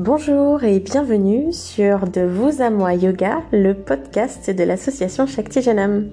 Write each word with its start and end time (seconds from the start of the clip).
Bonjour 0.00 0.64
et 0.64 0.80
bienvenue 0.80 1.52
sur 1.52 2.08
De 2.08 2.22
vous 2.22 2.62
à 2.62 2.70
moi 2.70 2.94
yoga, 2.94 3.42
le 3.52 3.74
podcast 3.74 4.48
de 4.48 4.64
l'association 4.64 5.26
Shakti 5.26 5.60
Janam. 5.60 6.08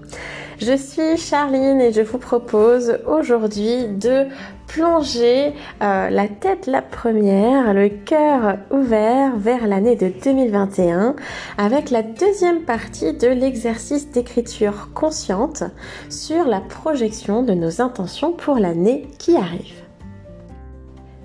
Je 0.60 0.76
suis 0.76 1.16
Charline 1.16 1.80
et 1.80 1.94
je 1.94 2.02
vous 2.02 2.18
propose 2.18 3.00
aujourd'hui 3.08 3.88
de 3.88 4.26
plonger 4.68 5.54
euh, 5.82 6.10
la 6.10 6.28
tête 6.28 6.68
la 6.68 6.82
première, 6.82 7.74
le 7.74 7.88
cœur 7.88 8.58
ouvert 8.72 9.38
vers 9.38 9.66
l'année 9.66 9.96
de 9.96 10.12
2021 10.22 11.16
avec 11.58 11.90
la 11.90 12.02
deuxième 12.04 12.64
partie 12.64 13.14
de 13.14 13.30
l'exercice 13.30 14.12
d'écriture 14.12 14.90
consciente 14.94 15.64
sur 16.10 16.44
la 16.44 16.60
projection 16.60 17.42
de 17.42 17.54
nos 17.54 17.82
intentions 17.82 18.34
pour 18.34 18.60
l'année 18.60 19.08
qui 19.18 19.38
arrive. 19.38 19.82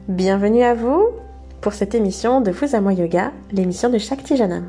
Bienvenue 0.06 0.62
à 0.62 0.74
vous 0.74 1.08
pour 1.62 1.72
cette 1.72 1.94
émission 1.94 2.40
de 2.40 2.50
Vous 2.50 2.74
à 2.74 2.80
moi 2.80 2.92
yoga, 2.92 3.32
l'émission 3.52 3.88
de 3.88 3.96
Shakti 3.96 4.36
Janam. 4.36 4.68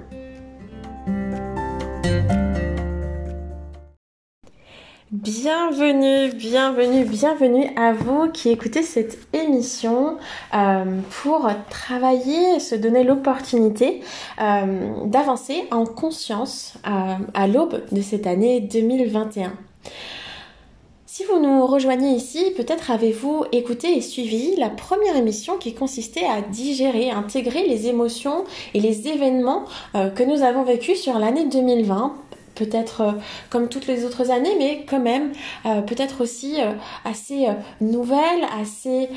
Bienvenue, 5.12 6.34
bienvenue, 6.36 7.06
bienvenue 7.06 7.70
à 7.76 7.94
vous 7.94 8.30
qui 8.32 8.50
écoutez 8.50 8.84
cette 8.84 9.18
émission 9.34 10.18
euh, 10.54 11.00
pour 11.22 11.50
travailler, 11.70 12.60
se 12.60 12.76
donner 12.76 13.04
l'opportunité 13.04 14.02
euh, 14.40 15.06
d'avancer 15.06 15.64
en 15.72 15.86
conscience 15.86 16.76
euh, 16.88 17.16
à 17.34 17.48
l'aube 17.48 17.82
de 17.92 18.02
cette 18.02 18.28
année 18.28 18.62
2021. 18.62 19.54
Si 21.16 21.26
vous 21.26 21.38
nous 21.38 21.68
rejoignez 21.68 22.16
ici, 22.16 22.52
peut-être 22.58 22.90
avez-vous 22.90 23.46
écouté 23.52 23.96
et 23.96 24.02
suivi 24.02 24.56
la 24.56 24.72
première 24.72 25.16
émission 25.16 25.60
qui 25.60 25.76
consistait 25.76 26.26
à 26.26 26.42
digérer, 26.42 27.12
intégrer 27.12 27.68
les 27.68 27.86
émotions 27.86 28.46
et 28.74 28.80
les 28.80 29.08
événements 29.08 29.66
euh, 29.94 30.10
que 30.10 30.24
nous 30.24 30.42
avons 30.42 30.64
vécus 30.64 31.00
sur 31.00 31.20
l'année 31.20 31.46
2020 31.46 32.16
peut-être 32.56 33.02
euh, 33.02 33.12
comme 33.52 33.70
toutes 33.70 33.86
les 33.86 34.06
autres 34.06 34.32
années, 34.32 34.56
mais 34.58 34.86
quand 34.90 35.00
même 35.00 35.34
euh, 35.68 35.82
peut-être 35.82 36.22
aussi 36.22 36.58
assez 37.06 37.48
nouvelle, 37.80 38.48
assez 38.60 39.08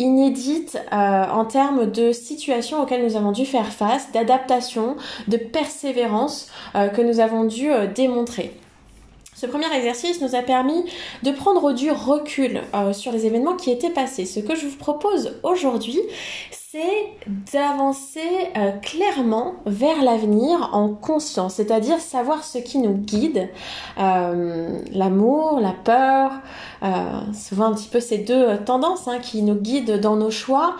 inédite 0.00 0.76
en 0.90 1.44
termes 1.44 1.88
de 1.88 2.10
situations 2.10 2.82
auxquelles 2.82 3.04
nous 3.04 3.14
avons 3.14 3.30
dû 3.30 3.46
faire 3.46 3.72
face, 3.72 4.10
d'adaptation, 4.10 4.96
de 5.28 5.36
persévérance 5.36 6.48
que 6.74 7.00
nous 7.00 7.20
avons 7.20 7.44
dû 7.44 7.70
démontrer. 7.94 8.52
Ce 9.36 9.44
premier 9.44 9.70
exercice 9.76 10.22
nous 10.22 10.34
a 10.34 10.40
permis 10.40 10.82
de 11.22 11.30
prendre 11.30 11.74
du 11.74 11.90
recul 11.90 12.62
euh, 12.72 12.94
sur 12.94 13.12
les 13.12 13.26
événements 13.26 13.54
qui 13.54 13.70
étaient 13.70 13.90
passés. 13.90 14.24
Ce 14.24 14.40
que 14.40 14.54
je 14.54 14.66
vous 14.66 14.78
propose 14.78 15.38
aujourd'hui, 15.42 16.00
d'avancer 17.52 18.20
euh, 18.56 18.72
clairement 18.72 19.54
vers 19.66 20.02
l'avenir 20.02 20.70
en 20.72 20.88
conscience, 20.88 21.54
c'est-à-dire 21.54 22.00
savoir 22.00 22.44
ce 22.44 22.58
qui 22.58 22.78
nous 22.78 22.94
guide, 22.94 23.48
euh, 23.98 24.78
l'amour, 24.92 25.60
la 25.60 25.72
peur, 25.72 26.32
euh, 26.82 26.86
souvent 27.32 27.66
un 27.66 27.74
petit 27.74 27.88
peu 27.88 28.00
ces 28.00 28.18
deux 28.18 28.58
tendances 28.64 29.08
hein, 29.08 29.18
qui 29.20 29.42
nous 29.42 29.54
guident 29.54 30.00
dans 30.00 30.16
nos 30.16 30.30
choix, 30.30 30.76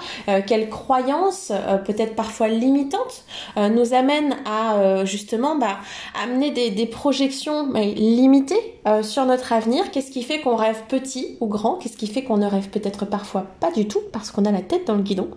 quelles 0.46 0.68
croyances, 0.68 1.52
peut-être 1.84 2.14
parfois 2.14 2.48
limitantes, 2.48 3.24
nous 3.56 3.94
amènent 3.94 4.36
à 4.44 5.04
justement 5.04 5.56
bah, 5.56 5.78
amener 6.22 6.50
des, 6.50 6.70
des 6.70 6.86
projections 6.86 7.72
limitées 7.72 8.74
sur 9.02 9.24
notre 9.24 9.52
avenir. 9.52 9.90
Qu'est-ce 9.90 10.10
qui 10.10 10.22
fait 10.22 10.40
qu'on 10.40 10.56
rêve 10.56 10.82
petit 10.88 11.36
ou 11.40 11.46
grand? 11.46 11.76
Qu'est-ce 11.76 11.96
qui 11.96 12.06
fait 12.06 12.22
qu'on 12.24 12.38
ne 12.38 12.46
rêve 12.46 12.68
peut-être 12.68 13.04
parfois 13.06 13.46
pas 13.60 13.70
du 13.70 13.86
tout? 13.88 14.00
Parce 14.12 14.30
qu'on 14.30 14.44
a 14.44 14.52
la 14.52 14.62
tête 14.62 14.86
dans 14.86 14.94
le 14.94 15.02
guidon 15.02 15.28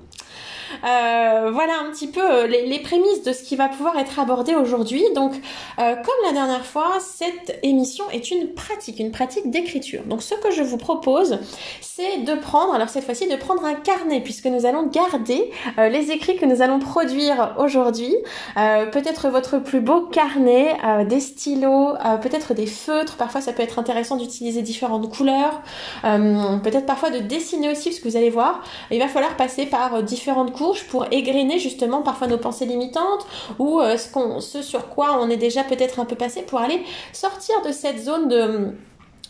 euh, 0.84 1.50
voilà 1.52 1.74
un 1.86 1.92
petit 1.92 2.08
peu 2.08 2.22
euh, 2.22 2.48
les, 2.48 2.80
prémices 2.80 3.24
de 3.24 3.34
ce 3.34 3.44
qui 3.44 3.56
va 3.56 3.68
pouvoir 3.68 3.98
être 3.98 4.20
abordé 4.20 4.56
aujourd'hui. 4.56 5.04
Donc, 5.16 5.34
euh, 5.80 5.96
comme 5.96 6.26
la 6.26 6.32
dernière 6.32 6.66
fois, 6.66 6.98
cette 7.00 7.60
émission 7.64 8.06
est 8.12 8.32
une 8.32 8.54
pratique, 8.54 9.00
une 9.00 9.12
pratique 9.12 9.50
d'écriture. 9.50 10.04
Donc, 10.04 10.22
ce 10.22 10.36
que 10.36 10.52
je 10.52 10.64
vous 10.64 10.78
propose, 10.78 11.40
c'est 11.82 12.20
de 12.20 12.36
prendre, 12.36 12.74
alors 12.74 12.90
cette 12.90 13.04
fois-ci, 13.04 13.28
de 13.28 13.36
prendre 13.36 13.66
un 13.66 13.76
carnet, 13.76 14.22
puisque 14.22 14.46
nous 14.46 14.66
allons 14.66 14.88
garder 14.88 15.52
les 15.78 16.12
écrits 16.12 16.38
que 16.38 16.46
nous 16.46 16.62
allons 16.62 16.80
produire 16.80 17.56
aujourd'hui. 17.58 18.16
peut-être 18.56 19.30
votre 19.30 19.60
plus 19.60 19.82
beau 19.82 20.02
carnet, 20.02 20.78
des 21.08 21.20
stylos, 21.20 21.94
peut-être 22.22 22.54
des 22.54 22.66
feutres. 22.66 23.18
Parfois, 23.18 23.42
ça 23.42 23.54
peut 23.54 23.64
être 23.64 23.80
intéressant 23.80 24.16
d'utiliser 24.16 24.62
différentes 24.62 25.14
couleurs. 25.14 25.62
peut-être 26.04 26.86
parfois 26.86 27.10
de 27.10 27.20
dessiner 27.20 27.70
aussi, 27.70 27.90
parce 27.90 28.00
que 28.00 28.08
vous 28.08 28.18
allez 28.18 28.30
voir, 28.30 28.64
il 28.92 29.00
va 29.00 29.08
falloir 29.08 29.36
passer 29.36 29.66
par 29.66 30.02
différentes 30.04 30.54
pour 30.90 31.06
égriner 31.12 31.60
justement 31.60 32.02
parfois 32.02 32.28
nos 32.28 32.38
pensées 32.38 32.66
limitantes 32.66 33.26
ou 33.58 33.80
euh, 33.80 33.98
ce 33.98 34.62
sur 34.62 34.90
quoi 34.90 35.18
on 35.20 35.30
est 35.30 35.38
déjà 35.38 35.64
peut-être 35.64 36.00
un 36.00 36.06
peu 36.06 36.16
passé 36.16 36.42
pour 36.42 36.60
aller 36.60 36.82
sortir 37.14 37.62
de 37.66 37.72
cette 37.72 38.00
zone 38.00 38.28
de 38.28 38.74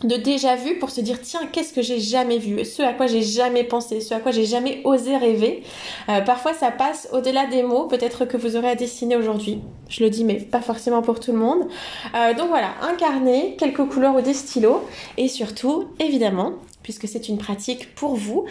de 0.04 0.16
déjà 0.16 0.56
vu 0.56 0.78
pour 0.78 0.90
se 0.90 1.00
dire 1.00 1.20
tiens 1.20 1.40
qu'est-ce 1.52 1.72
que 1.72 1.82
j'ai 1.82 2.00
jamais 2.00 2.38
vu? 2.38 2.64
Ce 2.64 2.82
à 2.82 2.92
quoi 2.92 3.06
j'ai 3.06 3.22
jamais 3.22 3.64
pensé 3.64 4.00
ce 4.00 4.14
à 4.14 4.20
quoi 4.20 4.32
j'ai 4.32 4.46
jamais 4.46 4.80
osé 4.84 5.16
rêver. 5.16 5.62
Euh, 6.08 6.20
parfois 6.22 6.54
ça 6.54 6.70
passe 6.70 7.08
au-delà 7.12 7.46
des 7.46 7.62
mots 7.62 7.86
peut-être 7.86 8.24
que 8.24 8.36
vous 8.36 8.56
aurez 8.56 8.70
à 8.70 8.74
dessiner 8.74 9.16
aujourd'hui. 9.16 9.60
Je 9.88 10.02
le 10.02 10.10
dis 10.10 10.24
mais 10.24 10.36
pas 10.36 10.62
forcément 10.62 11.02
pour 11.02 11.20
tout 11.20 11.32
le 11.32 11.38
monde. 11.38 11.68
Euh, 12.14 12.34
donc 12.34 12.48
voilà 12.48 12.70
un 12.82 12.94
carnet 12.94 13.56
quelques 13.58 13.86
couleurs 13.86 14.16
ou 14.16 14.20
des 14.22 14.34
stylos. 14.34 14.82
Et 15.18 15.28
surtout 15.28 15.88
évidemment 15.98 16.52
puisque 16.82 17.06
c'est 17.06 17.28
une 17.28 17.38
pratique 17.38 17.94
pour 17.94 18.14
vous 18.14 18.46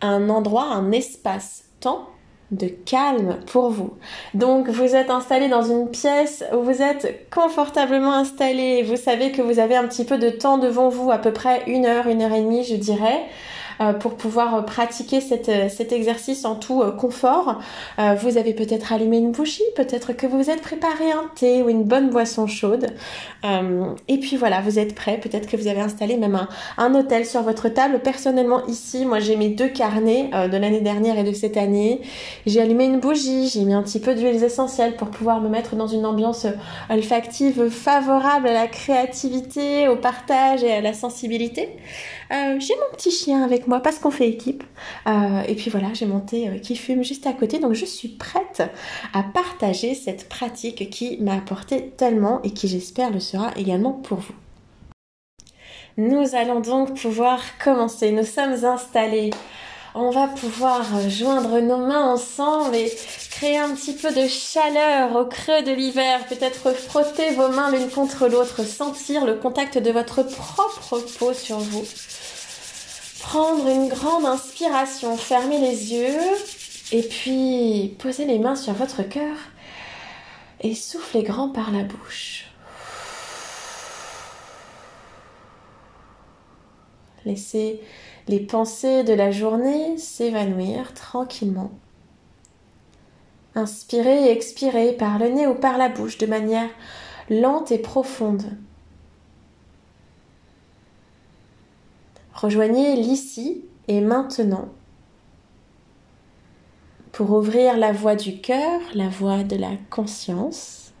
un 0.00 0.30
endroit 0.30 0.64
un 0.64 0.90
espace 0.90 1.64
temps 1.80 2.08
de 2.54 2.68
calme 2.68 3.38
pour 3.46 3.70
vous. 3.70 3.94
Donc 4.34 4.68
vous 4.68 4.94
êtes 4.94 5.10
installé 5.10 5.48
dans 5.48 5.62
une 5.62 5.88
pièce 5.90 6.44
où 6.52 6.62
vous 6.62 6.82
êtes 6.82 7.28
confortablement 7.30 8.14
installé, 8.14 8.82
vous 8.82 8.96
savez 8.96 9.32
que 9.32 9.42
vous 9.42 9.58
avez 9.58 9.76
un 9.76 9.86
petit 9.86 10.04
peu 10.04 10.18
de 10.18 10.30
temps 10.30 10.58
devant 10.58 10.88
vous, 10.88 11.10
à 11.10 11.18
peu 11.18 11.32
près 11.32 11.62
une 11.66 11.86
heure, 11.86 12.06
une 12.06 12.22
heure 12.22 12.32
et 12.32 12.40
demie 12.40 12.64
je 12.64 12.76
dirais. 12.76 13.24
Euh, 13.80 13.92
pour 13.92 14.14
pouvoir 14.14 14.54
euh, 14.54 14.62
pratiquer 14.62 15.18
euh, 15.48 15.68
cet 15.68 15.92
exercice 15.92 16.44
en 16.44 16.54
tout 16.54 16.82
confort. 16.98 17.60
vous 17.98 18.38
avez 18.38 18.54
peut-être 18.54 18.92
allumé 18.92 19.18
une 19.18 19.32
bougie, 19.32 19.62
peut-être 19.76 20.12
que 20.12 20.26
vous 20.26 20.50
êtes 20.50 20.60
préparé 20.60 21.10
un 21.10 21.30
thé 21.34 21.62
ou 21.62 21.68
une 21.68 21.84
bonne 21.84 22.10
boisson 22.10 22.46
chaude. 22.46 22.86
et 23.44 24.18
puis 24.18 24.36
voilà, 24.36 24.60
vous 24.60 24.78
êtes 24.78 24.94
prêt. 24.94 25.18
Peut-être 25.18 25.48
que 25.48 25.56
vous 25.56 25.68
avez 25.68 25.80
installé 25.80 26.16
même 26.16 26.34
un, 26.34 26.48
un 26.78 26.94
hôtel 26.94 27.26
sur 27.26 27.42
votre 27.42 27.68
table. 27.68 28.00
Personnellement, 28.00 28.66
ici, 28.66 29.04
moi 29.04 29.20
j'ai 29.20 29.36
mes 29.36 29.48
deux 29.48 29.68
carnets 29.68 30.30
de 30.32 30.56
l'année 30.56 30.80
dernière 30.80 31.18
et 31.18 31.24
de 31.24 31.32
cette 31.32 31.56
année. 31.56 32.00
J'ai 32.46 32.60
allumé 32.60 32.84
une 32.84 33.00
bougie, 33.00 33.48
j'ai 33.48 33.64
mis 33.64 33.74
un 33.74 33.82
petit 33.82 34.00
peu 34.00 34.14
d'huiles 34.14 34.42
essentielles 34.42 34.96
pour 34.96 35.08
pouvoir 35.08 35.40
me 35.40 35.48
mettre 35.48 35.76
dans 35.76 35.86
une 35.86 36.06
ambiance 36.06 36.46
olfactive 36.90 37.68
favorable 37.68 38.48
à 38.48 38.52
la 38.52 38.66
créativité, 38.66 39.88
au 39.88 39.96
partage 39.96 40.62
et 40.62 40.72
à 40.72 40.80
la 40.80 40.92
sensibilité. 40.92 41.70
J'ai 42.30 42.74
mon 42.76 42.96
petit 42.96 43.10
chien 43.10 43.42
avec 43.42 43.66
moi 43.66 43.80
parce 43.80 43.98
qu'on 43.98 44.10
fait 44.10 44.28
équipe. 44.28 44.64
Euh, 45.06 45.42
et 45.46 45.54
puis 45.54 45.70
voilà, 45.70 45.92
j'ai 45.92 46.06
monté 46.06 46.48
euh, 46.48 46.58
qui 46.58 46.76
fume 46.76 47.02
juste 47.02 47.26
à 47.26 47.32
côté. 47.32 47.58
Donc 47.58 47.74
je 47.74 47.84
suis 47.84 48.08
prête 48.08 48.62
à 49.12 49.22
partager 49.22 49.94
cette 49.94 50.28
pratique 50.28 50.90
qui 50.90 51.18
m'a 51.18 51.34
apporté 51.34 51.90
tellement 51.90 52.42
et 52.42 52.50
qui 52.50 52.68
j'espère 52.68 53.10
le 53.10 53.20
sera 53.20 53.52
également 53.56 53.92
pour 53.92 54.18
vous. 54.18 54.34
Nous 55.96 56.34
allons 56.34 56.60
donc 56.60 57.00
pouvoir 57.00 57.40
commencer. 57.62 58.10
Nous 58.10 58.24
sommes 58.24 58.64
installés. 58.64 59.30
On 59.96 60.10
va 60.10 60.26
pouvoir 60.26 60.84
joindre 61.08 61.60
nos 61.60 61.76
mains 61.76 62.12
ensemble 62.14 62.74
et 62.74 62.92
créer 63.30 63.58
un 63.58 63.74
petit 63.74 63.92
peu 63.92 64.12
de 64.12 64.26
chaleur 64.26 65.14
au 65.14 65.24
creux 65.26 65.62
de 65.62 65.70
l'hiver. 65.70 66.26
Peut-être 66.26 66.72
frotter 66.72 67.30
vos 67.34 67.48
mains 67.48 67.70
l'une 67.70 67.88
contre 67.88 68.26
l'autre, 68.26 68.64
sentir 68.64 69.24
le 69.24 69.34
contact 69.34 69.78
de 69.78 69.92
votre 69.92 70.24
propre 70.24 70.98
peau 71.18 71.32
sur 71.32 71.58
vous 71.58 71.84
prendre 73.24 73.66
une 73.68 73.88
grande 73.88 74.26
inspiration, 74.26 75.16
fermez 75.16 75.58
les 75.58 75.92
yeux 75.92 76.20
et 76.92 77.02
puis 77.02 77.96
posez 77.98 78.26
les 78.26 78.38
mains 78.38 78.54
sur 78.54 78.74
votre 78.74 79.02
cœur 79.02 79.36
et 80.60 80.74
soufflez 80.74 81.22
grand 81.22 81.48
par 81.48 81.72
la 81.72 81.84
bouche. 81.84 82.44
Laissez 87.24 87.80
les 88.28 88.40
pensées 88.40 89.04
de 89.04 89.12
la 89.12 89.30
journée 89.30 89.98
s'évanouir 89.98 90.94
tranquillement. 90.94 91.70
Inspirez 93.54 94.26
et 94.26 94.30
expirez 94.30 94.92
par 94.92 95.18
le 95.18 95.28
nez 95.28 95.46
ou 95.46 95.54
par 95.54 95.78
la 95.78 95.88
bouche 95.88 96.18
de 96.18 96.26
manière 96.26 96.70
lente 97.30 97.70
et 97.70 97.78
profonde. 97.78 98.44
Rejoignez 102.32 102.96
l'ici 102.96 103.64
et 103.88 104.00
maintenant 104.00 104.68
pour 107.12 107.30
ouvrir 107.30 107.76
la 107.76 107.92
voie 107.92 108.16
du 108.16 108.40
cœur, 108.40 108.80
la 108.94 109.08
voie 109.08 109.44
de 109.44 109.54
la 109.54 109.70
conscience. 109.88 110.92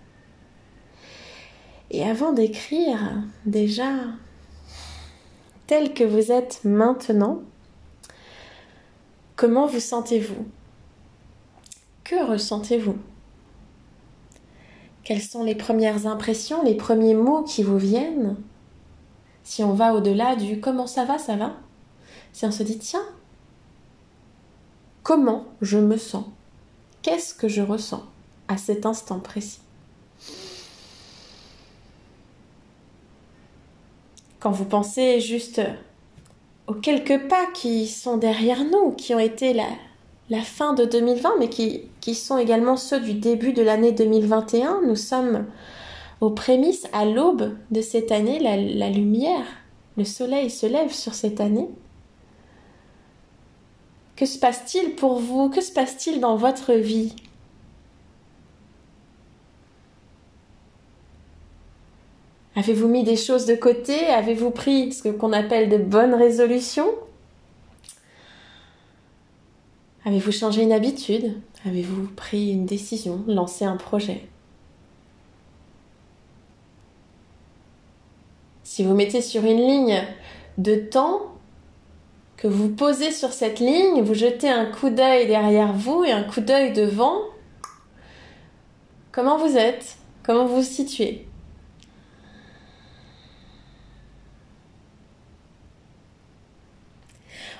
Et 1.90 2.04
avant 2.04 2.32
d'écrire, 2.32 2.98
déjà, 3.46 3.90
tel 5.66 5.94
que 5.94 6.04
vous 6.04 6.30
êtes 6.30 6.60
maintenant, 6.64 7.42
comment 9.36 9.66
vous 9.66 9.80
sentez-vous? 9.80 10.46
Que 12.04 12.24
ressentez-vous? 12.24 12.98
Quelles 15.04 15.22
sont 15.22 15.42
les 15.42 15.54
premières 15.54 16.06
impressions, 16.06 16.62
les 16.62 16.74
premiers 16.74 17.14
mots 17.14 17.42
qui 17.42 17.62
vous 17.62 17.78
viennent? 17.78 18.36
Si 19.42 19.62
on 19.62 19.74
va 19.74 19.94
au-delà 19.94 20.36
du 20.36 20.60
comment 20.60 20.86
ça 20.86 21.04
va, 21.04 21.18
ça 21.18 21.36
va 21.36 21.56
Si 22.32 22.46
on 22.46 22.50
se 22.50 22.62
dit 22.62 22.78
tiens, 22.78 23.04
comment 25.02 25.44
je 25.60 25.78
me 25.78 25.98
sens? 25.98 26.24
Qu'est-ce 27.02 27.34
que 27.34 27.48
je 27.48 27.60
ressens 27.60 28.02
à 28.48 28.56
cet 28.56 28.86
instant 28.86 29.20
précis? 29.20 29.60
Quand 34.44 34.50
vous 34.50 34.66
pensez 34.66 35.20
juste 35.20 35.62
aux 36.66 36.74
quelques 36.74 37.28
pas 37.28 37.46
qui 37.54 37.86
sont 37.86 38.18
derrière 38.18 38.62
nous, 38.62 38.90
qui 38.90 39.14
ont 39.14 39.18
été 39.18 39.54
la, 39.54 40.42
fin 40.42 40.74
de 40.74 40.84
2020, 40.84 41.36
mais 41.38 41.48
qui, 41.48 42.14
sont 42.14 42.36
également 42.36 42.76
ceux 42.76 43.00
du 43.00 43.14
début 43.14 43.54
de 43.54 43.62
l'année 43.62 43.92
2021. 43.92 44.82
Nous 44.86 44.96
sommes 44.96 45.46
aux 46.20 46.28
prémices, 46.28 46.86
à 46.92 47.06
l'aube 47.06 47.56
de 47.70 47.80
cette 47.80 48.12
année, 48.12 48.38
la 48.38 48.90
lumière, 48.90 49.46
le 49.96 50.04
soleil 50.04 50.50
se 50.50 50.66
lève 50.66 50.92
sur 50.92 51.14
cette 51.14 51.40
année. 51.40 51.70
Que 54.16 54.26
se 54.26 54.38
passe-t-il 54.38 54.94
pour 54.94 55.20
vous? 55.20 55.48
Que 55.48 55.62
se 55.62 55.72
passe-t-il 55.72 56.20
dans 56.20 56.36
votre 56.36 56.74
vie? 56.74 57.16
Avez-vous 62.56 62.86
mis 62.86 63.02
des 63.02 63.16
choses 63.16 63.46
de 63.46 63.56
côté? 63.56 64.06
Avez-vous 64.06 64.50
pris 64.50 64.92
ce 64.92 65.08
qu'on 65.08 65.32
appelle 65.32 65.68
de 65.68 65.76
bonnes 65.76 66.14
résolutions? 66.14 66.88
Avez-vous 70.04 70.32
changé 70.32 70.62
une 70.62 70.72
habitude? 70.72 71.34
Avez-vous 71.66 72.08
pris 72.14 72.52
une 72.52 72.66
décision, 72.66 73.24
lancé 73.26 73.64
un 73.64 73.76
projet? 73.76 74.26
Si 78.62 78.84
vous 78.84 78.94
mettez 78.94 79.22
sur 79.22 79.44
une 79.44 79.56
ligne 79.56 80.02
de 80.58 80.74
temps 80.74 81.22
que 82.36 82.46
vous 82.46 82.68
posez 82.68 83.12
sur 83.12 83.32
cette 83.32 83.60
ligne, 83.60 84.02
vous 84.02 84.14
jetez 84.14 84.48
un 84.48 84.66
coup 84.66 84.90
d'œil 84.90 85.26
derrière 85.26 85.72
vous 85.72 86.04
et 86.04 86.12
un 86.12 86.22
coup 86.22 86.40
d'œil 86.40 86.72
devant, 86.72 87.20
comment 89.10 89.38
vous 89.38 89.56
êtes? 89.56 89.96
Comment 90.22 90.46
vous 90.46 90.56
vous 90.56 90.62
situez? 90.62 91.26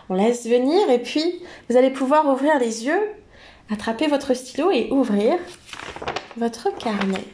On 0.08 0.14
laisse 0.14 0.46
venir 0.46 0.90
et 0.90 0.98
puis 0.98 1.42
vous 1.68 1.76
allez 1.76 1.90
pouvoir 1.90 2.26
ouvrir 2.26 2.58
les 2.58 2.86
yeux, 2.86 3.00
attraper 3.70 4.06
votre 4.06 4.34
stylo 4.34 4.70
et 4.70 4.90
ouvrir 4.90 5.38
votre 6.36 6.68
carnet. 6.76 7.24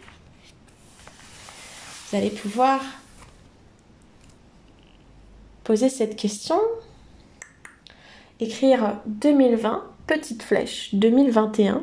Vous 2.10 2.16
allez 2.16 2.30
pouvoir 2.30 2.80
poser 5.64 5.88
cette 5.88 6.16
question, 6.16 6.60
écrire 8.40 8.96
2020, 9.06 9.84
petite 10.06 10.42
flèche, 10.42 10.90
2021, 10.94 11.82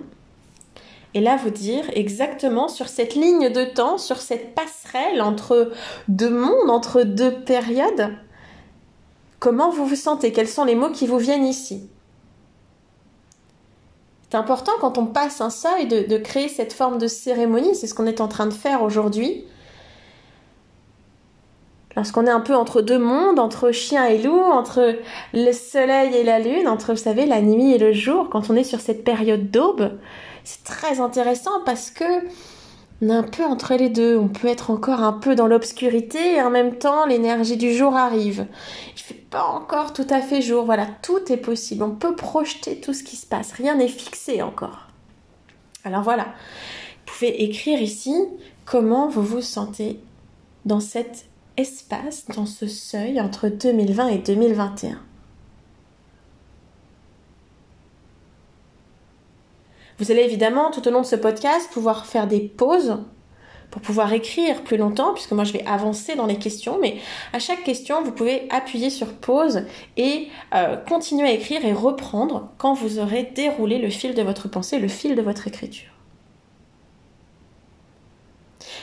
et 1.14 1.22
là 1.22 1.38
vous 1.38 1.50
dire 1.50 1.86
exactement 1.94 2.68
sur 2.68 2.90
cette 2.90 3.16
ligne 3.16 3.50
de 3.50 3.64
temps, 3.64 3.98
sur 3.98 4.18
cette 4.18 4.54
passerelle 4.54 5.22
entre 5.22 5.72
deux 6.08 6.30
mondes, 6.30 6.70
entre 6.70 7.04
deux 7.04 7.32
périodes, 7.32 8.12
Comment 9.40 9.70
vous 9.70 9.86
vous 9.86 9.96
sentez? 9.96 10.32
Quels 10.32 10.48
sont 10.48 10.66
les 10.66 10.76
mots 10.76 10.90
qui 10.90 11.08
vous 11.08 11.18
viennent 11.18 11.46
ici? 11.46 11.90
C'est 14.30 14.38
important 14.38 14.74
quand 14.82 14.98
on 14.98 15.06
passe 15.06 15.40
un 15.40 15.50
seuil 15.50 15.88
de, 15.88 16.18
créer 16.18 16.50
cette 16.50 16.74
forme 16.74 16.98
de 16.98 17.08
cérémonie, 17.08 17.76
c'est 17.76 17.88
ce 17.88 17.94
qu'on 17.94 18.08
est 18.08 18.20
en 18.20 18.28
train 18.28 18.46
de 18.46 18.54
faire 18.54 18.84
aujourd'hui. 18.84 19.46
Lorsqu'on 21.96 22.28
est 22.28 22.32
un 22.32 22.42
peu 22.42 22.54
entre 22.54 22.82
deux 22.82 23.00
mondes, 23.00 23.40
entre 23.40 23.72
chien 23.72 24.06
et 24.06 24.22
loup, 24.22 24.38
entre 24.38 24.96
le 25.34 25.52
soleil 25.52 26.14
et 26.14 26.24
la 26.24 26.40
lune, 26.40 26.68
entre, 26.68 26.92
vous 26.92 27.00
savez, 27.00 27.26
la 27.26 27.42
nuit 27.42 27.74
et 27.74 27.78
le 27.78 27.94
jour, 27.94 28.30
quand 28.30 28.50
on 28.50 28.56
est 28.56 28.66
sur 28.66 28.82
cette 28.82 29.04
période 29.04 29.50
d'aube, 29.50 29.98
c'est 30.44 30.64
très 30.64 31.00
intéressant 31.00 31.64
parce 31.66 31.90
que 31.90 32.04
on 33.02 33.10
est 33.10 33.14
un 33.14 33.24
peu 33.24 33.44
entre 33.44 33.76
les 33.76 33.90
deux. 33.90 34.18
On 34.18 34.28
peut 34.28 34.48
être 34.48 34.72
encore 34.72 35.04
un 35.04 35.14
peu 35.14 35.36
dans 35.36 35.48
l'obscurité 35.48 36.36
et 36.36 36.42
en 36.42 36.50
même 36.50 36.78
temps 36.78 37.06
l'énergie 37.06 37.58
du 37.58 37.74
jour 37.74 37.96
arrive. 37.96 38.46
Pas 39.30 39.44
encore 39.44 39.94
tout 39.94 40.08
à 40.10 40.22
fait 40.22 40.42
jour. 40.42 40.66
Voilà, 40.66 40.88
tout 41.02 41.32
est 41.32 41.38
possible. 41.38 41.84
On 41.84 41.96
peut 41.96 42.16
projeter 42.16 42.80
tout 42.80 42.94
ce 42.94 43.04
qui 43.04 43.16
se 43.16 43.26
passe. 43.26 43.52
Rien 43.52 43.76
n'est 43.76 43.88
fixé 43.88 44.42
encore. 44.42 44.88
Alors 45.84 46.04
voilà. 46.04 46.24
Vous 46.24 47.14
pouvez 47.14 47.44
écrire 47.44 47.82
ici 47.82 48.16
comment 48.66 49.08
vous 49.08 49.24
vous 49.24 49.42
sentez 49.42 50.00
dans 50.66 50.80
cet 50.80 51.26
espace, 51.56 52.26
dans 52.36 52.46
ce 52.46 52.68
seuil 52.68 53.20
entre 53.20 53.50
2020 53.50 54.08
et 54.10 54.18
2021. 54.20 55.00
Vous 60.00 60.12
allez 60.12 60.22
évidemment 60.22 60.70
tout 60.70 60.88
au 60.88 60.92
long 60.92 61.02
de 61.02 61.08
ce 61.08 61.16
podcast 61.16 61.72
pouvoir 61.72 62.06
faire 62.06 62.28
des 62.28 62.42
pauses 62.42 62.98
pour 63.72 63.82
pouvoir 63.82 64.14
écrire 64.14 64.64
plus 64.64 64.78
longtemps, 64.78 65.14
puisque 65.14 65.34
moi 65.34 65.44
je 65.44 65.54
vais 65.54 65.66
avancer 65.66 66.16
dans 66.16 66.26
les 66.26 66.38
questions, 66.38 66.80
mais 66.82 66.98
à 67.34 67.40
chaque 67.40 67.64
question, 67.64 68.02
vous 68.02 68.12
pouvez 68.12 68.48
appuyer 68.50 68.90
sur 68.90 69.14
pause 69.14 69.64
et 69.98 70.30
euh, 70.56 70.78
continuer 70.78 71.28
à 71.28 71.32
écrire 71.32 71.66
et 71.66 71.74
reprendre 71.74 72.50
quand 72.58 72.74
vous 72.74 73.00
aurez 73.00 73.24
déroulé 73.36 73.78
le 73.78 73.90
fil 73.90 74.14
de 74.14 74.22
votre 74.22 74.48
pensée, 74.48 74.80
le 74.80 74.88
fil 74.88 75.16
de 75.16 75.22
votre 75.22 75.48
écriture. 75.48 75.92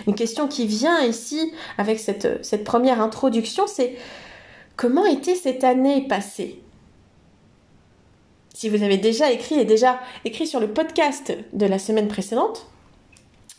Une 0.06 0.14
question 0.14 0.48
qui 0.48 0.66
vient 0.66 1.02
ici 1.04 1.52
avec 1.78 1.98
cette, 1.98 2.44
cette 2.44 2.64
première 2.64 3.00
introduction, 3.00 3.66
c'est 3.66 3.96
comment 4.76 5.06
était 5.06 5.36
cette 5.36 5.64
année 5.64 6.06
passée? 6.06 6.60
Si 8.52 8.68
vous 8.68 8.82
avez 8.82 8.98
déjà 8.98 9.32
écrit 9.32 9.56
et 9.56 9.64
déjà 9.64 10.00
écrit 10.24 10.46
sur 10.46 10.60
le 10.60 10.68
podcast 10.68 11.32
de 11.52 11.66
la 11.66 11.78
semaine 11.78 12.08
précédente, 12.08 12.68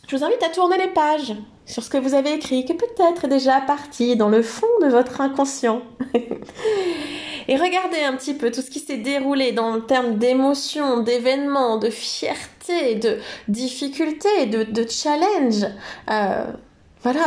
je 0.06 0.16
vous 0.16 0.24
invite 0.24 0.42
à 0.42 0.50
tourner 0.50 0.78
les 0.78 0.88
pages 0.88 1.34
sur 1.64 1.82
ce 1.82 1.90
que 1.90 1.98
vous 1.98 2.14
avez 2.14 2.34
écrit, 2.34 2.64
qui 2.64 2.74
peut-être 2.74 3.24
est 3.24 3.28
déjà 3.28 3.60
parti 3.60 4.16
dans 4.16 4.28
le 4.28 4.42
fond 4.42 4.66
de 4.80 4.86
votre 4.86 5.20
inconscient. 5.20 5.82
et 7.48 7.56
regardez 7.56 8.02
un 8.04 8.16
petit 8.16 8.34
peu 8.34 8.52
tout 8.52 8.62
ce 8.62 8.70
qui 8.70 8.78
s'est 8.78 8.98
déroulé 8.98 9.50
dans 9.50 9.74
le 9.74 9.84
terme 9.84 10.16
d'émotions, 10.16 11.02
d'événements, 11.02 11.78
de 11.78 11.90
fierté, 11.90 12.94
de 12.94 13.18
difficultés, 13.48 14.46
de, 14.46 14.62
de 14.62 14.86
challenge, 14.88 15.66
euh, 16.10 16.44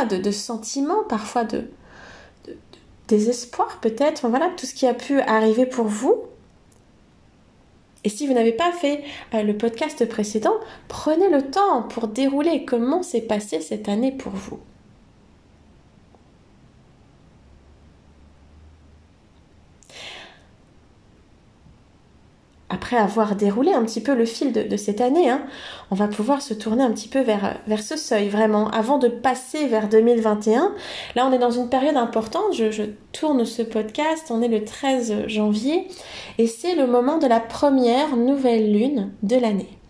de, 0.08 0.30
sentiments, 0.30 1.04
parfois 1.06 1.44
de, 1.44 1.64
de 2.46 2.56
désespoir 3.08 3.78
peut-être, 3.80 4.26
voilà, 4.28 4.50
tout 4.56 4.66
ce 4.66 4.74
qui 4.74 4.86
a 4.86 4.94
pu 4.94 5.20
arriver 5.20 5.66
pour 5.66 5.86
vous. 5.86 6.22
Et 8.04 8.08
si 8.08 8.26
vous 8.26 8.32
n'avez 8.32 8.52
pas 8.52 8.72
fait 8.72 9.02
euh, 9.34 9.42
le 9.42 9.56
podcast 9.56 10.06
précédent, 10.08 10.54
prenez 10.88 11.28
le 11.28 11.50
temps 11.50 11.82
pour 11.82 12.08
dérouler 12.08 12.64
comment 12.64 13.02
s'est 13.02 13.20
passée 13.20 13.60
cette 13.60 13.88
année 13.88 14.12
pour 14.12 14.32
vous. 14.32 14.58
Après 22.70 22.96
avoir 22.96 23.36
déroulé 23.36 23.72
un 23.72 23.84
petit 23.84 24.00
peu 24.00 24.14
le 24.14 24.24
fil 24.24 24.52
de, 24.52 24.76
cette 24.76 25.00
année, 25.00 25.28
hein, 25.28 25.42
on 25.90 25.94
va 25.94 26.08
pouvoir 26.08 26.40
se 26.40 26.54
tourner 26.54 26.82
un 26.82 26.92
petit 26.92 27.08
peu 27.08 27.20
vers, 27.20 27.58
ce 27.78 27.96
seuil, 27.96 28.28
vraiment, 28.28 28.70
avant 28.70 28.98
de 28.98 29.08
passer 29.08 29.66
vers 29.66 29.88
2021. 29.88 30.72
Là, 31.16 31.26
on 31.26 31.32
est 31.32 31.38
dans 31.38 31.50
une 31.50 31.68
période 31.68 31.96
importante, 31.96 32.54
je, 32.54 32.70
je 32.70 32.84
tourne 33.12 33.44
ce 33.44 33.62
podcast, 33.62 34.28
on 34.30 34.40
est 34.40 34.48
le 34.48 34.64
13 34.64 35.26
janvier, 35.26 35.88
et 36.38 36.46
c'est 36.46 36.76
le 36.76 36.86
moment 36.86 37.18
de 37.18 37.26
la 37.26 37.40
première 37.40 38.16
nouvelle 38.16 38.72
lune 38.72 39.10
de 39.22 39.36
l'année. 39.36 39.80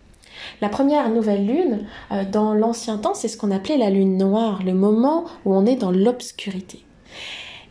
La 0.61 0.69
première 0.69 1.09
nouvelle 1.09 1.45
lune, 1.45 1.87
euh, 2.11 2.23
dans 2.29 2.53
l'ancien 2.53 2.97
temps, 2.97 3.13
c'est 3.13 3.27
ce 3.27 3.37
qu'on 3.37 3.51
appelait 3.51 3.77
la 3.77 3.89
lune 3.89 4.17
noire, 4.17 4.61
le 4.63 4.73
moment 4.73 5.25
où 5.45 5.55
on 5.55 5.65
est 5.65 5.75
dans 5.75 5.91
l'obscurité. 5.91 6.83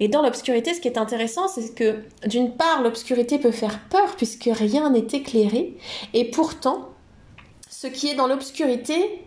Et 0.01 0.09
dans 0.09 0.23
l'obscurité, 0.23 0.75
ce 0.75 0.81
qui 0.81 0.89
est 0.89 0.99
intéressant, 0.99 1.47
c'est 1.47 1.75
que 1.75 2.03
d'une 2.27 2.53
part, 2.53 2.83
l'obscurité 2.83 3.39
peut 3.39 3.51
faire 3.51 3.79
peur 3.91 4.17
puisque 4.17 4.49
rien 4.51 4.91
n'est 4.91 5.07
éclairé, 5.13 5.77
et 6.15 6.31
pourtant, 6.31 6.89
ce 7.69 7.87
qui 7.87 8.09
est 8.09 8.15
dans 8.15 8.27
l'obscurité 8.27 9.25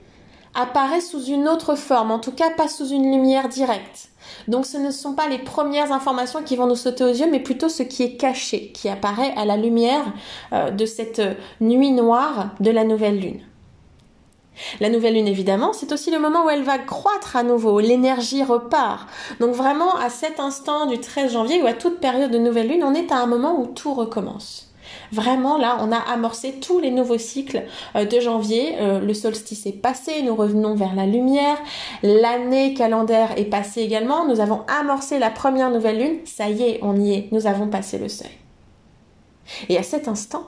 apparaît 0.55 1.01
sous 1.01 1.23
une 1.25 1.47
autre 1.47 1.75
forme, 1.75 2.11
en 2.11 2.19
tout 2.19 2.31
cas 2.31 2.51
pas 2.51 2.67
sous 2.67 2.87
une 2.87 3.11
lumière 3.11 3.49
directe. 3.49 4.09
Donc 4.47 4.65
ce 4.65 4.77
ne 4.77 4.91
sont 4.91 5.13
pas 5.13 5.27
les 5.27 5.39
premières 5.39 5.91
informations 5.91 6.43
qui 6.43 6.55
vont 6.55 6.67
nous 6.67 6.75
sauter 6.75 7.03
aux 7.03 7.13
yeux, 7.13 7.29
mais 7.29 7.39
plutôt 7.39 7.69
ce 7.69 7.83
qui 7.83 8.03
est 8.03 8.17
caché, 8.17 8.71
qui 8.71 8.89
apparaît 8.89 9.33
à 9.35 9.45
la 9.45 9.57
lumière 9.57 10.05
euh, 10.53 10.69
de 10.69 10.85
cette 10.85 11.21
nuit 11.59 11.91
noire 11.91 12.51
de 12.59 12.71
la 12.71 12.83
nouvelle 12.83 13.19
lune. 13.19 13.41
La 14.79 14.89
nouvelle 14.89 15.15
lune, 15.15 15.27
évidemment, 15.27 15.73
c'est 15.73 15.91
aussi 15.91 16.11
le 16.11 16.19
moment 16.19 16.45
où 16.45 16.49
elle 16.49 16.63
va 16.63 16.77
croître 16.77 17.35
à 17.35 17.43
nouveau, 17.43 17.79
l'énergie 17.79 18.43
repart. 18.43 19.07
Donc 19.39 19.55
vraiment, 19.55 19.95
à 19.95 20.09
cet 20.09 20.39
instant 20.39 20.85
du 20.85 20.99
13 20.99 21.33
janvier 21.33 21.61
ou 21.61 21.67
à 21.67 21.73
toute 21.73 21.99
période 21.99 22.31
de 22.31 22.37
nouvelle 22.37 22.67
lune, 22.67 22.83
on 22.83 22.93
est 22.93 23.11
à 23.11 23.17
un 23.17 23.25
moment 23.25 23.59
où 23.59 23.67
tout 23.67 23.93
recommence. 23.93 24.69
Vraiment, 25.11 25.57
là, 25.57 25.77
on 25.81 25.91
a 25.91 25.97
amorcé 25.97 26.59
tous 26.59 26.79
les 26.79 26.91
nouveaux 26.91 27.17
cycles 27.17 27.63
euh, 27.95 28.05
de 28.05 28.19
janvier. 28.19 28.75
Euh, 28.79 28.99
le 28.99 29.13
solstice 29.13 29.65
est 29.65 29.81
passé, 29.81 30.21
nous 30.23 30.35
revenons 30.35 30.75
vers 30.75 30.95
la 30.95 31.05
lumière. 31.05 31.57
L'année 32.01 32.73
calendaire 32.73 33.37
est 33.37 33.45
passée 33.45 33.81
également. 33.81 34.27
Nous 34.27 34.39
avons 34.39 34.63
amorcé 34.67 35.19
la 35.19 35.29
première 35.29 35.69
nouvelle 35.69 35.99
lune. 35.99 36.17
Ça 36.25 36.49
y 36.49 36.63
est, 36.63 36.79
on 36.81 36.99
y 36.99 37.13
est. 37.13 37.27
Nous 37.31 37.47
avons 37.47 37.67
passé 37.67 37.97
le 37.97 38.09
seuil. 38.09 38.31
Et 39.69 39.77
à 39.77 39.83
cet 39.83 40.07
instant, 40.07 40.47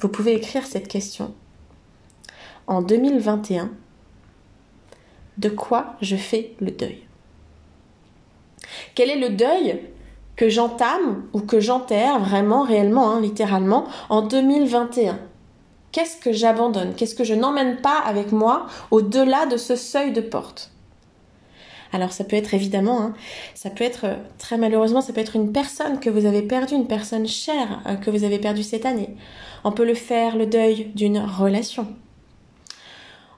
vous 0.00 0.08
pouvez 0.08 0.34
écrire 0.34 0.66
cette 0.66 0.88
question. 0.88 1.32
En 2.66 2.82
2021, 2.82 3.70
de 5.38 5.48
quoi 5.48 5.96
je 6.00 6.16
fais 6.16 6.54
le 6.60 6.70
deuil 6.70 7.02
Quel 8.94 9.10
est 9.10 9.18
le 9.18 9.30
deuil 9.30 9.80
que 10.36 10.48
j'entame 10.48 11.24
ou 11.32 11.40
que 11.40 11.60
j'enterre 11.60 12.18
vraiment, 12.20 12.62
réellement, 12.62 13.10
hein, 13.10 13.20
littéralement, 13.20 13.86
en 14.08 14.22
2021 14.22 15.18
Qu'est-ce 15.92 16.16
que 16.16 16.32
j'abandonne? 16.32 16.94
Qu'est-ce 16.96 17.14
que 17.14 17.22
je 17.22 17.34
n'emmène 17.34 17.76
pas 17.76 18.00
avec 18.04 18.32
moi 18.32 18.66
au-delà 18.90 19.46
de 19.46 19.56
ce 19.56 19.76
seuil 19.76 20.12
de 20.12 20.20
porte? 20.20 20.72
Alors 21.92 22.10
ça 22.10 22.24
peut 22.24 22.34
être 22.34 22.52
évidemment, 22.52 23.00
hein, 23.00 23.14
ça 23.54 23.70
peut 23.70 23.84
être 23.84 24.06
très 24.38 24.58
malheureusement, 24.58 25.00
ça 25.00 25.12
peut 25.12 25.20
être 25.20 25.36
une 25.36 25.52
personne 25.52 26.00
que 26.00 26.10
vous 26.10 26.26
avez 26.26 26.42
perdue, 26.42 26.74
une 26.74 26.88
personne 26.88 27.28
chère 27.28 27.80
euh, 27.86 27.94
que 27.94 28.10
vous 28.10 28.24
avez 28.24 28.40
perdue 28.40 28.64
cette 28.64 28.86
année. 28.86 29.14
On 29.62 29.70
peut 29.70 29.84
le 29.84 29.94
faire 29.94 30.36
le 30.36 30.46
deuil 30.46 30.90
d'une 30.96 31.20
relation. 31.20 31.86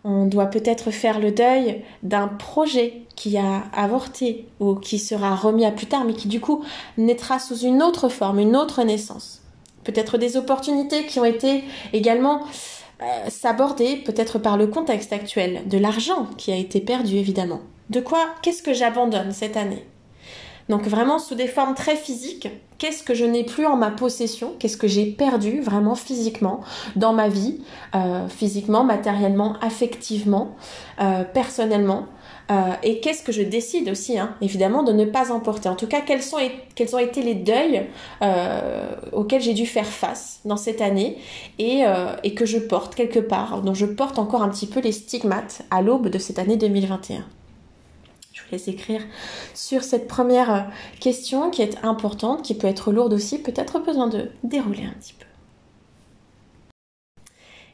On 0.08 0.26
doit 0.26 0.46
peut-être 0.46 0.92
faire 0.92 1.18
le 1.18 1.32
deuil 1.32 1.82
d'un 2.04 2.28
projet 2.28 3.02
qui 3.16 3.36
a 3.38 3.64
avorté 3.72 4.46
ou 4.60 4.76
qui 4.76 5.00
sera 5.00 5.34
remis 5.34 5.66
à 5.66 5.72
plus 5.72 5.86
tard, 5.86 6.04
mais 6.04 6.14
qui 6.14 6.28
du 6.28 6.38
coup 6.40 6.62
naîtra 6.96 7.40
sous 7.40 7.58
une 7.58 7.82
autre 7.82 8.08
forme, 8.08 8.38
une 8.38 8.54
autre 8.54 8.84
naissance. 8.84 9.42
Peut-être 9.82 10.16
des 10.16 10.36
opportunités 10.36 11.06
qui 11.06 11.18
ont 11.18 11.24
été 11.24 11.64
également 11.92 12.42
euh, 13.02 13.28
s'aborder 13.30 13.96
peut-être 13.96 14.38
par 14.38 14.56
le 14.56 14.68
contexte 14.68 15.12
actuel, 15.12 15.66
de 15.66 15.76
l'argent 15.76 16.28
qui 16.38 16.52
a 16.52 16.56
été 16.56 16.80
perdu 16.80 17.16
évidemment. 17.16 17.62
De 17.90 17.98
quoi 17.98 18.26
Qu'est-ce 18.42 18.62
que 18.62 18.74
j'abandonne 18.74 19.32
cette 19.32 19.56
année? 19.56 19.84
Donc 20.68 20.82
vraiment 20.82 21.18
sous 21.18 21.34
des 21.36 21.46
formes 21.46 21.74
très 21.74 21.96
physiques, 21.96 22.48
qu'est-ce 22.78 23.02
que 23.02 23.14
je 23.14 23.24
n'ai 23.24 23.44
plus 23.44 23.66
en 23.66 23.76
ma 23.76 23.90
possession? 23.90 24.54
Qu'est-ce 24.58 24.76
que 24.76 24.88
j'ai 24.88 25.06
perdu 25.06 25.60
vraiment 25.60 25.94
physiquement 25.94 26.60
dans 26.96 27.12
ma 27.12 27.28
vie, 27.28 27.60
euh, 27.94 28.28
physiquement, 28.28 28.82
matériellement, 28.82 29.54
affectivement, 29.60 30.56
euh, 31.00 31.22
personnellement 31.24 32.06
euh, 32.50 32.72
et 32.84 33.00
qu'est-ce 33.00 33.24
que 33.24 33.32
je 33.32 33.42
décide 33.42 33.88
aussi, 33.88 34.18
hein, 34.18 34.36
évidemment, 34.40 34.84
de 34.84 34.92
ne 34.92 35.04
pas 35.04 35.32
emporter? 35.32 35.68
En 35.68 35.74
tout 35.74 35.88
cas, 35.88 36.00
quels, 36.00 36.22
sont, 36.22 36.36
quels 36.76 36.94
ont 36.94 37.00
été 37.00 37.22
les 37.22 37.34
deuils 37.34 37.86
auxquels 39.12 39.42
j'ai 39.42 39.54
dû 39.54 39.66
faire 39.66 39.86
face 39.86 40.40
dans 40.44 40.56
cette 40.56 40.80
année 40.80 41.18
et, 41.58 41.82
et 42.22 42.34
que 42.34 42.46
je 42.46 42.58
porte 42.58 42.94
quelque 42.94 43.18
part, 43.18 43.62
dont 43.62 43.74
je 43.74 43.86
porte 43.86 44.20
encore 44.20 44.42
un 44.42 44.48
petit 44.48 44.68
peu 44.68 44.78
les 44.78 44.92
stigmates 44.92 45.62
à 45.72 45.82
l'aube 45.82 46.08
de 46.08 46.18
cette 46.18 46.38
année 46.38 46.56
2021 46.56 47.24
laisse 48.50 48.68
écrire 48.68 49.02
sur 49.54 49.82
cette 49.82 50.08
première 50.08 50.54
euh, 50.54 50.60
question 51.00 51.50
qui 51.50 51.62
est 51.62 51.84
importante, 51.84 52.42
qui 52.42 52.54
peut 52.54 52.66
être 52.66 52.92
lourde 52.92 53.12
aussi, 53.12 53.38
peut-être 53.38 53.78
besoin 53.80 54.08
de 54.08 54.30
dérouler 54.42 54.84
un 54.84 54.98
petit 54.98 55.14
peu. 55.14 55.26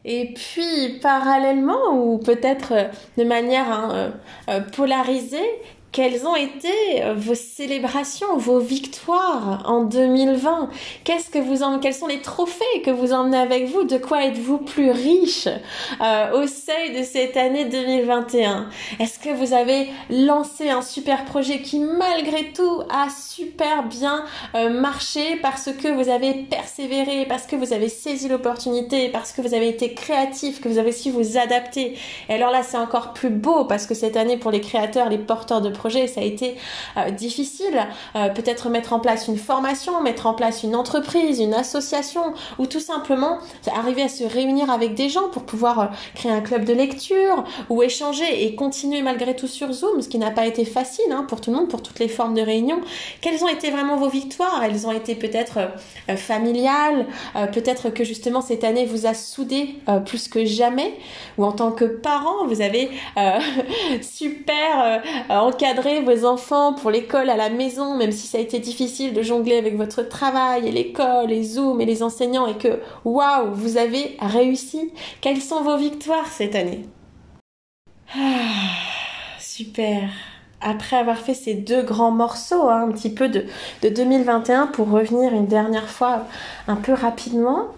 Et 0.05 0.35
puis, 0.35 0.99
parallèlement, 1.01 1.97
ou 1.97 2.19
peut-être 2.19 2.73
euh, 2.73 2.89
de 3.17 3.25
manière 3.25 3.71
hein, 3.71 4.13
euh, 4.49 4.61
polarisée, 4.61 5.49
quelles 5.93 6.27
ont 6.27 6.35
été 6.35 7.03
euh, 7.03 7.15
vos 7.15 7.35
célébrations, 7.35 8.37
vos 8.39 8.59
victoires 8.59 9.63
en 9.67 9.83
2020 9.83 10.71
Qu'est-ce 11.05 11.29
que 11.29 11.39
vous 11.39 11.63
en, 11.63 11.79
quels 11.79 11.95
sont 11.95 12.07
les 12.07 12.23
trophées 12.23 12.83
que 12.83 12.91
vous 12.91 13.13
emmenez 13.13 13.37
avec 13.37 13.69
vous? 13.69 13.85
De 13.85 13.99
quoi 13.99 14.25
êtes-vous 14.25 14.59
plus 14.59 14.91
riche 14.91 15.49
euh, 16.01 16.43
au 16.43 16.47
seuil 16.47 16.99
de 16.99 17.03
cette 17.03 17.37
année 17.37 17.67
2021 17.67 18.69
Est-ce 19.01 19.19
que 19.19 19.29
vous 19.35 19.53
avez 19.53 19.89
lancé 20.09 20.71
un 20.71 20.81
super 20.81 21.27
projet 21.27 21.61
qui 21.61 21.79
malgré 21.79 22.53
tout 22.53 22.83
a 22.91 23.09
super 23.11 23.83
bien 23.85 24.25
euh, 24.55 24.71
marché 24.71 25.37
parce 25.43 25.71
que 25.73 25.89
vous 25.89 26.09
avez 26.09 26.33
persévéré, 26.33 27.27
parce 27.29 27.47
que 27.47 27.57
vous 27.57 27.75
avez 27.75 27.91
saisi 27.91 28.29
l'opportunité, 28.29 29.11
parce 29.11 29.33
que 29.33 29.43
vous 29.43 29.53
avez 29.53 29.69
été 29.69 29.93
créatif, 29.93 30.63
que 30.63 30.69
vous 30.69 30.79
avez 30.79 30.93
su 30.93 31.11
vous 31.11 31.37
adapter? 31.37 31.99
Et 32.31 32.35
alors 32.35 32.51
là, 32.51 32.63
c'est 32.63 32.79
encore 32.79 33.13
plus 33.13 33.31
beau 33.31 33.67
parce 33.67 33.87
que 33.87 33.95
cette 33.95 34.17
année 34.17 34.39
pour 34.39 34.51
les 34.51 34.63
créateurs, 34.63 35.11
les 35.11 35.19
porteurs 35.19 35.61
de 35.61 35.69
ça 35.91 36.21
a 36.21 36.25
été 36.25 36.57
euh, 36.97 37.11
difficile. 37.11 37.87
Euh, 38.17 38.29
peut-être 38.29 38.69
mettre 38.69 38.93
en 38.93 39.01
place 39.01 39.29
une 39.29 39.37
formation, 39.37 40.01
mettre 40.03 40.27
en 40.27 40.35
place 40.35 40.63
une 40.63 40.77
entreprise, 40.77 41.41
une 41.41 41.55
association, 41.55 42.35
ou 42.59 42.67
tout 42.67 42.81
simplement 42.81 43.39
arriver 43.75 44.03
à 44.03 44.09
se 44.09 44.25
réunir 44.25 44.71
avec 44.71 44.95
des 44.95 45.09
gens 45.09 45.29
pour 45.31 45.45
pouvoir 45.45 45.81
euh, 45.81 45.87
créer 46.15 46.33
un 46.33 46.41
club 46.41 46.65
de 46.65 46.73
lecture 46.73 47.45
ou 47.69 47.83
échanger 47.83 48.45
et 48.45 48.55
continuer 48.55 49.03
malgré 49.03 49.35
tout 49.35 49.47
sur 49.47 49.73
Zoom, 49.73 50.03
ce 50.03 50.09
qui 50.09 50.19
n'a 50.19 50.31
pas 50.31 50.47
été 50.47 50.65
facile 50.65 51.11
hein, 51.11 51.25
pour 51.29 51.41
tout 51.41 51.51
le 51.51 51.57
monde, 51.57 51.69
pour 51.69 51.83
toutes 51.83 51.99
les 51.99 52.09
formes 52.09 52.35
de 52.35 52.43
réunion. 52.43 52.81
Quelles 53.21 53.43
ont 53.45 53.49
été 53.49 53.71
vraiment 53.71 53.97
vos 53.97 54.09
victoires? 54.09 54.63
Elles 54.65 54.87
ont 54.87 54.93
été 54.93 55.15
peut-être 55.15 55.71
familiales, 56.17 57.07
peut-être 57.53 57.91
que 57.91 58.05
justement 58.05 58.41
cette 58.41 58.65
année 58.65 58.85
vous 58.85 59.07
a 59.07 59.15
soudé 59.15 59.77
plus 60.07 60.29
que 60.29 60.45
jamais, 60.45 60.95
ou 61.39 61.45
en 61.45 61.53
tant 61.53 61.73
que 61.73 61.85
parent, 61.85 62.47
vous 62.47 62.61
avez 62.61 62.91
super 64.03 65.03
encadré 65.29 65.72
vos 66.05 66.25
enfants 66.25 66.75
pour 66.75 66.91
l'école 66.91 67.31
à 67.31 67.37
la 67.37 67.51
maison, 67.51 67.97
même 67.97 68.13
si 68.13 68.27
ça 68.27 68.39
a 68.39 68.41
été 68.41 68.59
difficile 68.59 69.13
de 69.15 69.23
jongler 69.23 69.57
avec 69.57 69.77
votre 69.77 70.03
travail 70.03 70.69
et 70.69 70.73
l'école, 70.73 71.29
les 71.29 71.43
Zoom 71.43 71.81
et 71.81 71.87
les 71.87 72.03
enseignants, 72.03 72.47
et 72.47 72.57
que 72.57 72.81
waouh, 73.05 73.53
vous 73.53 73.77
avez 73.77 74.17
réussi. 74.21 74.93
Quelles 75.21 75.41
sont 75.41 75.63
vos 75.63 75.77
victoires 75.77 76.27
cette 76.27 76.55
année? 76.55 76.87
Ah, 78.15 78.19
Super 79.39 80.11
après 80.63 80.97
avoir 80.97 81.19
fait 81.19 81.35
ces 81.35 81.55
deux 81.55 81.83
grands 81.83 82.13
morceaux, 82.13 82.69
hein, 82.69 82.87
un 82.89 82.93
petit 82.93 83.11
peu 83.11 83.29
de, 83.29 83.45
de 83.83 83.89
2021, 83.89 84.69
pour 84.69 84.91
revenir 84.91 85.33
une 85.33 85.47
dernière 85.47 85.89
fois 85.89 86.27
un 86.69 86.77
peu 86.77 86.93
rapidement, 86.93 87.69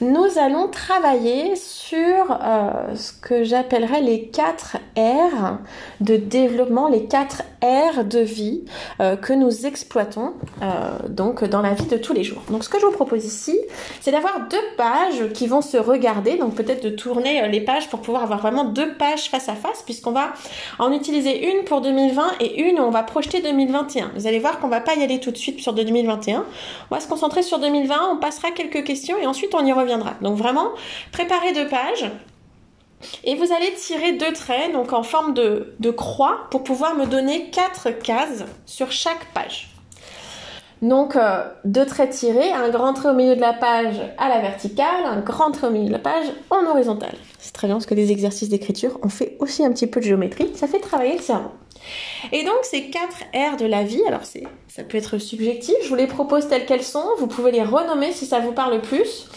nous 0.00 0.38
allons 0.38 0.68
travailler 0.68 1.56
sur 1.56 1.98
euh, 2.30 2.94
ce 2.96 3.12
que 3.12 3.44
j'appellerais 3.44 4.00
les 4.00 4.28
4 4.28 4.78
R 4.96 5.58
de 6.00 6.16
développement, 6.16 6.88
les 6.88 7.04
4 7.04 7.42
R 7.62 8.04
de 8.04 8.20
vie 8.20 8.64
euh, 9.00 9.16
que 9.16 9.34
nous 9.34 9.66
exploitons 9.66 10.32
euh, 10.62 11.08
donc 11.08 11.44
dans 11.44 11.60
la 11.60 11.74
vie 11.74 11.84
de 11.84 11.98
tous 11.98 12.14
les 12.14 12.24
jours. 12.24 12.42
Donc 12.50 12.64
ce 12.64 12.70
que 12.70 12.80
je 12.80 12.86
vous 12.86 12.92
propose 12.92 13.26
ici, 13.26 13.58
c'est 14.00 14.10
d'avoir 14.10 14.48
deux 14.48 14.56
pages 14.78 15.32
qui 15.34 15.46
vont 15.46 15.60
se 15.60 15.76
regarder, 15.76 16.38
donc 16.38 16.54
peut-être 16.54 16.82
de 16.82 16.90
tourner 16.90 17.46
les 17.48 17.60
pages 17.60 17.88
pour 17.90 18.00
pouvoir 18.00 18.22
avoir 18.22 18.38
vraiment 18.38 18.64
deux 18.64 18.94
pages 18.94 19.28
face 19.28 19.50
à 19.50 19.54
face, 19.54 19.82
puisqu'on 19.82 20.12
va 20.12 20.32
en 20.78 20.92
utiliser 20.92 21.50
une 21.50 21.64
pour 21.64 21.82
2020 21.82 22.22
et 22.40 22.62
une 22.62 22.80
où 22.80 22.82
on 22.82 22.90
va 22.90 23.02
projeter 23.02 23.42
2021. 23.42 24.12
Vous 24.14 24.26
allez 24.26 24.38
voir 24.38 24.60
qu'on 24.60 24.68
va 24.68 24.80
pas 24.80 24.94
y 24.94 25.02
aller 25.02 25.20
tout 25.20 25.30
de 25.30 25.36
suite 25.36 25.60
sur 25.60 25.74
2021. 25.74 26.46
On 26.90 26.94
va 26.94 27.00
se 27.00 27.08
concentrer 27.08 27.42
sur 27.42 27.58
2020, 27.58 28.12
on 28.12 28.16
passera 28.16 28.50
quelques 28.50 28.84
questions 28.84 29.18
et 29.18 29.26
ensuite 29.26 29.54
on 29.54 29.59
y 29.64 29.72
reviendra. 29.72 30.14
Donc 30.20 30.36
vraiment, 30.36 30.70
préparez 31.12 31.52
deux 31.52 31.68
pages. 31.68 32.10
Et 33.24 33.34
vous 33.34 33.52
allez 33.52 33.72
tirer 33.74 34.12
deux 34.12 34.32
traits, 34.32 34.72
donc 34.72 34.92
en 34.92 35.02
forme 35.02 35.32
de, 35.32 35.90
croix, 35.90 36.48
pour 36.50 36.62
pouvoir 36.62 36.94
me 36.94 37.06
donner 37.06 37.50
quatre 37.50 37.90
cases 37.90 38.44
sur 38.66 38.92
chaque 38.92 39.32
page. 39.32 39.70
Donc 40.82 41.14
euh, 41.14 41.44
deux 41.64 41.84
traits 41.84 42.10
tirés, 42.10 42.52
un 42.52 42.70
grand 42.70 42.94
trait 42.94 43.10
au 43.10 43.14
milieu 43.14 43.36
de 43.36 43.40
la 43.40 43.52
page 43.52 43.96
à 44.16 44.28
la 44.28 44.40
verticale, 44.40 45.04
un 45.04 45.20
grand 45.20 45.50
trait 45.50 45.66
au 45.66 45.70
milieu 45.70 45.88
de 45.88 45.92
la 45.92 45.98
page 45.98 46.26
en 46.48 46.64
horizontale. 46.66 47.14
C'est 47.38 47.52
très 47.52 47.66
bien 47.66 47.76
parce 47.76 47.86
que 47.86 47.94
les 47.94 48.10
exercices 48.12 48.48
d'écriture, 48.48 48.98
on 49.02 49.10
fait 49.10 49.36
aussi 49.40 49.64
un 49.64 49.72
petit 49.72 49.86
peu 49.86 50.00
de 50.00 50.06
géométrie, 50.06 50.50
ça 50.54 50.66
fait 50.66 50.80
travailler 50.80 51.16
le 51.16 51.22
cerveau. 51.22 51.50
Et 52.32 52.44
donc 52.44 52.58
ces 52.62 52.90
quatre 52.90 53.24
R 53.34 53.56
de 53.56 53.66
la 53.66 53.82
vie, 53.82 54.02
alors 54.06 54.24
c'est, 54.24 54.46
ça 54.68 54.84
peut 54.84 54.98
être 54.98 55.18
subjectif, 55.18 55.74
je 55.82 55.88
vous 55.88 55.94
les 55.94 56.06
propose 56.06 56.48
telles 56.48 56.66
qu'elles 56.66 56.82
sont, 56.82 57.04
vous 57.18 57.26
pouvez 57.26 57.50
les 57.50 57.62
renommer 57.62 58.12
si 58.12 58.26
ça 58.26 58.40
vous 58.40 58.52
parle 58.52 58.80
plus. 58.80 59.28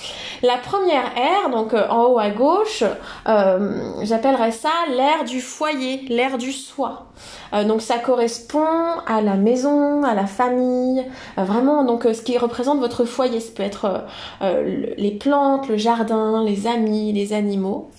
La 0.43 0.57
première 0.57 1.05
R, 1.15 1.49
donc 1.51 1.73
euh, 1.73 1.87
en 1.87 2.03
haut 2.07 2.19
à 2.19 2.29
gauche, 2.29 2.83
euh, 3.29 3.81
j'appellerais 4.01 4.51
ça 4.51 4.71
l'ère 4.89 5.23
du 5.23 5.39
foyer, 5.39 6.01
l'ère 6.09 6.37
du 6.37 6.51
soi. 6.51 7.05
Euh, 7.53 7.63
donc 7.63 7.81
ça 7.81 7.97
correspond 7.97 8.67
à 9.07 9.21
la 9.21 9.35
maison, 9.35 10.03
à 10.03 10.13
la 10.13 10.25
famille, 10.25 11.05
vraiment 11.37 11.85
donc 11.85 12.03
ce 12.03 12.21
qui 12.21 12.37
représente 12.37 12.79
votre 12.79 13.05
foyer. 13.05 13.39
Ça 13.39 13.51
peut 13.55 13.63
être 13.63 14.03
les 14.41 15.11
plantes, 15.11 15.69
le 15.69 15.77
jardin, 15.77 16.43
les 16.43 16.67
amis, 16.67 17.13
les 17.13 17.31
animaux. 17.31 17.89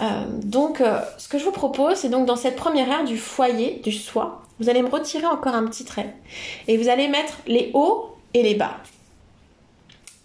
Euh, 0.00 0.24
donc, 0.42 0.80
euh, 0.80 0.98
ce 1.18 1.28
que 1.28 1.38
je 1.38 1.44
vous 1.44 1.52
propose, 1.52 1.96
c'est 1.96 2.08
donc 2.08 2.26
dans 2.26 2.36
cette 2.36 2.56
première 2.56 2.90
ère 2.90 3.04
du 3.04 3.16
foyer, 3.16 3.80
du 3.82 3.92
soi, 3.92 4.42
vous 4.60 4.68
allez 4.68 4.82
me 4.82 4.88
retirer 4.88 5.26
encore 5.26 5.54
un 5.54 5.64
petit 5.66 5.84
trait 5.84 6.14
et 6.68 6.76
vous 6.76 6.88
allez 6.88 7.08
mettre 7.08 7.34
les 7.46 7.70
hauts 7.74 8.16
et 8.34 8.42
les 8.42 8.54
bas. 8.54 8.76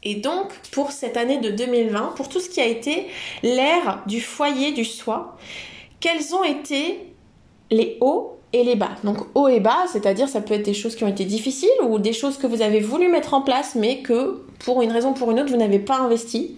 Et 0.04 0.16
donc, 0.16 0.54
pour 0.72 0.92
cette 0.92 1.18
année 1.18 1.40
de 1.40 1.50
2020, 1.50 2.14
pour 2.16 2.30
tout 2.30 2.40
ce 2.40 2.50
qui 2.50 2.62
a 2.62 2.66
été 2.66 3.08
l'ère 3.44 4.02
du 4.06 4.22
foyer, 4.22 4.72
du 4.72 4.86
soi, 4.86 5.38
quels 6.00 6.34
ont 6.34 6.44
été 6.44 7.14
les 7.70 7.98
hauts 8.00 8.38
et 8.54 8.64
les 8.64 8.76
bas? 8.76 8.92
Donc 9.04 9.18
haut 9.36 9.50
et 9.50 9.60
bas, 9.60 9.86
c'est-à-dire 9.92 10.30
ça 10.30 10.42
peut 10.42 10.54
être 10.54 10.64
des 10.64 10.74
choses 10.74 10.96
qui 10.96 11.04
ont 11.04 11.10
été 11.10 11.26
difficiles 11.26 11.70
ou 11.84 12.00
des 12.00 12.14
choses 12.14 12.38
que 12.38 12.48
vous 12.48 12.62
avez 12.62 12.80
voulu 12.80 13.10
mettre 13.10 13.34
en 13.34 13.42
place 13.42 13.76
mais 13.76 14.02
que 14.02 14.42
pour 14.60 14.82
une 14.82 14.92
raison 14.92 15.10
ou 15.10 15.14
pour 15.14 15.32
une 15.32 15.40
autre 15.40 15.52
vous 15.52 15.58
n'avez 15.58 15.80
pas 15.80 15.98
investi. 15.98 16.56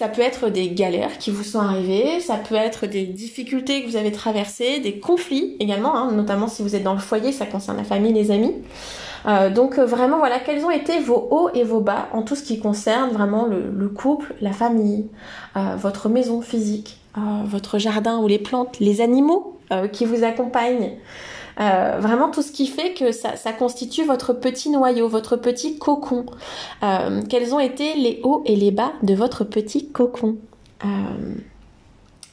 Ça 0.00 0.08
peut 0.08 0.22
être 0.22 0.48
des 0.48 0.70
galères 0.70 1.18
qui 1.18 1.30
vous 1.30 1.42
sont 1.42 1.58
arrivées, 1.58 2.20
ça 2.20 2.36
peut 2.36 2.54
être 2.54 2.86
des 2.86 3.04
difficultés 3.04 3.82
que 3.82 3.86
vous 3.86 3.96
avez 3.96 4.10
traversées, 4.10 4.80
des 4.80 4.98
conflits 4.98 5.58
également, 5.60 5.94
hein, 5.94 6.10
notamment 6.10 6.48
si 6.48 6.62
vous 6.62 6.74
êtes 6.74 6.82
dans 6.82 6.94
le 6.94 7.00
foyer, 7.00 7.32
ça 7.32 7.44
concerne 7.44 7.76
la 7.76 7.84
famille, 7.84 8.14
les 8.14 8.30
amis. 8.30 8.54
Euh, 9.26 9.50
donc 9.50 9.78
euh, 9.78 9.84
vraiment 9.84 10.16
voilà 10.16 10.38
quels 10.38 10.64
ont 10.64 10.70
été 10.70 11.00
vos 11.00 11.28
hauts 11.30 11.50
et 11.52 11.64
vos 11.64 11.80
bas 11.80 12.08
en 12.14 12.22
tout 12.22 12.34
ce 12.34 12.42
qui 12.42 12.60
concerne 12.60 13.10
vraiment 13.10 13.46
le, 13.46 13.88
couple, 13.90 14.34
la 14.40 14.52
famille, 14.52 15.04
euh, 15.58 15.76
votre 15.76 16.08
maison 16.08 16.40
physique, 16.40 16.96
votre 17.44 17.78
jardin 17.78 18.20
ou 18.20 18.26
les 18.26 18.38
plantes, 18.38 18.80
les 18.80 19.02
animaux 19.02 19.58
qui 19.92 20.06
vous 20.06 20.24
accompagnent? 20.24 20.92
Vraiment 21.60 22.30
tout 22.30 22.42
ce 22.42 22.52
qui 22.52 22.66
fait 22.66 22.94
que 22.94 23.12
ça, 23.12 23.52
constitue 23.52 24.04
votre 24.04 24.32
petit 24.32 24.70
noyau, 24.70 25.08
votre 25.08 25.36
petit 25.36 25.78
cocon. 25.78 26.26
quels 27.28 27.54
ont 27.54 27.60
été 27.60 27.94
les 27.94 28.20
hauts 28.22 28.42
et 28.46 28.56
les 28.56 28.70
bas 28.70 28.92
de 29.02 29.14
votre 29.14 29.44
petit 29.44 29.90
cocon 29.90 30.36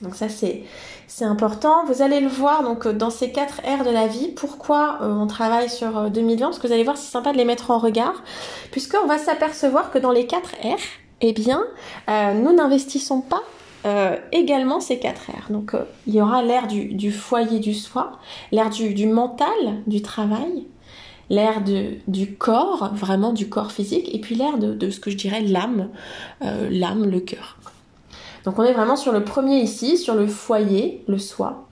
Donc 0.02 0.16
ça 0.16 0.30
c'est 0.30 0.64
c'est 1.08 1.26
important. 1.26 1.86
Vous 1.86 2.02
allez 2.02 2.20
le 2.20 2.28
voir 2.28 2.64
donc 2.64 2.86
euh, 2.86 2.94
dans 2.94 3.10
ces 3.10 3.32
quatre 3.32 3.62
R 3.62 3.84
de 3.84 3.90
la 3.90 4.08
vie. 4.08 4.28
Pourquoi 4.28 5.00
euh, 5.02 5.12
on 5.14 5.26
travaille 5.26 5.70
sur 5.70 6.12
2020 6.12 6.36
euh, 6.46 6.48
Parce 6.48 6.60
que 6.60 6.68
vous 6.68 6.74
allez 6.74 6.84
voir, 6.84 6.98
c'est 6.98 7.10
sympa 7.10 7.32
de 7.32 7.38
les 7.38 7.46
mettre 7.46 7.72
en 7.72 7.80
regard, 7.80 8.24
puisqu'on 8.72 9.08
va 9.08 9.18
s'apercevoir 9.18 9.90
que 9.90 9.98
dans 9.98 10.12
les 10.12 10.28
quatre 10.28 10.52
R, 10.64 10.78
eh 11.22 11.34
bien, 11.34 11.66
nous 12.08 12.54
n'investissons 12.54 13.22
pas 13.22 13.42
également 14.32 14.80
ces 14.80 15.00
quatre 15.00 15.32
R. 15.32 15.52
Donc 15.52 15.74
il 16.08 16.16
y 16.16 16.22
aura 16.22 16.44
l'ère 16.44 16.68
du, 16.68 17.12
foyer 17.12 17.60
du 17.60 17.74
soi, 17.74 18.20
l'ère 18.52 18.70
du, 18.70 19.08
mental, 19.08 19.48
du 19.86 20.02
travail, 20.02 20.66
l'ère 21.30 21.62
du 21.62 22.36
corps, 22.36 22.92
vraiment 22.94 23.32
du 23.32 23.48
corps 23.48 23.72
physique, 23.72 24.14
et 24.14 24.20
puis 24.20 24.36
l'ère 24.36 24.58
de, 24.58 24.90
ce 24.90 25.00
que 25.00 25.10
je 25.10 25.16
dirais 25.16 25.42
l'âme, 25.42 25.90
l'âme, 26.42 27.10
le 27.10 27.22
cœur. 27.22 27.58
Donc 28.44 28.60
on 28.60 28.64
est 28.64 28.74
vraiment 28.74 28.96
sur 28.96 29.12
le 29.12 29.24
premier 29.24 29.60
ici, 29.60 29.98
sur 29.98 30.16
le 30.16 30.28
foyer, 30.28 31.04
le 31.08 31.18
soi. 31.18 31.68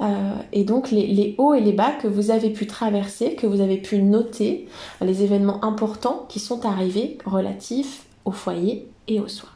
Euh, 0.00 0.34
et 0.52 0.64
donc 0.64 0.90
les, 0.90 1.34
hauts 1.38 1.54
et 1.54 1.60
les 1.60 1.72
bas 1.72 1.92
que 1.92 2.08
vous 2.08 2.30
avez 2.30 2.50
pu 2.50 2.66
traverser, 2.66 3.34
que 3.34 3.46
vous 3.46 3.60
avez 3.60 3.76
pu 3.76 4.00
noter, 4.02 4.66
les 5.02 5.22
événements 5.22 5.62
importants 5.64 6.26
qui 6.28 6.40
sont 6.40 6.64
arrivés 6.64 7.18
relatifs 7.26 8.04
au 8.24 8.32
foyer 8.32 8.88
et 9.08 9.20
au 9.20 9.28
soi. 9.28 9.49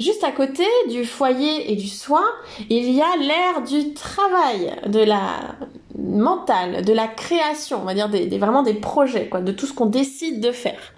Juste 0.00 0.24
à 0.24 0.32
côté 0.32 0.64
du 0.90 1.04
foyer 1.04 1.72
et 1.72 1.76
du 1.76 1.86
soi, 1.86 2.24
il 2.68 2.90
y 2.90 3.00
a 3.00 3.16
l'ère 3.16 3.62
du 3.62 3.94
travail, 3.94 4.74
de 4.86 4.98
la 4.98 5.56
mentale, 5.96 6.84
de 6.84 6.92
la 6.92 7.06
création, 7.06 7.80
on 7.80 7.84
va 7.84 7.94
dire 7.94 8.08
des, 8.08 8.26
vraiment 8.38 8.62
des 8.62 8.74
projets, 8.74 9.28
quoi, 9.28 9.40
de 9.40 9.52
tout 9.52 9.66
ce 9.66 9.72
qu'on 9.72 9.86
décide 9.86 10.40
de 10.40 10.50
faire. 10.50 10.92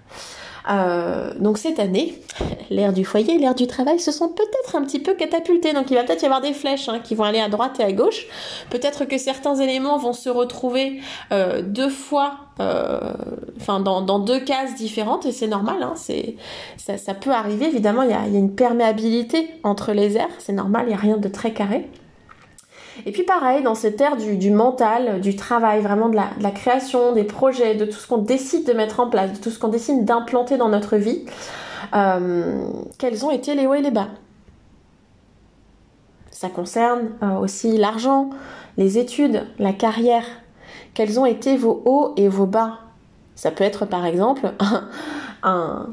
Euh, 0.69 1.33
donc 1.39 1.57
cette 1.57 1.79
année, 1.79 2.21
l'ère 2.69 2.93
du 2.93 3.05
foyer, 3.05 3.37
l'ère 3.37 3.55
du 3.55 3.67
travail 3.67 3.99
se 3.99 4.11
sont 4.11 4.29
peut-être 4.29 4.75
un 4.75 4.83
petit 4.83 4.99
peu 4.99 5.13
catapultés. 5.13 5.73
Donc 5.73 5.89
il 5.91 5.95
va 5.95 6.03
peut-être 6.03 6.23
y 6.23 6.25
avoir 6.25 6.41
des 6.41 6.53
flèches 6.53 6.89
hein, 6.89 6.99
qui 7.03 7.15
vont 7.15 7.23
aller 7.23 7.39
à 7.39 7.49
droite 7.49 7.79
et 7.79 7.83
à 7.83 7.91
gauche. 7.91 8.27
Peut-être 8.69 9.05
que 9.05 9.17
certains 9.17 9.55
éléments 9.55 9.97
vont 9.97 10.13
se 10.13 10.29
retrouver 10.29 10.99
euh, 11.31 11.61
deux 11.61 11.89
fois, 11.89 12.35
euh, 12.59 12.99
enfin 13.57 13.79
dans, 13.79 14.19
deux 14.19 14.39
cases 14.39 14.75
différentes 14.75 15.25
et 15.25 15.31
c'est 15.31 15.47
normal. 15.47 15.83
Hein, 15.83 15.93
ça, 16.77 17.13
peut 17.13 17.31
arriver. 17.31 17.67
Évidemment, 17.67 18.03
il 18.03 18.11
y 18.11 18.13
a, 18.13 18.27
y 18.27 18.35
a 18.35 18.39
une 18.39 18.55
perméabilité 18.55 19.49
entre 19.63 19.93
les 19.93 20.17
aires. 20.17 20.27
C'est 20.39 20.53
normal. 20.53 20.85
Il 20.85 20.89
n'y 20.89 20.95
a 20.95 20.97
rien 20.97 21.17
de 21.17 21.27
très 21.27 21.51
carré. 21.51 21.89
Et 23.05 23.11
puis 23.11 23.23
pareil, 23.23 23.63
dans 23.63 23.75
cette 23.75 23.99
ère 24.01 24.17
du, 24.17 24.51
mental, 24.51 25.21
du 25.21 25.35
travail, 25.35 25.81
vraiment 25.81 26.09
de 26.09 26.15
la, 26.15 26.51
création, 26.51 27.13
des 27.13 27.23
projets, 27.23 27.75
de 27.75 27.85
tout 27.85 27.97
ce 27.97 28.07
qu'on 28.07 28.17
décide 28.17 28.65
de 28.65 28.73
mettre 28.73 28.99
en 28.99 29.09
place, 29.09 29.33
de 29.33 29.37
tout 29.37 29.49
ce 29.49 29.59
qu'on 29.59 29.67
décide 29.67 30.05
d'implanter 30.05 30.57
dans 30.57 30.69
notre 30.69 30.97
vie, 30.97 31.25
euh, 31.95 32.59
quels 32.97 33.25
ont 33.25 33.31
été 33.31 33.55
les 33.55 33.67
hauts 33.67 33.75
et 33.75 33.81
les 33.81 33.91
bas? 33.91 34.09
Ça 36.31 36.49
concerne 36.49 37.09
euh, 37.23 37.37
aussi 37.37 37.77
l'argent, 37.77 38.29
les 38.77 38.97
études, 38.97 39.45
la 39.59 39.73
carrière. 39.73 40.25
Quels 40.93 41.19
ont 41.19 41.25
été 41.25 41.57
vos 41.57 41.81
hauts 41.85 42.13
et 42.17 42.27
vos 42.27 42.45
bas? 42.45 42.79
Ça 43.35 43.51
peut 43.51 43.63
être 43.63 43.85
par 43.85 44.05
exemple 44.05 44.51
un 45.43 45.87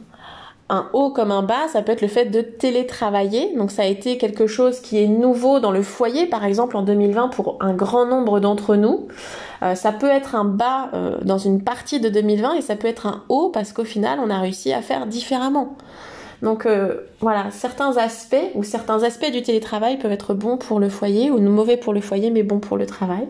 haut 0.92 1.10
comme 1.10 1.30
un 1.30 1.42
bas, 1.42 1.68
ça 1.72 1.82
peut 1.82 1.92
être 1.92 2.02
le 2.02 2.08
fait 2.08 2.26
de 2.26 2.40
télétravailler. 2.40 3.54
Donc 3.56 3.70
ça 3.70 3.82
a 3.82 3.86
été 3.86 4.18
quelque 4.18 4.46
chose 4.46 4.80
qui 4.80 5.02
est 5.02 5.08
nouveau 5.08 5.60
dans 5.60 5.70
le 5.70 5.82
foyer, 5.82 6.26
par 6.26 6.44
exemple 6.44 6.76
en 6.76 6.82
2020 6.82 7.28
pour 7.28 7.56
un 7.60 7.74
grand 7.74 8.06
nombre 8.06 8.40
d'entre 8.40 8.76
nous. 8.76 9.08
Euh, 9.62 9.74
ça 9.74 9.92
peut 9.92 10.10
être 10.10 10.34
un 10.34 10.44
bas 10.44 10.90
euh, 10.94 11.18
dans 11.22 11.38
une 11.38 11.62
partie 11.62 12.00
de 12.00 12.08
2020 12.08 12.54
et 12.54 12.60
ça 12.60 12.76
peut 12.76 12.88
être 12.88 13.06
un 13.06 13.24
haut 13.28 13.50
parce 13.50 13.72
qu'au 13.72 13.84
final 13.84 14.18
on 14.22 14.30
a 14.30 14.38
réussi 14.38 14.72
à 14.72 14.82
faire 14.82 15.06
différemment. 15.06 15.76
Donc 16.42 16.66
euh, 16.66 16.96
voilà, 17.20 17.46
certains 17.50 17.96
aspects 17.96 18.36
ou 18.54 18.62
certains 18.62 19.02
aspects 19.02 19.30
du 19.30 19.42
télétravail 19.42 19.98
peuvent 19.98 20.12
être 20.12 20.34
bons 20.34 20.58
pour 20.58 20.78
le 20.78 20.90
foyer 20.90 21.30
ou 21.30 21.40
mauvais 21.40 21.78
pour 21.78 21.94
le 21.94 22.02
foyer 22.02 22.30
mais 22.30 22.42
bons 22.42 22.60
pour 22.60 22.76
le 22.76 22.86
travail. 22.86 23.26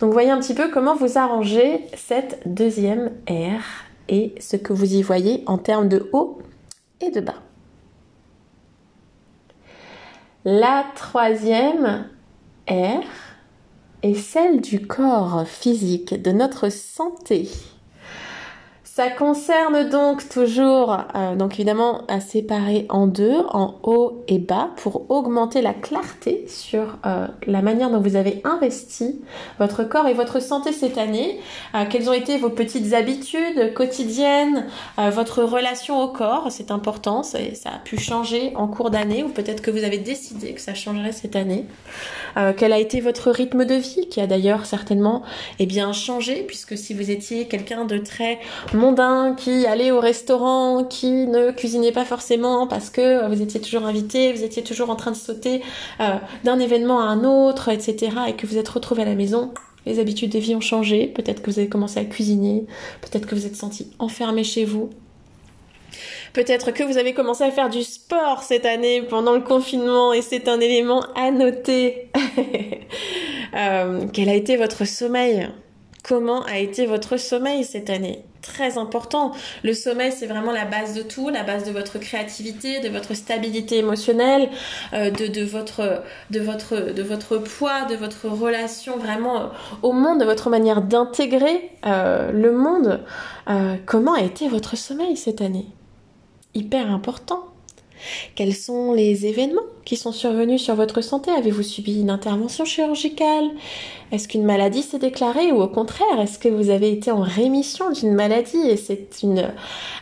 Donc 0.00 0.12
voyez 0.12 0.30
un 0.30 0.38
petit 0.38 0.54
peu 0.54 0.68
comment 0.68 0.96
vous 0.96 1.18
arrangez 1.18 1.86
cette 1.94 2.40
deuxième 2.46 3.10
ère 3.28 3.62
et 4.08 4.34
ce 4.40 4.56
que 4.56 4.72
vous 4.72 4.94
y 4.94 5.02
voyez 5.02 5.44
en 5.46 5.58
termes 5.58 5.88
de 5.88 6.08
haut 6.12 6.38
et 7.00 7.10
de 7.10 7.20
bas. 7.20 7.42
La 10.44 10.86
troisième 10.94 12.08
R 12.68 13.04
est 14.02 14.14
celle 14.14 14.60
du 14.60 14.86
corps 14.86 15.46
physique, 15.46 16.14
de 16.20 16.30
notre 16.30 16.68
santé. 16.70 17.48
Ça 18.98 19.10
concerne 19.10 19.88
donc 19.90 20.28
toujours, 20.28 20.98
euh, 21.14 21.36
donc 21.36 21.54
évidemment, 21.54 22.02
à 22.08 22.18
séparer 22.18 22.84
en 22.88 23.06
deux, 23.06 23.44
en 23.50 23.78
haut 23.84 24.24
et 24.26 24.40
bas, 24.40 24.70
pour 24.74 25.08
augmenter 25.08 25.62
la 25.62 25.72
clarté 25.72 26.44
sur 26.48 26.98
euh, 27.06 27.28
la 27.46 27.62
manière 27.62 27.90
dont 27.90 28.00
vous 28.00 28.16
avez 28.16 28.40
investi 28.42 29.20
votre 29.60 29.84
corps 29.84 30.08
et 30.08 30.14
votre 30.14 30.42
santé 30.42 30.72
cette 30.72 30.98
année. 30.98 31.38
Euh, 31.76 31.84
quelles 31.88 32.10
ont 32.10 32.12
été 32.12 32.38
vos 32.38 32.50
petites 32.50 32.92
habitudes 32.92 33.72
quotidiennes, 33.72 34.66
votre 34.96 35.44
relation 35.44 36.02
au 36.02 36.08
corps, 36.08 36.48
c'est 36.50 36.72
important, 36.72 37.22
ça, 37.22 37.38
a 37.66 37.78
pu 37.78 37.98
changer 37.98 38.52
en 38.56 38.66
cours 38.66 38.90
d'année, 38.90 39.22
ou 39.22 39.28
peut-être 39.28 39.62
que 39.62 39.70
vous 39.70 39.84
avez 39.84 39.98
décidé 39.98 40.54
que 40.54 40.60
ça 40.60 40.74
changerait 40.74 41.12
cette 41.12 41.36
année. 41.36 41.66
quel 42.56 42.72
a 42.72 42.78
été 42.78 43.00
votre 43.00 43.30
rythme 43.30 43.64
de 43.64 43.74
vie, 43.74 44.08
qui 44.08 44.20
a 44.20 44.26
d'ailleurs 44.26 44.66
certainement 44.66 45.22
eh 45.60 45.66
bien, 45.66 45.92
changé, 45.92 46.42
puisque 46.48 46.76
si 46.76 46.94
vous 46.94 47.12
étiez 47.12 47.46
quelqu'un 47.46 47.84
de 47.84 47.98
très 47.98 48.40
qui 49.36 49.66
allait 49.66 49.90
au 49.90 50.00
restaurant, 50.00 50.84
qui 50.84 51.26
ne 51.26 51.50
cuisinait 51.50 51.92
pas 51.92 52.04
forcément 52.04 52.66
parce 52.66 52.90
que 52.90 53.26
vous 53.28 53.42
étiez 53.42 53.60
toujours 53.60 53.84
invité, 53.84 54.32
vous 54.32 54.44
étiez 54.44 54.62
toujours 54.62 54.90
en 54.90 54.96
train 54.96 55.10
de 55.10 55.16
sauter 55.16 55.62
euh, 56.00 56.16
d'un 56.44 56.58
événement 56.58 57.00
à 57.00 57.04
un 57.04 57.24
autre, 57.24 57.68
etc. 57.68 58.12
et 58.28 58.32
que 58.34 58.46
vous 58.46 58.56
êtes 58.56 58.68
retrouvé 58.68 59.02
à 59.02 59.04
la 59.04 59.14
maison. 59.14 59.52
Les 59.86 59.98
habitudes 60.00 60.32
de 60.32 60.38
vie 60.38 60.54
ont 60.54 60.60
changé. 60.60 61.06
Peut-être 61.06 61.42
que 61.42 61.50
vous 61.50 61.58
avez 61.58 61.68
commencé 61.68 61.98
à 61.98 62.04
cuisiner. 62.04 62.66
Peut-être 63.00 63.26
que 63.26 63.34
vous 63.34 63.46
êtes 63.46 63.56
senti 63.56 63.90
enfermé 63.98 64.44
chez 64.44 64.64
vous. 64.64 64.90
Peut-être 66.32 66.72
que 66.72 66.82
vous 66.82 66.98
avez 66.98 67.14
commencé 67.14 67.44
à 67.44 67.50
faire 67.50 67.70
du 67.70 67.82
sport 67.82 68.42
cette 68.42 68.66
année 68.66 69.02
pendant 69.02 69.34
le 69.34 69.40
confinement 69.40 70.12
et 70.12 70.22
c'est 70.22 70.48
un 70.48 70.60
élément 70.60 71.02
à 71.14 71.30
noter. 71.30 72.10
euh, 73.56 74.06
quel 74.12 74.28
a 74.28 74.34
été 74.34 74.56
votre 74.56 74.84
sommeil? 74.84 75.48
Comment 76.04 76.42
a 76.44 76.58
été 76.58 76.86
votre 76.86 77.16
sommeil 77.16 77.64
cette 77.64 77.90
année? 77.90 78.24
Très 78.42 78.78
important. 78.78 79.32
Le 79.64 79.74
sommeil, 79.74 80.12
c'est 80.12 80.26
vraiment 80.26 80.52
la 80.52 80.64
base 80.64 80.94
de 80.94 81.02
tout, 81.02 81.28
la 81.28 81.42
base 81.42 81.64
de 81.64 81.72
votre 81.72 81.98
créativité, 81.98 82.78
de 82.78 82.88
votre 82.88 83.14
stabilité 83.14 83.78
émotionnelle, 83.78 84.48
euh, 84.92 85.10
de, 85.10 85.42
votre, 85.42 85.82
poids, 87.38 87.84
de 87.86 87.96
votre 87.96 88.28
relation 88.28 88.96
vraiment 88.96 89.40
euh, 89.40 89.46
au 89.82 89.92
monde, 89.92 90.20
de 90.20 90.24
votre 90.24 90.50
manière 90.50 90.82
d'intégrer 90.82 91.72
euh, 91.84 92.30
le 92.30 92.52
monde. 92.52 93.00
comment 93.86 94.14
a 94.14 94.22
été 94.22 94.46
votre 94.48 94.76
sommeil 94.76 95.16
cette 95.16 95.40
année? 95.40 95.66
Hyper 96.54 96.90
important. 96.90 97.47
Quels 98.34 98.54
sont 98.54 98.92
les 98.92 99.26
événements 99.26 99.62
qui 99.84 99.96
sont 99.96 100.12
survenus 100.12 100.62
sur 100.62 100.74
votre 100.74 101.00
santé? 101.00 101.30
Avez-vous 101.30 101.62
subi 101.62 102.00
une 102.00 102.10
intervention 102.10 102.64
chirurgicale? 102.64 103.50
Est-ce 104.12 104.28
qu'une 104.28 104.44
maladie 104.44 104.82
s'est 104.82 104.98
déclarée 104.98 105.52
ou 105.52 105.60
au 105.60 105.68
contraire, 105.68 106.20
est-ce 106.20 106.38
que 106.38 106.48
vous 106.48 106.70
avez 106.70 106.92
été 106.92 107.10
en 107.10 107.20
rémission 107.20 107.90
d'une 107.90 108.14
maladie? 108.14 108.68
Et 108.68 108.76
c'est 108.76 109.22
une 109.22 109.52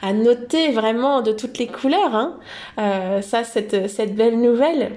à 0.02 0.12
noter 0.12 0.70
vraiment 0.72 1.22
de 1.22 1.32
toutes 1.32 1.58
les 1.58 1.66
couleurs. 1.66 2.14
Hein. 2.14 2.38
Euh, 2.78 3.22
ça, 3.22 3.44
cette, 3.44 3.88
cette 3.88 4.14
belle 4.14 4.40
nouvelle. 4.40 4.92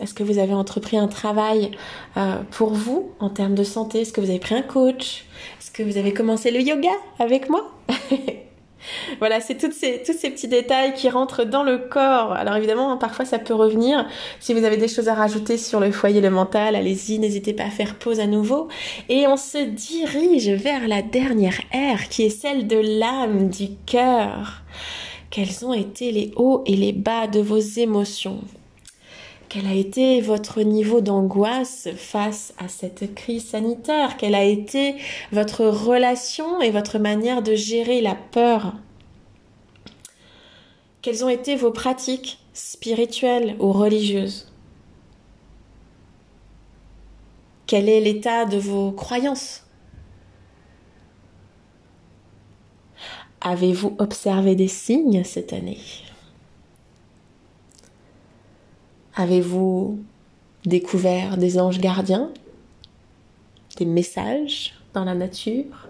Est-ce 0.00 0.14
que 0.14 0.22
vous 0.22 0.38
avez 0.38 0.54
entrepris 0.54 0.96
un 0.96 1.08
travail 1.08 1.72
euh, 2.16 2.36
pour 2.50 2.70
vous 2.70 3.10
en 3.18 3.30
termes 3.30 3.54
de 3.54 3.64
santé? 3.64 4.02
Est-ce 4.02 4.12
que 4.12 4.20
vous 4.20 4.30
avez 4.30 4.38
pris 4.38 4.54
un 4.54 4.62
coach? 4.62 5.24
Est-ce 5.60 5.70
que 5.72 5.82
vous 5.82 5.96
avez 5.96 6.12
commencé 6.12 6.50
le 6.50 6.60
yoga 6.60 6.92
avec 7.18 7.48
moi? 7.50 7.68
Voilà, 9.18 9.40
c'est 9.40 9.60
ces, 9.72 10.02
tous 10.04 10.12
ces 10.12 10.30
petits 10.30 10.48
détails 10.48 10.94
qui 10.94 11.08
rentrent 11.08 11.44
dans 11.44 11.62
le 11.62 11.78
corps. 11.78 12.32
Alors 12.32 12.56
évidemment, 12.56 12.96
parfois 12.96 13.24
ça 13.24 13.38
peut 13.38 13.54
revenir. 13.54 14.06
Si 14.40 14.54
vous 14.54 14.64
avez 14.64 14.76
des 14.76 14.88
choses 14.88 15.08
à 15.08 15.14
rajouter 15.14 15.58
sur 15.58 15.80
le 15.80 15.90
foyer, 15.90 16.20
le 16.20 16.30
mental, 16.30 16.76
allez-y, 16.76 17.18
n'hésitez 17.18 17.52
pas 17.52 17.64
à 17.64 17.70
faire 17.70 17.96
pause 17.96 18.20
à 18.20 18.26
nouveau. 18.26 18.68
Et 19.08 19.26
on 19.26 19.36
se 19.36 19.58
dirige 19.58 20.50
vers 20.50 20.88
la 20.88 21.02
dernière 21.02 21.60
ère 21.72 22.08
qui 22.08 22.24
est 22.24 22.30
celle 22.30 22.66
de 22.66 22.78
l'âme, 22.78 23.48
du 23.48 23.68
cœur. 23.86 24.62
Quels 25.30 25.64
ont 25.64 25.74
été 25.74 26.10
les 26.10 26.32
hauts 26.36 26.62
et 26.66 26.76
les 26.76 26.92
bas 26.92 27.26
de 27.26 27.40
vos 27.40 27.58
émotions? 27.58 28.40
Quel 29.48 29.66
a 29.66 29.72
été 29.72 30.20
votre 30.20 30.60
niveau 30.60 31.00
d'angoisse 31.00 31.88
face 31.96 32.52
à 32.58 32.68
cette 32.68 33.14
crise 33.14 33.48
sanitaire? 33.48 34.16
Quelle 34.18 34.34
a 34.34 34.44
été 34.44 34.96
votre 35.32 35.64
relation 35.64 36.60
et 36.60 36.70
votre 36.70 36.98
manière 36.98 37.42
de 37.42 37.54
gérer 37.54 38.00
la 38.00 38.14
peur? 38.14 38.74
Quelles 41.00 41.24
ont 41.24 41.28
été 41.28 41.56
vos 41.56 41.70
pratiques 41.70 42.38
spirituelles 42.52 43.56
ou 43.58 43.72
religieuses? 43.72 44.52
Quel 47.66 47.88
est 47.88 48.00
l'état 48.00 48.44
de 48.44 48.58
vos 48.58 48.92
croyances? 48.92 49.64
Avez-vous 53.40 53.94
observé 53.98 54.56
des 54.56 54.68
signes 54.68 55.24
cette 55.24 55.52
année? 55.52 55.78
Avez-vous 59.18 59.98
découvert 60.64 61.36
des 61.38 61.58
anges 61.58 61.80
gardiens? 61.80 62.30
Des 63.76 63.84
messages 63.84 64.74
dans 64.94 65.04
la 65.04 65.14
nature? 65.14 65.88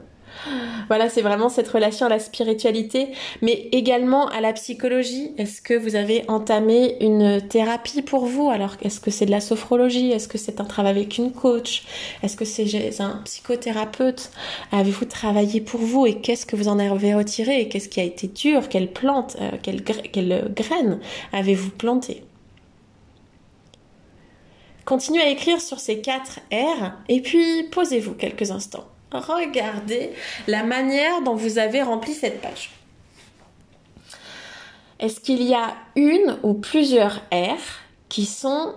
Voilà, 0.86 1.10
c'est 1.10 1.20
vraiment 1.20 1.50
cette 1.50 1.68
relation 1.68 2.06
à 2.06 2.08
la 2.08 2.20
spiritualité, 2.20 3.08
mais 3.42 3.68
également 3.72 4.28
à 4.28 4.40
la 4.40 4.54
psychologie. 4.54 5.32
Est-ce 5.36 5.60
que 5.60 5.74
vous 5.74 5.94
avez 5.94 6.24
entamé 6.28 6.96
une 7.00 7.42
thérapie 7.46 8.00
pour 8.00 8.24
vous? 8.24 8.48
Alors, 8.48 8.76
est-ce 8.80 8.98
que 8.98 9.10
c'est 9.10 9.26
de 9.26 9.30
la 9.30 9.42
sophrologie? 9.42 10.10
Est-ce 10.10 10.28
que 10.28 10.38
c'est 10.38 10.62
un 10.62 10.64
travail 10.64 10.92
avec 10.92 11.18
une 11.18 11.32
coach? 11.32 11.84
Est-ce 12.22 12.34
que 12.34 12.46
c'est 12.46 13.00
un 13.00 13.20
psychothérapeute? 13.26 14.30
Avez-vous 14.72 15.04
travaillé 15.04 15.60
pour 15.60 15.80
vous? 15.80 16.06
Et 16.06 16.20
qu'est-ce 16.20 16.46
que 16.46 16.56
vous 16.56 16.68
en 16.68 16.78
avez 16.78 17.12
retiré? 17.12 17.68
Qu'est-ce 17.68 17.90
qui 17.90 18.00
a 18.00 18.04
été 18.04 18.26
dur? 18.28 18.70
Quelle 18.70 18.90
plante, 18.90 19.36
euh, 19.42 19.50
quelle, 19.62 19.82
quelle 19.82 20.50
graine 20.54 20.98
avez-vous 21.32 21.70
planté 21.70 22.22
Continuez 24.88 25.20
à 25.20 25.28
écrire 25.28 25.60
sur 25.60 25.80
ces 25.80 26.00
quatre 26.00 26.40
R 26.50 26.92
et 27.10 27.20
puis 27.20 27.64
posez-vous 27.64 28.14
quelques 28.14 28.50
instants. 28.50 28.86
Regardez 29.12 30.12
la 30.46 30.62
manière 30.62 31.20
dont 31.20 31.34
vous 31.34 31.58
avez 31.58 31.82
rempli 31.82 32.14
cette 32.14 32.40
page. 32.40 32.70
Est-ce 34.98 35.20
qu'il 35.20 35.42
y 35.42 35.52
a 35.52 35.74
une 35.94 36.38
ou 36.42 36.54
plusieurs 36.54 37.16
R 37.30 37.60
qui 38.08 38.24
sont 38.24 38.76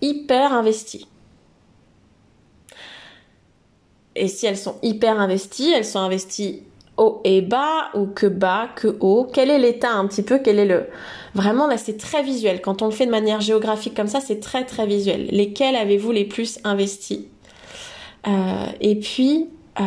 hyper 0.00 0.52
investies? 0.52 1.06
Et 4.16 4.26
si 4.26 4.46
elles 4.46 4.58
sont 4.58 4.80
hyper 4.82 5.20
investies, 5.20 5.72
elles 5.72 5.84
sont 5.84 6.00
investies 6.00 6.64
haut 6.96 7.20
et 7.22 7.40
bas 7.40 7.90
ou 7.94 8.06
que 8.06 8.26
bas, 8.26 8.68
que 8.74 8.96
haut? 8.98 9.30
Quel 9.32 9.50
est 9.50 9.60
l'état 9.60 9.92
un 9.92 10.08
petit 10.08 10.24
peu? 10.24 10.40
Quel 10.40 10.58
est 10.58 10.66
le 10.66 10.88
Vraiment 11.34 11.66
là, 11.66 11.76
c'est 11.78 11.96
très 11.96 12.22
visuel. 12.22 12.60
Quand 12.60 12.82
on 12.82 12.86
le 12.86 12.92
fait 12.92 13.06
de 13.06 13.10
manière 13.10 13.40
géographique 13.40 13.94
comme 13.94 14.06
ça, 14.06 14.20
c'est 14.20 14.38
très 14.40 14.64
très 14.64 14.86
visuel. 14.86 15.26
Lesquels 15.32 15.74
avez-vous 15.74 16.12
les 16.12 16.24
plus 16.24 16.58
investis? 16.64 17.20
Euh, 18.26 18.66
Et 18.80 18.96
puis, 18.96 19.48
euh, 19.80 19.84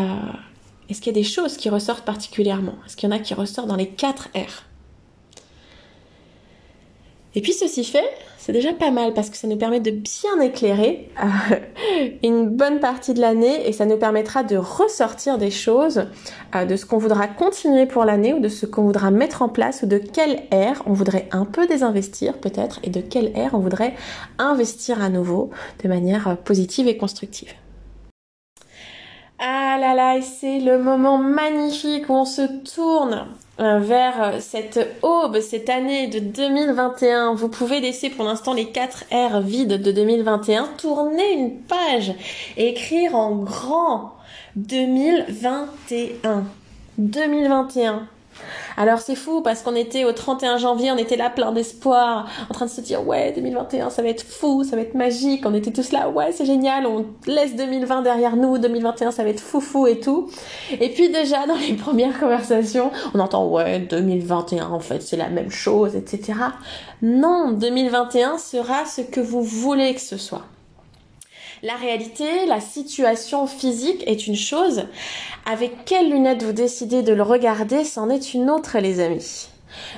est-ce 0.89 1.01
qu'il 1.01 1.13
y 1.13 1.15
a 1.17 1.21
des 1.21 1.27
choses 1.27 1.57
qui 1.57 1.69
ressortent 1.69 2.05
particulièrement? 2.05 2.75
Est-ce 2.85 2.97
qu'il 2.97 3.09
y 3.09 3.13
en 3.13 3.15
a 3.15 3.19
qui 3.19 3.33
ressortent 3.33 3.67
dans 3.67 3.75
les 3.75 3.87
4 3.87 4.29
R? 4.35 4.63
Et 7.35 7.41
puis 7.41 7.53
ceci 7.53 7.83
fait, 7.83 8.09
c'est 8.47 8.53
déjà 8.53 8.71
pas 8.71 8.91
mal 8.91 9.13
parce 9.13 9.29
que 9.29 9.35
ça 9.35 9.45
nous 9.45 9.57
permet 9.57 9.81
de 9.81 9.91
bien 9.91 10.39
éclairer 10.39 11.09
euh, 11.21 11.55
une 12.23 12.47
bonne 12.47 12.79
partie 12.79 13.13
de 13.13 13.19
l'année 13.19 13.67
et 13.67 13.73
ça 13.73 13.85
nous 13.85 13.97
permettra 13.97 14.43
de 14.43 14.55
ressortir 14.55 15.37
des 15.37 15.51
choses, 15.51 16.05
euh, 16.55 16.63
de 16.63 16.77
ce 16.77 16.85
qu'on 16.85 16.97
voudra 16.97 17.27
continuer 17.27 17.87
pour 17.87 18.05
l'année 18.05 18.33
ou 18.33 18.39
de 18.39 18.47
ce 18.47 18.65
qu'on 18.65 18.83
voudra 18.83 19.11
mettre 19.11 19.41
en 19.41 19.49
place 19.49 19.83
ou 19.83 19.85
de 19.85 19.97
quelle 19.97 20.43
ère 20.51 20.81
on 20.85 20.93
voudrait 20.93 21.27
un 21.33 21.43
peu 21.43 21.67
désinvestir 21.67 22.37
peut-être 22.37 22.79
et 22.83 22.89
de 22.89 23.01
quelle 23.01 23.37
ère 23.37 23.53
on 23.53 23.59
voudrait 23.59 23.95
investir 24.39 25.03
à 25.03 25.09
nouveau 25.09 25.49
de 25.83 25.89
manière 25.89 26.29
euh, 26.29 26.35
positive 26.35 26.87
et 26.87 26.95
constructive. 26.95 27.51
Ah 29.39 29.77
là 29.77 29.93
là, 29.93 30.15
et 30.15 30.21
c'est 30.21 30.59
le 30.59 30.81
moment 30.81 31.17
magnifique 31.17 32.07
où 32.07 32.13
on 32.13 32.23
se 32.23 32.43
tourne 32.63 33.27
vers 33.57 34.21
euh, 34.21 34.39
cette 34.39 34.79
aube, 35.01 35.39
cette 35.39 35.69
année 35.69 36.07
de 36.07 36.19
2021. 36.19 37.33
Vous 37.33 37.49
pouvez 37.49 37.79
laisser 37.79 38.09
pour 38.09 38.25
l'instant 38.25 38.53
les 38.53 38.69
4 38.69 39.05
R 39.11 39.41
vides 39.41 39.81
de 39.81 39.91
2021, 39.91 40.69
tourner 40.77 41.33
une 41.33 41.59
page 41.61 42.13
et 42.57 42.69
écrire 42.69 43.15
en 43.15 43.35
grand 43.35 44.13
2021. 44.55 46.43
2021. 46.97 48.07
Alors 48.77 48.99
c'est 48.99 49.15
fou 49.15 49.41
parce 49.41 49.61
qu'on 49.61 49.75
était 49.75 50.05
au 50.05 50.11
31 50.11 50.57
janvier, 50.57 50.91
on 50.91 50.97
était 50.97 51.17
là 51.17 51.29
plein 51.29 51.51
d'espoir, 51.51 52.27
en 52.49 52.53
train 52.53 52.65
de 52.65 52.71
se 52.71 52.81
dire 52.81 53.05
ouais 53.07 53.31
2021 53.31 53.89
ça 53.89 54.01
va 54.01 54.09
être 54.09 54.23
fou, 54.23 54.63
ça 54.63 54.75
va 54.75 54.83
être 54.83 54.93
magique, 54.93 55.43
on 55.45 55.53
était 55.53 55.71
tous 55.71 55.91
là 55.91 56.09
ouais 56.09 56.31
c'est 56.31 56.45
génial, 56.45 56.85
on 56.85 57.05
laisse 57.25 57.55
2020 57.55 58.03
derrière 58.03 58.35
nous, 58.35 58.57
2021 58.57 59.11
ça 59.11 59.23
va 59.23 59.29
être 59.29 59.39
fou 59.39 59.61
fou 59.61 59.87
et 59.87 59.99
tout. 59.99 60.29
Et 60.79 60.89
puis 60.89 61.09
déjà 61.09 61.47
dans 61.47 61.55
les 61.55 61.73
premières 61.75 62.19
conversations, 62.19 62.91
on 63.13 63.19
entend 63.19 63.47
ouais 63.47 63.79
2021 63.79 64.69
en 64.69 64.79
fait 64.79 65.01
c'est 65.01 65.17
la 65.17 65.29
même 65.29 65.51
chose, 65.51 65.95
etc. 65.95 66.33
Non, 67.01 67.51
2021 67.51 68.37
sera 68.37 68.85
ce 68.85 69.01
que 69.01 69.19
vous 69.19 69.43
voulez 69.43 69.93
que 69.93 70.01
ce 70.01 70.17
soit. 70.17 70.43
La 71.63 71.75
réalité, 71.75 72.45
la 72.45 72.61
situation 72.61 73.47
physique 73.47 74.03
est 74.05 74.27
une 74.27 74.35
chose. 74.35 74.83
Avec 75.45 75.85
quelles 75.85 76.11
lunettes 76.11 76.43
vous 76.43 76.53
décidez 76.53 77.01
de 77.01 77.13
le 77.13 77.23
regarder, 77.23 77.83
c'en 77.83 78.09
est 78.09 78.35
une 78.35 78.49
autre, 78.49 78.77
les 78.77 78.99
amis. 78.99 79.47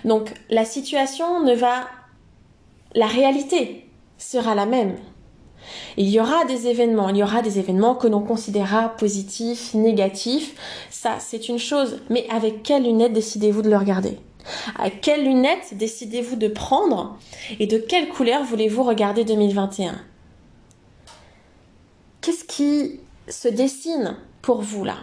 Donc, 0.06 0.34
la 0.50 0.64
situation 0.64 1.44
ne 1.44 1.54
va... 1.54 1.88
La 2.96 3.08
réalité 3.08 3.86
sera 4.18 4.56
la 4.56 4.66
même. 4.66 4.98
Il 5.98 6.08
y 6.08 6.20
aura 6.20 6.46
des 6.46 6.68
événements, 6.68 7.10
il 7.10 7.18
y 7.18 7.24
aura 7.24 7.42
des 7.42 7.60
événements 7.60 7.94
que 7.94 8.08
l'on 8.08 8.22
considérera 8.22 8.96
positifs, 8.96 9.74
négatifs. 9.74 10.56
Ça, 10.90 11.18
c'est 11.20 11.50
une 11.50 11.60
chose. 11.60 12.00
Mais 12.10 12.26
avec 12.30 12.64
quelles 12.64 12.84
lunettes 12.84 13.14
décidez-vous 13.14 13.62
de 13.62 13.70
le 13.70 13.78
regarder? 13.78 14.18
À 14.78 14.90
quelles 14.90 15.26
lunettes 15.26 15.74
décidez-vous 15.74 16.38
de 16.38 16.48
prendre? 16.48 17.18
Et 17.60 17.68
de 17.68 17.78
quelle 17.78 18.08
couleur 18.08 18.44
voulez-vous 18.44 18.84
regarder 18.84 19.26
2021 19.26 20.00
qu'est-ce 22.22 22.46
qui 22.46 23.00
se 23.28 23.48
dessine 23.48 24.18
pour 24.42 24.62
vous 24.62 24.84
là? 24.84 24.98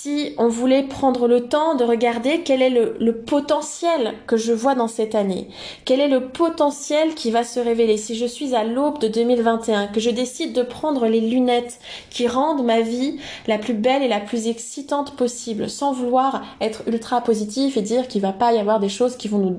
Si 0.00 0.32
on 0.38 0.46
voulait 0.46 0.84
prendre 0.84 1.26
le 1.26 1.48
temps 1.48 1.74
de 1.74 1.82
regarder 1.82 2.42
quel 2.44 2.62
est 2.62 2.70
le, 2.70 3.12
potentiel 3.12 4.14
que 4.28 4.36
je 4.36 4.52
vois 4.52 4.76
dans 4.76 4.86
cette 4.86 5.16
année, 5.16 5.48
quel 5.84 5.98
est 5.98 6.06
le 6.08 6.28
potentiel 6.28 7.16
qui 7.16 7.32
va 7.32 7.42
se 7.42 7.58
révéler 7.58 7.96
si 7.96 8.14
je 8.14 8.24
suis 8.24 8.54
à 8.54 8.62
l'aube 8.62 9.00
de 9.00 9.08
2021, 9.08 9.88
que 9.88 9.98
je 9.98 10.10
décide 10.10 10.52
de 10.52 10.62
prendre 10.62 11.08
les 11.08 11.20
lunettes 11.20 11.80
qui 12.10 12.28
rendent 12.28 12.64
ma 12.64 12.80
vie 12.80 13.18
la 13.48 13.58
plus 13.58 13.74
belle 13.74 14.04
et 14.04 14.08
la 14.08 14.20
plus 14.20 14.46
excitante 14.46 15.16
possible, 15.16 15.68
sans 15.68 15.92
vouloir 15.92 16.44
être 16.60 16.84
ultra 16.86 17.20
positif 17.20 17.76
et 17.76 17.82
dire 17.82 18.06
qu'il 18.06 18.22
va 18.22 18.32
pas 18.32 18.52
y 18.52 18.58
avoir 18.58 18.78
des 18.78 18.88
choses 18.88 19.16
qui 19.16 19.26
vont 19.26 19.58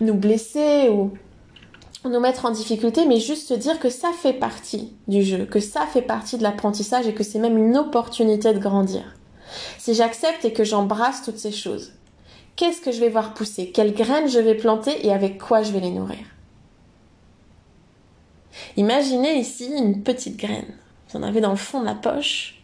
nous 0.00 0.14
blesser 0.14 0.88
ou 0.88 1.10
nous 2.10 2.20
mettre 2.20 2.44
en 2.44 2.50
difficulté, 2.50 3.06
mais 3.06 3.18
juste 3.18 3.48
se 3.48 3.54
dire 3.54 3.78
que 3.78 3.90
ça 3.90 4.10
fait 4.12 4.32
partie 4.32 4.92
du 5.08 5.22
jeu, 5.22 5.46
que 5.46 5.60
ça 5.60 5.86
fait 5.86 6.02
partie 6.02 6.36
de 6.36 6.42
l'apprentissage 6.42 7.06
et 7.06 7.14
que 7.14 7.24
c'est 7.24 7.38
même 7.38 7.58
une 7.58 7.76
opportunité 7.76 8.52
de 8.52 8.58
grandir. 8.58 9.16
Si 9.78 9.94
j'accepte 9.94 10.44
et 10.44 10.52
que 10.52 10.64
j'embrasse 10.64 11.22
toutes 11.22 11.38
ces 11.38 11.52
choses, 11.52 11.92
qu'est-ce 12.56 12.80
que 12.80 12.92
je 12.92 13.00
vais 13.00 13.08
voir 13.08 13.34
pousser? 13.34 13.70
Quelles 13.70 13.94
graines 13.94 14.28
je 14.28 14.38
vais 14.38 14.54
planter 14.54 15.06
et 15.06 15.12
avec 15.12 15.40
quoi 15.40 15.62
je 15.62 15.72
vais 15.72 15.80
les 15.80 15.90
nourrir? 15.90 16.24
Imaginez 18.76 19.38
ici 19.38 19.70
une 19.76 20.02
petite 20.02 20.36
graine. 20.36 20.74
Vous 21.08 21.18
en 21.18 21.22
avez 21.22 21.40
dans 21.40 21.50
le 21.50 21.56
fond 21.56 21.80
de 21.80 21.86
la 21.86 21.94
poche. 21.94 22.62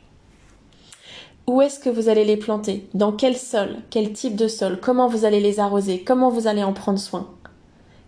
Où 1.46 1.62
est-ce 1.62 1.80
que 1.80 1.90
vous 1.90 2.08
allez 2.08 2.24
les 2.24 2.36
planter? 2.36 2.88
Dans 2.94 3.12
quel 3.12 3.36
sol? 3.36 3.76
Quel 3.90 4.12
type 4.12 4.36
de 4.36 4.46
sol? 4.46 4.78
Comment 4.80 5.08
vous 5.08 5.24
allez 5.24 5.40
les 5.40 5.58
arroser? 5.58 6.04
Comment 6.04 6.30
vous 6.30 6.46
allez 6.46 6.62
en 6.62 6.72
prendre 6.72 6.98
soin? 6.98 7.28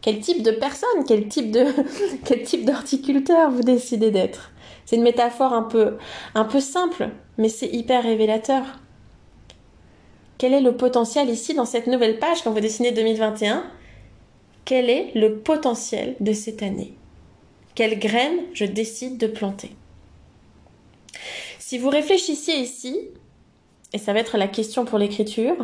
Quel 0.02 0.18
type 0.18 0.42
de 0.42 0.50
personne, 0.50 1.04
quel 1.06 1.28
type 1.28 1.52
d'horticulteur 2.64 3.50
vous 3.50 3.62
décidez 3.62 4.10
d'être? 4.10 4.50
C'est 4.84 4.96
une 4.96 5.02
métaphore 5.02 5.52
un 5.52 5.62
peu, 5.62 5.96
un 6.34 6.44
peu 6.44 6.60
simple, 6.60 7.10
mais 7.38 7.48
c'est 7.48 7.68
hyper 7.68 8.02
révélateur. 8.02 8.64
Quel 10.38 10.54
est 10.54 10.60
le 10.60 10.76
potentiel 10.76 11.30
ici 11.30 11.54
dans 11.54 11.64
cette 11.64 11.86
nouvelle 11.86 12.18
page 12.18 12.42
quand 12.42 12.50
vous 12.50 12.60
dessinez 12.60 12.90
2021 12.90 13.64
Quel 14.64 14.90
est 14.90 15.12
le 15.14 15.38
potentiel 15.38 16.16
de 16.18 16.32
cette 16.32 16.64
année? 16.64 16.94
Quelle 17.76 17.98
graine 18.00 18.40
je 18.54 18.64
décide 18.64 19.18
de 19.18 19.28
planter? 19.28 19.70
Si 21.60 21.78
vous 21.78 21.88
réfléchissiez 21.88 22.56
ici, 22.56 22.98
et 23.92 23.98
ça 23.98 24.12
va 24.12 24.18
être 24.18 24.36
la 24.36 24.48
question 24.48 24.84
pour 24.84 24.98
l'écriture, 24.98 25.56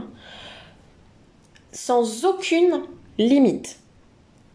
sans 1.72 2.24
aucune 2.24 2.82
limite. 3.18 3.80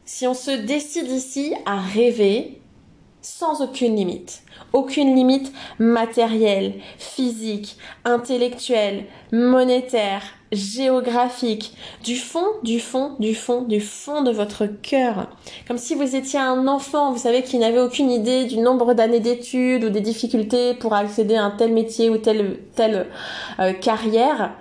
Si 0.06 0.28
on 0.28 0.34
se 0.34 0.52
décide 0.52 1.10
ici 1.10 1.54
à 1.66 1.80
rêver 1.80 2.60
sans 3.22 3.62
aucune 3.62 3.96
limite, 3.96 4.44
aucune 4.74 5.16
limite 5.16 5.54
matérielle, 5.80 6.74
physique, 6.98 7.78
intellectuelle, 8.04 9.06
monétaire, 9.32 10.24
géographique, 10.52 11.74
du 12.04 12.18
fond, 12.18 12.46
du 12.64 12.82
fond, 12.82 13.16
du 13.20 13.34
fond, 13.34 13.62
du 13.62 13.80
fond 13.80 14.24
de 14.24 14.32
votre 14.32 14.66
cœur. 14.66 15.30
Comme 15.70 15.78
si 15.78 15.96
vous 15.96 16.18
étiez 16.18 16.40
un 16.40 16.68
enfant, 16.68 17.14
vous 17.14 17.20
savez, 17.20 17.42
qui 17.42 17.58
n'avait 17.58 17.80
aucune 17.80 18.12
idée 18.12 18.44
du 18.44 18.58
nombre 18.58 18.94
d'années 18.94 19.22
d'études 19.22 19.86
ou 19.86 19.90
des 19.90 20.02
difficultés 20.02 20.74
pour 20.74 20.94
accéder 20.94 21.36
à 21.36 21.46
un 21.46 21.52
tel 21.52 21.72
métier 21.72 22.10
ou 22.10 22.18
telle, 22.18 22.60
telle 22.76 23.08
euh, 23.60 23.72
carrière. 23.72 24.54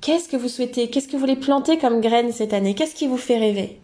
Qu'est-ce 0.00 0.28
que 0.28 0.36
vous 0.36 0.48
souhaitez? 0.48 0.90
Qu'est-ce 0.90 1.08
que 1.08 1.14
vous 1.14 1.18
voulez 1.18 1.34
planter 1.34 1.76
comme 1.76 2.00
graine 2.00 2.30
cette 2.30 2.52
année? 2.52 2.76
Qu'est-ce 2.76 2.94
qui 2.94 3.08
vous 3.08 3.16
fait 3.16 3.38
rêver? 3.38 3.80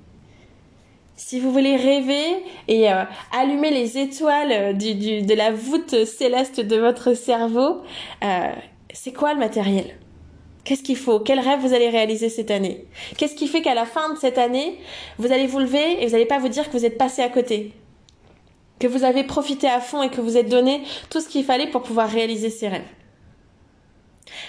Si 1.16 1.40
vous 1.40 1.52
voulez 1.52 1.76
rêver 1.76 2.44
et 2.68 2.90
euh, 2.90 3.04
allumer 3.32 3.70
les 3.70 3.98
étoiles 3.98 4.52
euh, 4.52 4.72
de 4.72 5.34
la 5.34 5.52
voûte 5.52 6.04
céleste 6.04 6.60
de 6.60 6.76
votre 6.76 7.14
cerveau, 7.14 7.82
euh, 8.24 8.52
c'est 8.92 9.12
quoi 9.12 9.32
le 9.34 9.38
matériel? 9.38 9.98
Qu'est-ce 10.64 10.82
qu'il 10.82 10.96
faut? 10.96 11.18
Quel 11.18 11.40
rêve 11.40 11.60
vous 11.60 11.74
allez 11.74 11.88
réaliser 11.90 12.28
cette 12.28 12.50
année? 12.50 12.86
Qu'est-ce 13.16 13.34
qui 13.34 13.48
fait 13.48 13.62
qu'à 13.62 13.74
la 13.74 13.84
fin 13.84 14.12
de 14.14 14.18
cette 14.18 14.38
année, 14.38 14.78
vous 15.18 15.32
allez 15.32 15.46
vous 15.46 15.58
lever 15.58 16.02
et 16.02 16.06
vous 16.06 16.12
n'allez 16.12 16.26
pas 16.26 16.38
vous 16.38 16.48
dire 16.48 16.70
que 16.70 16.76
vous 16.76 16.84
êtes 16.84 16.98
passé 16.98 17.20
à 17.20 17.28
côté? 17.28 17.72
Que 18.78 18.86
vous 18.86 19.04
avez 19.04 19.24
profité 19.24 19.68
à 19.68 19.80
fond 19.80 20.02
et 20.02 20.08
que 20.08 20.20
vous 20.20 20.36
êtes 20.36 20.48
donné 20.48 20.82
tout 21.10 21.20
ce 21.20 21.28
qu'il 21.28 21.44
fallait 21.44 21.68
pour 21.68 21.82
pouvoir 21.82 22.08
réaliser 22.08 22.50
ces 22.50 22.68
rêves. 22.68 22.82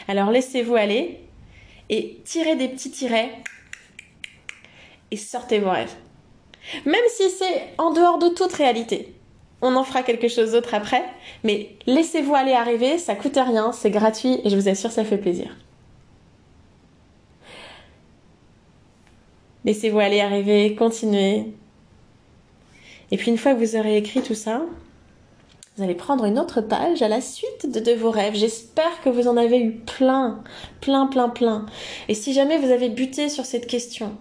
Alors 0.08 0.30
laissez-vous 0.30 0.76
aller 0.76 1.20
et 1.90 2.22
tirez 2.24 2.56
des 2.56 2.70
petits 2.70 2.92
tirets 2.92 3.32
et 5.12 5.18
sortez 5.18 5.60
vos 5.60 5.72
rêves. 5.72 5.96
Même 6.86 6.96
si 7.10 7.30
c'est 7.30 7.70
en 7.78 7.92
dehors 7.92 8.20
de 8.20 8.30
toute 8.30 8.54
réalité. 8.54 9.14
On 9.62 9.76
en 9.76 9.84
fera 9.84 10.04
quelque 10.04 10.28
chose 10.28 10.52
d'autre 10.52 10.74
après, 10.74 11.04
mais 11.44 11.70
laissez-vous 11.86 12.36
aller 12.36 12.52
arriver, 12.52 12.98
ça 12.98 13.16
coûte 13.16 13.38
rien, 13.38 13.72
c'est 13.72 13.92
gratuit 13.92 14.40
et 14.44 14.50
je 14.50 14.58
vous 14.58 14.68
assure 14.68 14.92
ça 14.92 15.06
fait 15.06 15.18
plaisir. 15.18 15.56
Laissez-vous 19.64 20.00
aller 20.00 20.20
arriver, 20.20 20.76
continuez. 20.76 21.46
Et 23.12 23.18
puis 23.18 23.32
une 23.32 23.38
fois 23.38 23.54
que 23.54 23.60
vous 23.60 23.78
aurez 23.78 23.96
écrit 23.96 24.22
tout 24.22 24.36
ça, 24.36 24.64
vous 25.78 25.84
allez 25.84 25.96
prendre 25.96 26.26
une 26.26 26.38
autre 26.38 26.62
page 26.62 27.02
à 27.02 27.08
la 27.08 27.22
suite 27.22 27.72
de, 27.72 27.80
de 27.80 27.94
vos 27.94 28.12
rêves. 28.12 28.36
J'espère 28.36 29.02
que 29.02 29.10
vous 29.10 29.28
en 29.28 29.38
avez 29.38 29.60
eu 29.60 29.72
plein, 29.72 30.44
plein, 30.82 31.08
plein, 31.08 31.30
plein. 31.30 31.66
Et 32.10 32.14
si 32.14 32.34
jamais 32.34 32.58
vous 32.58 32.70
avez 32.70 32.90
buté 32.90 33.30
sur 33.30 33.46
cette 33.46 33.66
question, 33.66 34.18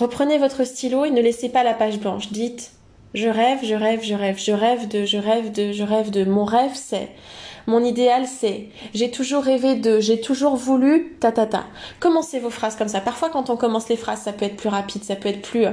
Reprenez 0.00 0.38
votre 0.38 0.64
stylo 0.64 1.04
et 1.04 1.10
ne 1.10 1.20
laissez 1.20 1.50
pas 1.50 1.62
la 1.62 1.74
page 1.74 1.98
blanche. 1.98 2.32
Dites 2.32 2.72
je 3.12 3.28
rêve, 3.28 3.58
je 3.62 3.74
rêve, 3.74 4.02
je 4.02 4.14
rêve, 4.14 4.38
je 4.38 4.52
rêve 4.52 4.88
de, 4.88 5.04
je 5.04 5.18
rêve 5.18 5.52
de, 5.52 5.72
je 5.72 5.82
rêve 5.82 6.10
de. 6.10 6.24
Mon 6.24 6.46
rêve 6.46 6.70
c'est, 6.74 7.10
mon 7.66 7.84
idéal 7.84 8.26
c'est, 8.26 8.68
j'ai 8.94 9.10
toujours 9.10 9.42
rêvé 9.42 9.74
de, 9.74 10.00
j'ai 10.00 10.18
toujours 10.18 10.56
voulu, 10.56 11.16
ta 11.20 11.32
ta 11.32 11.44
ta. 11.44 11.64
Commencez 11.98 12.38
vos 12.38 12.48
phrases 12.48 12.76
comme 12.76 12.88
ça. 12.88 13.02
Parfois 13.02 13.28
quand 13.28 13.50
on 13.50 13.56
commence 13.56 13.90
les 13.90 13.96
phrases, 13.96 14.22
ça 14.22 14.32
peut 14.32 14.46
être 14.46 14.56
plus 14.56 14.70
rapide, 14.70 15.04
ça 15.04 15.16
peut 15.16 15.28
être 15.28 15.42
plus, 15.42 15.66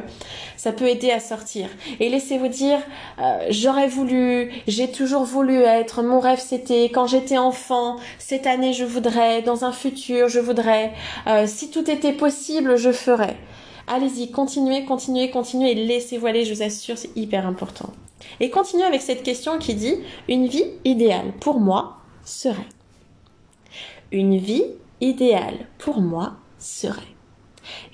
ça 0.57 0.73
peut 0.73 0.89
aider 0.89 1.11
à 1.11 1.21
sortir. 1.21 1.69
Et 2.01 2.09
laissez-vous 2.09 2.49
dire, 2.49 2.79
euh, 3.21 3.47
j'aurais 3.49 3.87
voulu, 3.87 4.51
j'ai 4.67 4.91
toujours 4.91 5.23
voulu 5.23 5.61
être, 5.61 6.03
mon 6.03 6.19
rêve 6.19 6.41
c'était, 6.45 6.85
quand 6.85 7.07
j'étais 7.07 7.37
enfant, 7.37 7.95
cette 8.19 8.45
année 8.45 8.73
je 8.73 8.83
voudrais, 8.83 9.41
dans 9.41 9.63
un 9.63 9.71
futur 9.71 10.27
je 10.27 10.41
voudrais, 10.41 10.91
euh, 11.27 11.45
si 11.47 11.69
tout 11.69 11.89
était 11.89 12.11
possible 12.11 12.75
je 12.75 12.91
ferais. 12.91 13.37
Allez-y, 13.89 14.31
continuez, 14.31 14.83
continuez, 14.83 15.31
continuez 15.31 15.73
laissez-vous 15.73 16.27
aller, 16.27 16.43
je 16.43 16.53
vous 16.53 16.61
assure, 16.61 16.97
c'est 16.97 17.15
hyper 17.15 17.47
important. 17.47 17.93
Et 18.41 18.49
continuez 18.49 18.83
avec 18.83 19.01
cette 19.01 19.23
question 19.23 19.57
qui 19.59 19.75
dit 19.75 19.95
Une 20.27 20.47
vie 20.47 20.65
idéale 20.83 21.31
pour 21.39 21.61
moi 21.61 21.97
serait. 22.25 22.67
Une 24.11 24.37
vie 24.37 24.65
idéale 24.99 25.67
pour 25.77 26.01
moi 26.01 26.33
serait. 26.59 27.01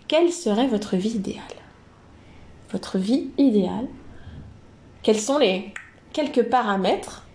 Quelle 0.08 0.32
serait 0.32 0.68
votre 0.68 0.96
vie 0.96 1.16
idéale? 1.16 1.44
Votre 2.72 2.98
vie 2.98 3.30
idéale? 3.38 3.88
Quels 5.04 5.20
sont 5.20 5.38
les 5.38 5.74
quelques 6.12 6.50
paramètres 6.50 7.28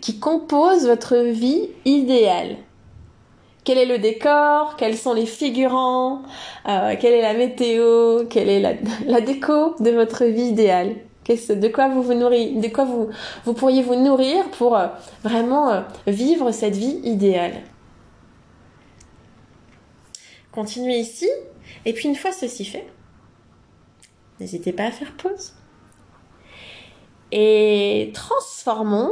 qui 0.00 0.18
composent 0.18 0.86
votre 0.86 1.16
vie 1.16 1.68
idéale? 1.84 2.56
Quel 3.66 3.78
est 3.78 3.86
le 3.86 3.98
décor, 3.98 4.76
quels 4.76 4.96
sont 4.96 5.12
les 5.12 5.26
figurants, 5.26 6.22
euh, 6.68 6.94
quelle 7.00 7.14
est 7.14 7.20
la 7.20 7.34
météo, 7.34 8.24
quelle 8.30 8.48
est 8.48 8.60
la, 8.60 9.20
déco 9.20 9.74
de 9.80 9.90
votre 9.90 10.24
vie 10.24 10.44
idéale. 10.44 10.94
De 11.28 11.66
quoi 11.66 11.88
vous 11.88 12.04
vous 12.04 12.14
nourrissez, 12.14 12.60
de 12.60 12.68
quoi 12.68 12.84
vous, 12.84 13.08
vous 13.44 13.52
pourriez 13.52 13.82
vous 13.82 13.96
nourrir 13.96 14.48
pour 14.52 14.76
euh, 14.76 14.86
vraiment 15.24 15.70
euh, 15.70 15.80
vivre 16.06 16.52
cette 16.52 16.76
vie 16.76 17.00
idéale. 17.02 17.64
Continuez 20.52 20.98
ici, 20.98 21.28
et 21.84 21.92
puis 21.92 22.08
une 22.08 22.14
fois 22.14 22.30
ceci 22.30 22.64
fait, 22.64 22.86
n'hésitez 24.38 24.72
pas 24.72 24.84
à 24.84 24.90
faire 24.92 25.12
pause. 25.16 25.54
Et 27.32 28.12
transformons 28.14 29.10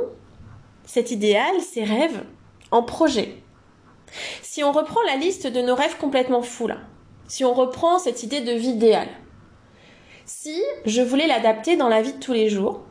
cet 0.85 1.11
idéal, 1.11 1.61
ces 1.61 1.83
rêves, 1.83 2.23
en 2.71 2.85
projet. 2.85 3.44
Si 4.43 4.63
on 4.63 4.73
reprend 4.73 5.01
la 5.07 5.17
liste 5.17 5.47
de 5.47 5.61
nos 5.61 5.75
rêves 5.75 5.97
complètement 5.99 6.43
fous 6.43 6.69
si 7.27 7.45
on 7.45 7.55
reprend 7.55 7.99
cette 7.99 8.23
idée 8.23 8.43
de 8.43 8.53
vie 8.53 8.69
idéale, 8.71 9.09
si 10.27 10.63
je 10.85 11.03
voulais 11.03 11.27
l'adapter 11.27 11.77
dans 11.77 11.89
la 11.89 12.03
vie 12.03 12.13
de 12.13 12.19
tous 12.19 12.33
les 12.33 12.49
jours, 12.49 12.83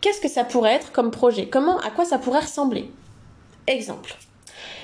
qu'est-ce 0.00 0.20
que 0.20 0.28
ça 0.28 0.44
pourrait 0.44 0.74
être 0.74 0.92
comme 0.92 1.10
projet? 1.10 1.48
Comment, 1.48 1.78
à 1.78 1.90
quoi 1.90 2.04
ça 2.04 2.18
pourrait 2.18 2.40
ressembler? 2.40 2.90
Exemple. 3.66 4.14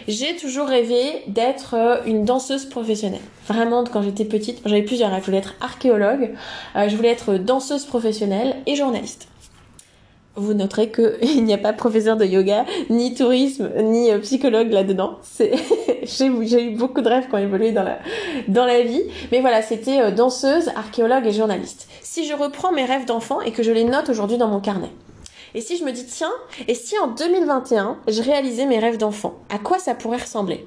J'ai 0.09 0.37
toujours 0.37 0.67
rêvé 0.67 1.23
d'être 1.29 1.75
euh, 1.75 2.03
une 2.07 2.25
danseuse 2.25 2.67
professionnelle. 2.67 3.21
Vraiment, 3.47 3.85
quand 3.85 4.03
j'étais 4.03 4.25
petite, 4.25 4.61
j'avais 4.65 4.83
plusieurs 4.83 5.11
rêves. 5.11 5.21
Je 5.21 5.27
voulais 5.27 5.39
être 5.39 5.55
archéologue, 5.61 6.35
euh, 6.77 6.89
je 6.89 6.97
voulais 6.97 7.11
être 7.11 7.35
danseuse 7.35 7.87
professionnelle 7.87 8.57
et 8.67 8.75
journaliste 8.75 9.29
vous 10.37 10.55
noterez 10.55 10.91
qu'il 10.91 11.45
n'y 11.45 11.55
a 11.55 11.59
pas 11.59 11.73
professeur 11.73 12.17
de 12.17 12.25
yoga, 12.25 12.65
ni 12.91 13.15
tourisme, 13.15 13.71
ni 13.83 14.11
euh, 14.11 14.19
psychologue 14.19 14.71
là-dedans. 14.71 15.19
j'ai 16.03 16.65
eu 16.65 16.77
beaucoup 16.77 17.01
de 17.01 17.09
rêves 17.09 17.29
qui 17.29 17.35
ont 17.35 17.39
évolué 17.39 17.73
dans 17.73 17.83
la, 17.83 17.99
dans 18.49 18.65
la 18.65 18.83
vie. 18.83 19.03
Mais 19.31 19.41
voilà, 19.41 19.63
c'était 19.63 20.01
euh, 20.01 20.11
danseuse, 20.11 20.69
archéologue 20.77 21.27
et 21.27 21.33
journaliste. 21.33 21.89
Si 22.03 22.27
je 22.27 22.35
reprends 22.35 22.73
mes 22.73 22.85
rêves 22.85 23.05
d'enfant 23.05 23.41
et 23.41 23.53
que 23.53 23.63
je 23.63 23.73
les 23.73 23.85
note 23.85 24.09
aujourd'hui 24.09 24.39
dans 24.39 24.49
mon 24.49 24.61
carnet, 24.61 24.91
et 25.55 25.61
si 25.61 25.77
je 25.77 25.85
me 25.85 25.93
dis, 25.93 26.07
tiens, 26.07 26.33
et 26.67 26.75
si 26.75 26.99
en 26.99 27.09
2021, 27.09 27.99
je 28.09 28.23
réalisais 28.23 28.65
mes 28.65 28.79
rêves 28.79 28.97
d'enfant, 28.97 29.35
à 29.51 29.59
quoi 29.59 29.79
ça 29.79 29.95
pourrait 29.95 30.17
ressembler? 30.17 30.67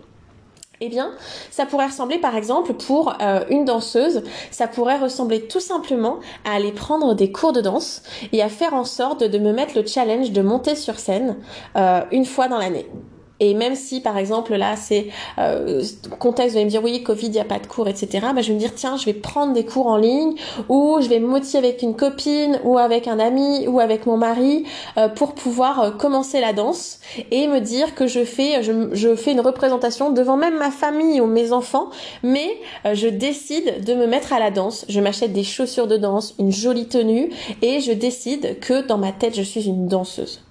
Eh 0.81 0.89
bien, 0.89 1.11
ça 1.51 1.65
pourrait 1.65 1.87
ressembler 1.87 2.19
par 2.19 2.35
exemple 2.35 2.73
pour 2.73 3.13
euh, 3.21 3.43
une 3.49 3.65
danseuse, 3.65 4.23
ça 4.51 4.67
pourrait 4.67 4.97
ressembler 4.97 5.47
tout 5.47 5.59
simplement 5.59 6.19
à 6.43 6.55
aller 6.55 6.71
prendre 6.71 7.13
des 7.13 7.31
cours 7.31 7.53
de 7.53 7.61
danse 7.61 8.03
et 8.31 8.41
à 8.41 8.49
faire 8.49 8.73
en 8.73 8.83
sorte 8.83 9.23
de 9.23 9.37
me 9.37 9.53
mettre 9.53 9.77
le 9.77 9.85
challenge 9.85 10.31
de 10.31 10.41
monter 10.41 10.75
sur 10.75 10.99
scène 10.99 11.37
euh, 11.77 12.01
une 12.11 12.25
fois 12.25 12.47
dans 12.47 12.57
l'année. 12.57 12.87
Et 13.39 13.53
même 13.53 13.75
si, 13.75 13.99
par 13.99 14.17
exemple, 14.17 14.55
là, 14.55 14.75
c'est 14.75 15.07
euh, 15.39 15.83
contexte, 16.19 16.51
vous 16.51 16.57
allez 16.57 16.65
me 16.65 16.69
dire 16.69 16.83
oui, 16.83 17.03
Covid, 17.03 17.27
il 17.27 17.31
n'y 17.31 17.39
a 17.39 17.45
pas 17.45 17.59
de 17.59 17.67
cours, 17.67 17.87
etc. 17.87 18.27
Bah, 18.33 18.41
je 18.41 18.49
vais 18.49 18.53
me 18.53 18.59
dire 18.59 18.73
tiens, 18.73 18.95
je 18.95 19.05
vais 19.05 19.13
prendre 19.13 19.53
des 19.53 19.65
cours 19.65 19.87
en 19.87 19.97
ligne 19.97 20.35
ou 20.69 20.99
je 21.01 21.09
vais 21.09 21.19
me 21.19 21.27
motiver 21.27 21.57
avec 21.57 21.81
une 21.81 21.95
copine 21.95 22.59
ou 22.63 22.77
avec 22.77 23.07
un 23.07 23.19
ami 23.19 23.67
ou 23.67 23.79
avec 23.79 24.05
mon 24.05 24.17
mari 24.17 24.65
euh, 24.97 25.09
pour 25.09 25.33
pouvoir 25.33 25.79
euh, 25.81 25.91
commencer 25.91 26.39
la 26.39 26.53
danse 26.53 26.99
et 27.31 27.47
me 27.47 27.59
dire 27.59 27.93
que 27.95 28.07
je 28.07 28.23
fais, 28.23 28.63
je, 28.63 28.89
je, 28.93 29.15
fais 29.15 29.33
une 29.33 29.41
représentation 29.41 30.11
devant 30.11 30.37
même 30.37 30.57
ma 30.57 30.71
famille 30.71 31.19
ou 31.19 31.27
mes 31.27 31.51
enfants, 31.51 31.89
mais 32.23 32.47
euh, 32.85 32.95
je 32.95 33.07
décide 33.07 33.83
de 33.83 33.93
me 33.93 34.07
mettre 34.07 34.31
à 34.31 34.39
la 34.39 34.51
danse. 34.51 34.85
Je 34.87 34.99
m'achète 35.01 35.33
des 35.33 35.43
chaussures 35.43 35.87
de 35.87 35.97
danse, 35.97 36.35
une 36.39 36.51
jolie 36.51 36.87
tenue 36.87 37.31
et 37.61 37.81
je 37.81 37.91
décide 37.91 38.59
que 38.59 38.85
dans 38.85 38.97
ma 38.97 39.11
tête, 39.11 39.35
je 39.35 39.43
suis 39.43 39.65
une 39.67 39.87
danseuse. 39.87 40.44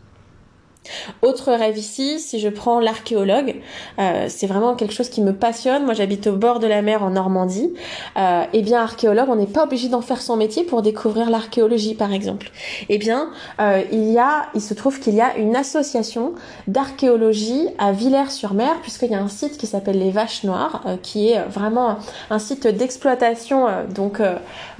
Autre 1.23 1.53
rêve 1.53 1.79
ici, 1.79 2.21
si 2.21 2.39
je 2.39 2.49
prends 2.49 2.81
l'archéologue, 2.81 3.57
euh, 3.99 4.27
c'est 4.29 4.47
vraiment 4.47 4.75
quelque 4.75 4.93
chose 4.93 5.09
qui 5.09 5.23
me 5.23 5.33
passionne. 5.33 5.85
Moi, 5.85 5.95
j'habite 5.95 6.27
au 6.27 6.37
bord 6.37 6.59
de 6.59 6.67
la 6.67 6.83
mer 6.83 7.03
en 7.03 7.11
Normandie. 7.11 7.73
Euh, 8.17 8.45
eh 8.53 8.63
bien, 8.63 8.83
archéologue, 8.83 9.29
on 9.29 9.37
n'est 9.37 9.47
pas 9.47 9.65
obligé 9.65 9.89
d'en 9.89 10.03
faire 10.03 10.21
son 10.21 10.37
métier 10.37 10.65
pour 10.65 10.83
découvrir 10.83 11.31
l'archéologie, 11.31 11.95
par 11.95 12.13
exemple. 12.13 12.51
Eh 12.89 12.99
bien, 12.99 13.31
euh, 13.61 13.83
il 13.93 14.11
y 14.13 14.19
a, 14.19 14.47
il 14.55 14.61
se 14.61 14.75
trouve 14.75 15.01
qu'il 15.01 15.15
y 15.15 15.21
a 15.21 15.37
une 15.37 15.57
association 15.57 16.35
d'archéologie 16.69 17.69
à 17.79 17.93
Villers-sur-Mer, 17.93 18.81
puisqu'il 18.83 19.11
y 19.11 19.15
a 19.15 19.21
un 19.21 19.29
site 19.29 19.57
qui 19.57 19.67
s'appelle 19.67 19.99
les 19.99 20.11
Vaches 20.11 20.45
Noires, 20.45 20.83
euh, 20.87 20.97
qui 21.03 21.31
est 21.31 21.43
vraiment 21.49 21.99
un 22.31 22.39
site 22.39 22.67
d'exploitation, 22.67 23.67
euh, 23.69 23.87
donc 23.87 24.21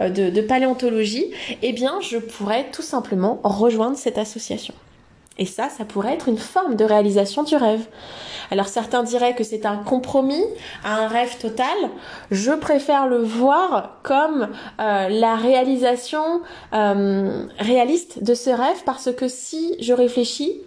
de, 0.01 0.31
de 0.31 0.41
paléontologie. 0.43 1.27
Eh 1.63 1.73
bien, 1.73 2.01
je 2.01 2.19
pourrais 2.19 2.67
tout 2.73 2.83
simplement 2.83 3.41
rejoindre 3.43 3.97
cette 3.97 4.19
association. 4.19 4.75
Et 5.39 5.47
ça, 5.47 5.69
ça 5.69 5.85
pourrait 5.85 6.15
être 6.15 6.29
une 6.29 6.39
forme 6.39 6.77
de 6.77 6.85
réalisation 6.85 7.43
du 7.43 7.57
rêve. 7.57 7.87
Alors 8.51 8.69
certains 8.69 9.03
diraient 9.03 9.35
que 9.35 9.43
c'est 9.43 9.67
un 9.67 9.77
compromis 9.79 10.45
un 10.85 11.09
rêve 11.09 11.39
total. 11.39 11.77
Je 12.31 12.53
préfère 12.53 13.09
le 13.09 13.19
voir 13.19 13.99
comme 14.03 14.49
euh, 14.81 15.09
la 15.09 15.35
réalisation 15.35 16.41
euh, 16.73 17.47
réaliste 17.59 18.23
de 18.23 18.35
ce 18.35 18.51
rêve 18.51 18.83
parce 18.85 19.13
que 19.13 19.27
si 19.29 19.75
je 19.81 19.93
réfléchis, 19.93 20.61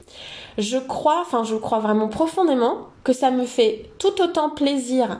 je 0.57 0.77
crois, 0.77 1.21
enfin 1.21 1.43
je 1.43 1.55
crois 1.55 1.79
vraiment 1.79 2.09
profondément 2.09 2.87
que 3.03 3.13
ça 3.13 3.31
me 3.31 3.45
fait 3.45 3.89
tout 3.99 4.21
autant 4.21 4.49
plaisir 4.49 5.19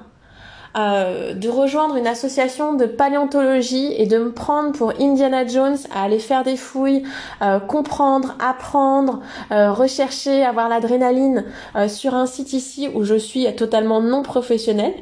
euh, 0.78 1.34
de 1.34 1.50
rejoindre 1.50 1.96
une 1.96 2.06
association 2.06 2.74
de 2.74 2.86
paléontologie 2.86 3.94
et 3.98 4.06
de 4.06 4.18
me 4.20 4.32
prendre 4.32 4.74
pour 4.74 4.94
Indiana 5.00 5.48
Jones 5.48 5.78
à 5.94 6.04
aller 6.04 6.20
faire 6.20 6.44
des 6.44 6.56
fouilles, 6.56 7.04
euh, 7.42 7.60
comprendre, 7.60 8.36
apprendre, 8.40 9.22
euh, 9.52 9.72
rechercher, 9.72 10.44
avoir 10.44 10.70
l'adrénaline 10.70 11.46
sur 11.88 12.14
un 12.14 12.26
site 12.28 12.54
ici 12.54 12.90
où 12.94 13.04
je 13.04 13.16
suis 13.16 13.54
totalement 13.56 14.02
non 14.02 14.22
professionnel. 14.24 14.94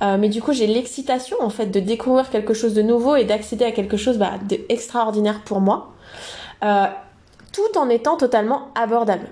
mais 0.00 0.28
du 0.28 0.42
coup, 0.42 0.52
j'ai 0.52 0.66
l'excitation 0.66 1.36
en 1.40 1.50
fait 1.50 1.66
de 1.66 1.78
découvrir 1.78 2.28
quelque 2.30 2.54
chose 2.54 2.74
de 2.74 2.82
nouveau 2.82 3.14
et 3.14 3.24
d'accéder 3.24 3.64
à 3.64 3.70
quelque 3.70 3.96
chose 3.96 4.18
bah, 4.18 4.32
d'extraordinaire 4.42 5.42
pour 5.44 5.60
moi, 5.60 5.92
tout 7.52 7.78
en 7.78 7.88
étant 7.88 8.16
totalement 8.16 8.68
abordable. 8.74 9.28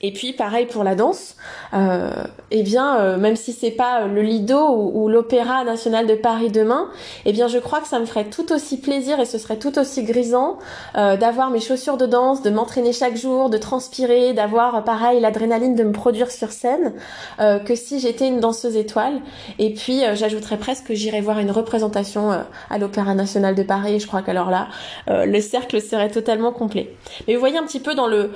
Et 0.00 0.12
puis 0.12 0.32
pareil 0.32 0.66
pour 0.66 0.84
la 0.84 0.94
danse, 0.94 1.34
euh, 1.74 2.10
eh 2.52 2.62
bien 2.62 3.00
euh, 3.00 3.16
même 3.16 3.34
si 3.34 3.52
c'est 3.52 3.72
pas 3.72 4.06
le 4.06 4.22
Lido 4.22 4.90
ou, 4.94 5.08
l'Opéra 5.08 5.64
national 5.64 6.06
de 6.06 6.14
Paris 6.14 6.50
demain, 6.50 6.88
eh 7.24 7.32
bien 7.32 7.48
je 7.48 7.58
crois 7.58 7.80
que 7.80 7.88
ça 7.88 7.98
me 7.98 8.06
ferait 8.06 8.26
tout 8.26 8.52
aussi 8.52 8.80
plaisir 8.80 9.18
et 9.18 9.24
ce 9.24 9.38
serait 9.38 9.56
tout 9.56 9.76
aussi 9.76 10.04
grisant 10.04 10.58
euh, 10.96 11.16
d'avoir 11.16 11.50
mes 11.50 11.58
chaussures 11.58 11.96
de 11.96 12.06
danse, 12.06 12.42
de 12.42 12.50
m'entraîner 12.50 12.92
chaque 12.92 13.16
jour, 13.16 13.50
de 13.50 13.58
transpirer, 13.58 14.34
d'avoir 14.34 14.84
pareil 14.84 15.18
l'adrénaline 15.18 15.74
de 15.74 15.82
me 15.82 15.92
produire 15.92 16.30
sur 16.30 16.52
scène 16.52 16.92
euh, 17.40 17.58
que 17.58 17.74
si 17.74 17.98
j'étais 17.98 18.28
une 18.28 18.38
danseuse 18.38 18.76
étoile. 18.76 19.20
Et 19.58 19.74
puis 19.74 20.02
j'ajouterais 20.14 20.58
presque 20.58 20.86
que 20.86 20.94
j'irais 20.94 21.20
voir 21.20 21.40
une 21.40 21.50
représentation 21.50 22.30
à 22.70 22.78
l'Opéra 22.78 23.14
national 23.14 23.56
de 23.56 23.62
Paris. 23.64 23.94
Et 23.94 23.98
je 23.98 24.06
crois 24.06 24.22
qu'alors 24.22 24.50
là, 24.50 24.68
le 25.06 25.40
cercle 25.40 25.80
serait 25.80 26.10
totalement 26.10 26.52
complet. 26.52 26.94
Mais 27.26 27.34
vous 27.34 27.40
voyez 27.40 27.58
un 27.58 27.64
petit 27.64 27.80
peu 27.80 27.94
dans 27.94 28.06
le 28.06 28.30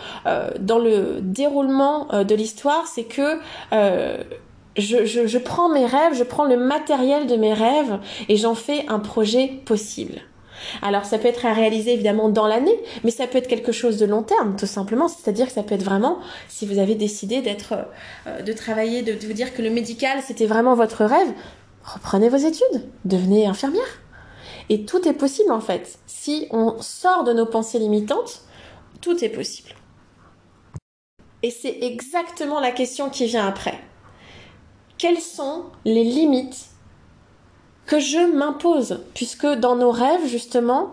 dans 0.59 0.79
le 0.79 1.21
déroulement 1.53 2.13
euh, 2.13 2.25
de 2.25 2.35
l'histoire, 2.35 2.87
c'est 2.87 3.05
que 3.05 3.39
euh, 3.73 4.17
je, 4.77 5.39
prends 5.39 5.69
mes 5.69 5.85
rêves, 5.85 6.15
je 6.15 6.25
prends 6.25 6.45
le 6.45 6.57
matériel 6.57 7.27
de 7.27 7.37
mes 7.37 7.53
rêves 7.53 7.99
et 8.29 8.37
j'en 8.37 8.55
fais 8.55 8.87
un 8.89 8.99
projet 8.99 9.49
possible. 9.67 10.23
Alors 10.81 11.05
ça 11.05 11.19
peut 11.19 11.29
être 11.29 11.45
à 11.45 11.53
réaliser 11.53 11.93
évidemment 11.93 12.29
dans 12.29 12.47
l'année, 12.47 12.79
mais 13.05 13.11
ça 13.11 13.27
peut 13.27 13.37
être 13.37 13.49
quelque 13.49 13.73
chose 13.73 13.99
de 13.99 14.07
long 14.07 14.23
terme, 14.23 14.57
tout 14.57 14.67
simplement. 14.67 15.09
C'est-à-dire 15.09 15.47
que 15.47 15.53
ça 15.53 15.63
peut 15.63 15.75
être 15.75 15.83
vraiment, 15.83 16.19
si 16.49 16.67
vous 16.67 16.79
avez 16.79 16.95
décidé 16.95 17.43
d'être, 17.43 17.75
euh, 18.27 18.41
de 18.43 18.53
travailler, 18.53 19.03
de, 19.03 19.27
vous 19.27 19.33
dire 19.35 19.53
que 19.53 19.61
le 19.61 19.71
médical 19.71 20.21
c'était 20.27 20.47
vraiment 20.47 20.75
votre 20.75 21.05
rêve, 21.05 21.33
reprenez 21.85 22.29
vos 22.29 22.37
études, 22.37 22.89
devenez 23.05 23.47
infirmière. 23.47 24.01
Et 24.71 24.85
tout 24.85 25.07
est 25.07 25.13
possible 25.13 25.53
en 25.53 25.61
fait. 25.61 25.99
Si 26.07 26.47
on 26.51 26.81
sort 26.81 27.25
de 27.25 27.33
nos 27.33 27.47
pensées 27.47 27.81
limitantes, 27.81 28.43
tout 29.03 29.23
est 29.23 29.29
possible. 29.29 29.75
Et 31.43 31.51
c'est 31.51 31.79
exactement 31.83 32.61
la 32.61 32.71
question 32.71 33.11
qui 33.11 33.27
vient 33.27 33.47
après. 33.47 33.79
Quelles 34.99 35.21
sont 35.21 35.65
les 35.85 36.05
limites 36.05 36.67
que 37.87 37.99
je 37.99 38.19
m'impose? 38.33 39.01
Puisque 39.15 39.47
dans 39.47 39.75
nos 39.75 39.91
rêves, 39.91 40.27
justement, 40.27 40.93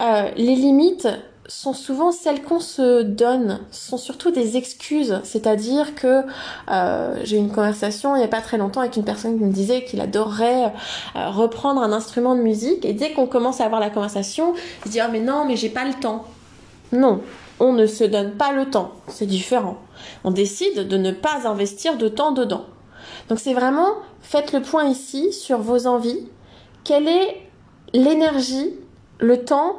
euh, 0.00 0.30
les 0.36 0.54
limites 0.54 1.08
sont 1.48 1.72
souvent 1.72 2.12
celles 2.12 2.42
qu'on 2.42 2.60
se 2.60 3.02
donne, 3.02 3.60
sont 3.70 3.96
surtout 3.96 4.30
des 4.30 4.56
excuses. 4.56 5.18
C'est-à-dire 5.24 5.94
que 5.94 6.22
euh, 6.70 7.16
j'ai 7.24 7.36
eu 7.36 7.40
une 7.40 7.50
conversation 7.50 8.14
il 8.14 8.18
n'y 8.18 8.24
a 8.24 8.28
pas 8.28 8.42
très 8.42 8.58
longtemps 8.58 8.82
avec 8.82 8.96
une 8.96 9.04
personne 9.04 9.38
qui 9.38 9.44
me 9.44 9.52
disait 9.52 9.82
qu'il 9.82 10.00
adorerait 10.00 10.66
euh, 11.16 11.30
reprendre 11.30 11.80
un 11.82 11.90
instrument 11.92 12.36
de 12.36 12.42
musique 12.42 12.84
et 12.84 12.92
dès 12.92 13.12
qu'on 13.12 13.26
commence 13.26 13.62
à 13.62 13.64
avoir 13.64 13.80
la 13.80 13.88
conversation, 13.88 14.52
il 14.54 14.88
se 14.88 14.92
dit 14.92 15.00
ah 15.00 15.08
mais 15.08 15.20
non 15.20 15.46
mais 15.46 15.56
j'ai 15.56 15.70
pas 15.70 15.86
le 15.86 15.94
temps. 15.94 16.26
Non, 16.92 17.22
on 17.60 17.72
ne 17.72 17.86
se 17.86 18.04
donne 18.04 18.32
pas 18.32 18.52
le 18.52 18.70
temps, 18.70 18.92
c'est 19.08 19.26
différent. 19.26 19.78
On 20.24 20.30
décide 20.30 20.86
de 20.86 20.96
ne 20.96 21.12
pas 21.12 21.48
investir 21.48 21.96
de 21.96 22.08
temps 22.08 22.32
dedans. 22.32 22.64
Donc 23.28 23.38
c'est 23.38 23.54
vraiment, 23.54 23.96
faites 24.20 24.52
le 24.52 24.62
point 24.62 24.84
ici 24.84 25.32
sur 25.32 25.58
vos 25.58 25.86
envies. 25.86 26.28
Quelle 26.84 27.08
est 27.08 27.36
l'énergie, 27.92 28.74
le 29.18 29.44
temps 29.44 29.76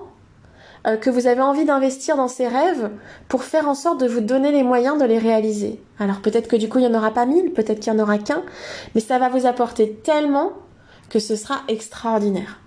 euh, 0.87 0.97
que 0.97 1.09
vous 1.09 1.27
avez 1.27 1.41
envie 1.41 1.65
d'investir 1.65 2.15
dans 2.15 2.27
ces 2.27 2.47
rêves 2.47 2.91
pour 3.27 3.43
faire 3.43 3.67
en 3.67 3.75
sorte 3.75 3.99
de 3.99 4.07
vous 4.07 4.21
donner 4.21 4.51
les 4.51 4.63
moyens 4.63 4.99
de 4.99 5.05
les 5.05 5.19
réaliser? 5.19 5.81
Alors 5.99 6.21
peut-être 6.21 6.47
que 6.47 6.55
du 6.55 6.69
coup 6.69 6.79
il 6.79 6.87
n'y 6.87 6.93
en 6.93 6.97
aura 6.97 7.11
pas 7.11 7.25
mille, 7.25 7.53
peut-être 7.53 7.79
qu'il 7.79 7.93
n'y 7.93 7.99
en 7.99 8.03
aura 8.03 8.17
qu'un, 8.17 8.43
mais 8.93 9.01
ça 9.01 9.19
va 9.19 9.29
vous 9.29 9.45
apporter 9.45 9.93
tellement 10.03 10.53
que 11.09 11.19
ce 11.19 11.35
sera 11.35 11.61
extraordinaire. 11.67 12.59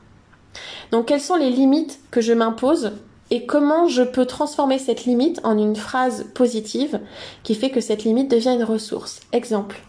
Donc 0.90 1.06
quelles 1.06 1.20
sont 1.20 1.36
les 1.36 1.50
limites 1.50 2.00
que 2.10 2.20
je 2.20 2.32
m'impose 2.32 2.92
et 3.32 3.46
comment 3.46 3.88
je 3.88 4.02
peux 4.02 4.26
transformer 4.26 4.78
cette 4.78 5.06
limite 5.06 5.40
en 5.42 5.56
une 5.56 5.74
phrase 5.74 6.26
positive 6.34 7.00
qui 7.44 7.54
fait 7.54 7.70
que 7.70 7.80
cette 7.80 8.04
limite 8.04 8.30
devient 8.30 8.50
une 8.50 8.62
ressource? 8.62 9.20
Exemple, 9.32 9.80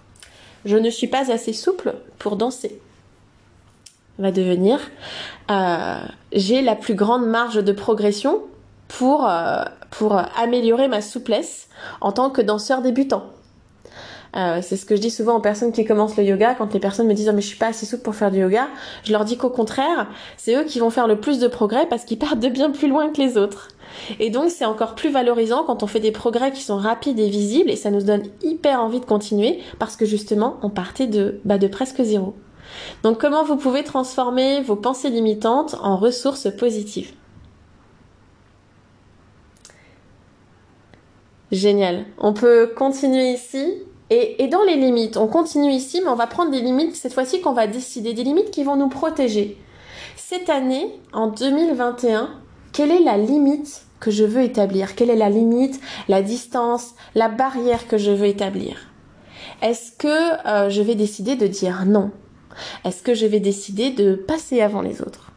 je 0.64 0.78
ne 0.78 0.90
suis 0.90 1.08
pas 1.08 1.30
assez 1.30 1.52
souple 1.52 1.94
pour 2.20 2.38
danser. 2.38 2.80
Va 4.18 4.32
devenir, 4.32 4.80
euh, 5.52 5.98
j'ai 6.32 6.62
la 6.62 6.78
plus 6.78 6.96
grande 6.96 7.26
marge 7.26 7.62
de 7.62 7.74
progression 7.74 8.44
pour, 8.88 9.30
euh, 9.30 9.66
pour 9.92 10.16
améliorer 10.38 10.88
ma 10.88 11.02
souplesse 11.02 11.68
en 12.00 12.14
tant 12.14 12.30
que 12.30 12.42
danseur 12.42 12.82
débutant. 12.82 13.26
Euh, 14.36 14.60
c'est 14.62 14.78
ce 14.78 14.86
que 14.86 14.96
je 14.96 15.02
dis 15.02 15.12
souvent 15.12 15.38
aux 15.38 15.42
personnes 15.42 15.72
qui 15.72 15.86
commencent 15.86 16.18
le 16.18 16.24
yoga. 16.24 16.56
Quand 16.56 16.74
les 16.74 16.80
personnes 16.80 17.08
me 17.08 17.14
disent 17.14 17.30
oh, 17.30 17.36
mais 17.36 17.42
je 17.42 17.48
suis 17.48 17.58
pas 17.58 17.68
assez 17.68 17.86
souple 17.86 18.04
pour 18.04 18.16
faire 18.16 18.32
du 18.32 18.40
yoga, 18.40 18.68
je 19.04 19.12
leur 19.12 19.26
dis 19.26 19.38
qu'au 19.38 19.50
contraire, 19.50 20.08
c'est 20.38 20.56
eux 20.56 20.64
qui 20.64 20.80
vont 20.80 20.90
faire 20.90 21.08
le 21.08 21.20
plus 21.20 21.40
de 21.40 21.48
progrès 21.48 21.86
parce 21.88 22.04
qu'ils 22.04 22.18
partent 22.18 22.40
de 22.40 22.50
bien 22.50 22.72
plus 22.72 22.88
loin 22.88 23.10
que 23.10 23.22
les 23.22 23.38
autres. 23.38 23.70
Et 24.20 24.32
donc 24.32 24.50
c'est 24.50 24.66
encore 24.66 24.96
plus 24.96 25.12
valorisant 25.12 25.64
quand 25.64 25.84
on 25.84 25.88
fait 25.88 26.00
des 26.00 26.12
progrès 26.12 26.52
qui 26.52 26.62
sont 26.62 26.78
rapides 26.78 27.20
et 27.20 27.30
visibles 27.30 27.70
et 27.70 27.76
ça 27.76 27.92
nous 27.92 28.02
donne 28.02 28.24
hyper 28.42 28.80
envie 28.82 29.00
de 29.00 29.06
continuer 29.06 29.60
parce 29.78 29.96
que 29.96 30.06
justement 30.06 30.58
on 30.64 30.70
partait 30.70 31.08
de, 31.08 31.40
bah, 31.46 31.60
de 31.60 31.68
presque 31.68 32.02
zéro. 32.02 32.34
Donc 33.04 33.20
comment 33.20 33.44
vous 33.44 33.56
pouvez 33.56 33.84
transformer 33.84 34.62
vos 34.62 34.76
pensées 34.76 35.12
limitantes 35.12 35.76
en 35.82 35.96
ressources 35.96 36.48
positives? 36.58 37.14
Génial. 41.52 42.06
On 42.18 42.34
peut 42.34 42.72
continuer 42.76 43.34
ici? 43.34 43.84
Et, 44.14 44.48
dans 44.48 44.64
les 44.64 44.76
limites, 44.76 45.18
on 45.18 45.28
continue 45.28 45.72
ici, 45.72 46.02
mais 46.02 46.10
on 46.10 46.16
va 46.16 46.28
prendre 46.28 46.52
des 46.52 46.62
limites 46.62 46.96
cette 46.96 47.14
fois-ci 47.14 47.42
qu'on 47.42 47.54
va 47.54 47.68
décider, 47.68 48.14
des 48.14 48.24
limites 48.24 48.52
qui 48.52 48.64
vont 48.64 48.76
nous 48.76 48.90
protéger. 48.90 49.58
Cette 50.16 50.50
année, 50.50 50.88
en 51.14 51.28
2021, 51.28 52.30
quelle 52.74 52.92
est 52.92 53.04
la 53.04 53.18
limite 53.18 53.84
que 54.00 54.12
je 54.12 54.24
veux 54.24 54.42
établir? 54.42 54.96
Quelle 54.96 55.10
est 55.10 55.16
la 55.16 55.30
limite, 55.30 55.80
la 56.08 56.22
distance, 56.22 56.96
la 57.16 57.30
barrière 57.30 57.88
que 57.88 57.98
je 57.98 58.12
veux 58.12 58.28
établir? 58.28 58.78
Est-ce 59.62 59.92
que 59.92 60.48
euh, 60.48 60.70
je 60.70 60.82
vais 60.82 60.96
décider 60.96 61.36
de 61.36 61.48
dire 61.48 61.86
non? 61.86 62.12
Est-ce 62.84 63.02
que 63.02 63.14
je 63.14 63.26
vais 63.26 63.40
décider 63.40 63.92
de 63.92 64.16
passer 64.16 64.62
avant 64.62 64.82
les 64.82 65.02
autres? 65.02 65.32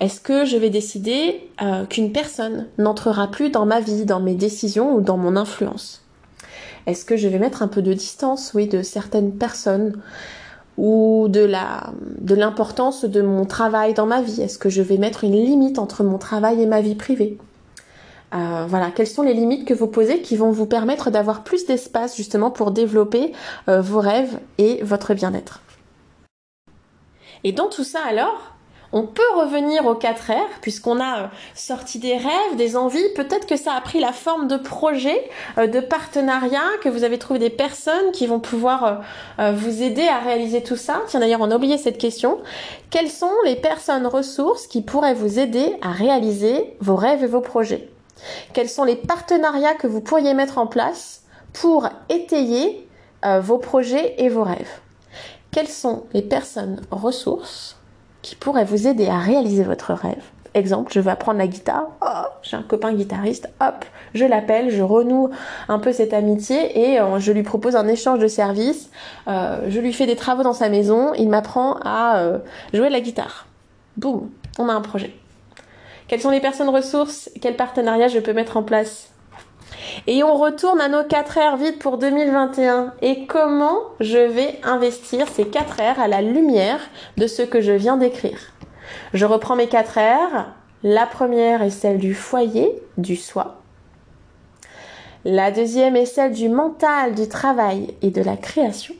Est-ce 0.00 0.20
que 0.20 0.44
je 0.44 0.56
vais 0.56 0.70
décider 0.70 1.48
euh, 1.62 1.86
qu'une 1.86 2.12
personne 2.12 2.66
n'entrera 2.78 3.28
plus 3.28 3.50
dans 3.50 3.66
ma 3.66 3.80
vie, 3.80 4.04
dans 4.04 4.20
mes 4.20 4.34
décisions 4.34 4.94
ou 4.94 5.00
dans 5.00 5.16
mon 5.16 5.36
influence? 5.36 6.02
Est-ce 6.86 7.04
que 7.04 7.16
je 7.16 7.28
vais 7.28 7.38
mettre 7.38 7.62
un 7.62 7.68
peu 7.68 7.82
de 7.82 7.92
distance, 7.92 8.52
oui, 8.54 8.66
de 8.66 8.82
certaines 8.82 9.32
personnes 9.32 10.00
ou 10.78 11.26
de 11.28 12.34
l'importance 12.34 13.04
de 13.04 13.22
mon 13.22 13.44
travail 13.44 13.94
dans 13.94 14.06
ma 14.06 14.22
vie? 14.22 14.40
Est-ce 14.42 14.58
que 14.58 14.70
je 14.70 14.82
vais 14.82 14.96
mettre 14.96 15.24
une 15.24 15.32
limite 15.32 15.78
entre 15.78 16.04
mon 16.04 16.18
travail 16.18 16.62
et 16.62 16.66
ma 16.66 16.80
vie 16.80 16.94
privée? 16.94 17.38
Euh, 18.32 18.64
voilà, 18.68 18.90
quelles 18.92 19.08
sont 19.08 19.22
les 19.22 19.34
limites 19.34 19.66
que 19.66 19.74
vous 19.74 19.88
posez 19.88 20.22
qui 20.22 20.36
vont 20.36 20.52
vous 20.52 20.66
permettre 20.66 21.10
d'avoir 21.10 21.42
plus 21.42 21.66
d'espace 21.66 22.16
justement 22.16 22.50
pour 22.50 22.70
développer 22.70 23.32
euh, 23.68 23.80
vos 23.80 23.98
rêves 23.98 24.38
et 24.58 24.82
votre 24.84 25.14
bien-être? 25.14 25.60
Et 27.42 27.52
dans 27.52 27.68
tout 27.68 27.84
ça 27.84 28.00
alors, 28.08 28.54
on 28.92 29.04
peut 29.04 29.22
revenir 29.36 29.86
aux 29.86 29.94
4 29.94 30.32
R, 30.32 30.60
puisqu'on 30.60 31.00
a 31.00 31.20
euh, 31.20 31.26
sorti 31.54 31.98
des 32.00 32.16
rêves, 32.16 32.56
des 32.56 32.76
envies. 32.76 33.08
Peut-être 33.14 33.46
que 33.46 33.56
ça 33.56 33.74
a 33.74 33.80
pris 33.80 34.00
la 34.00 34.12
forme 34.12 34.48
de 34.48 34.56
projets, 34.56 35.30
euh, 35.58 35.68
de 35.68 35.80
partenariats, 35.80 36.58
que 36.82 36.88
vous 36.88 37.04
avez 37.04 37.18
trouvé 37.18 37.38
des 37.38 37.50
personnes 37.50 38.10
qui 38.12 38.26
vont 38.26 38.40
pouvoir 38.40 39.02
euh, 39.38 39.52
vous 39.52 39.82
aider 39.82 40.08
à 40.08 40.18
réaliser 40.18 40.62
tout 40.62 40.76
ça. 40.76 41.02
Tiens, 41.06 41.20
d'ailleurs, 41.20 41.40
on 41.40 41.50
a 41.52 41.56
oublié 41.56 41.78
cette 41.78 41.98
question. 41.98 42.38
Quelles 42.90 43.10
sont 43.10 43.30
les 43.44 43.56
personnes 43.56 44.06
ressources 44.06 44.66
qui 44.66 44.82
pourraient 44.82 45.14
vous 45.14 45.38
aider 45.38 45.76
à 45.82 45.92
réaliser 45.92 46.74
vos 46.80 46.96
rêves 46.96 47.22
et 47.22 47.28
vos 47.28 47.40
projets? 47.40 47.88
Quels 48.52 48.68
sont 48.68 48.84
les 48.84 48.96
partenariats 48.96 49.74
que 49.74 49.86
vous 49.86 50.00
pourriez 50.00 50.34
mettre 50.34 50.58
en 50.58 50.66
place 50.66 51.22
pour 51.52 51.88
étayer 52.08 52.86
vos 53.22 53.56
projets 53.58 54.14
et 54.18 54.28
vos 54.28 54.42
rêves? 54.42 54.80
Quelles 55.52 55.68
sont 55.68 56.04
les 56.12 56.22
personnes 56.22 56.82
ressources 56.90 57.79
qui 58.22 58.36
pourrait 58.36 58.64
vous 58.64 58.86
aider 58.86 59.08
à 59.08 59.18
réaliser 59.18 59.64
votre 59.64 59.92
rêve, 59.92 60.22
exemple, 60.54 60.92
je 60.92 61.00
veux 61.00 61.10
apprendre 61.10 61.38
la 61.38 61.46
guitare. 61.46 61.88
Oh, 62.02 62.28
j'ai 62.42 62.56
un 62.56 62.62
copain 62.62 62.92
guitariste. 62.92 63.48
Hop, 63.60 63.84
je 64.14 64.24
l'appelle, 64.24 64.70
je 64.70 64.82
renoue 64.82 65.30
un 65.68 65.78
peu 65.78 65.92
cette 65.92 66.12
amitié 66.12 66.92
et 66.92 67.00
euh, 67.00 67.18
je 67.18 67.32
lui 67.32 67.42
propose 67.42 67.76
un 67.76 67.86
échange 67.88 68.18
de 68.18 68.26
services. 68.26 68.90
Euh, 69.28 69.60
je 69.68 69.80
lui 69.80 69.92
fais 69.92 70.06
des 70.06 70.16
travaux 70.16 70.42
dans 70.42 70.52
sa 70.52 70.68
maison. 70.68 71.12
Il 71.14 71.28
m'apprend 71.28 71.76
à 71.82 72.18
euh, 72.18 72.38
jouer 72.72 72.88
de 72.88 72.92
la 72.92 73.00
guitare. 73.00 73.46
Boum, 73.96 74.30
on 74.58 74.68
a 74.68 74.72
un 74.72 74.80
projet. 74.80 75.14
Quelles 76.08 76.20
sont 76.20 76.30
les 76.30 76.40
personnes 76.40 76.68
ressources? 76.68 77.30
Quel 77.40 77.56
partenariat 77.56 78.08
je 78.08 78.18
peux 78.18 78.32
mettre 78.32 78.56
en 78.56 78.62
place? 78.62 79.09
Et 80.06 80.22
on 80.22 80.34
retourne 80.34 80.80
à 80.80 80.88
nos 80.88 81.04
4 81.04 81.54
R 81.54 81.56
vite 81.56 81.78
pour 81.78 81.98
2021. 81.98 82.94
Et 83.02 83.26
comment 83.26 83.78
je 84.00 84.18
vais 84.18 84.58
investir 84.62 85.26
ces 85.28 85.46
4 85.46 85.76
R 85.96 86.00
à 86.00 86.08
la 86.08 86.22
lumière 86.22 86.80
de 87.16 87.26
ce 87.26 87.42
que 87.42 87.60
je 87.60 87.72
viens 87.72 87.96
d'écrire? 87.96 88.38
Je 89.14 89.26
reprends 89.26 89.56
mes 89.56 89.68
4 89.68 89.98
R. 89.98 90.46
La 90.82 91.06
première 91.06 91.62
est 91.62 91.70
celle 91.70 91.98
du 91.98 92.14
foyer, 92.14 92.82
du 92.96 93.16
soi. 93.16 93.60
La 95.24 95.50
deuxième 95.50 95.96
est 95.96 96.06
celle 96.06 96.32
du 96.32 96.48
mental, 96.48 97.14
du 97.14 97.28
travail 97.28 97.94
et 98.00 98.10
de 98.10 98.22
la 98.22 98.38
création. 98.38 98.94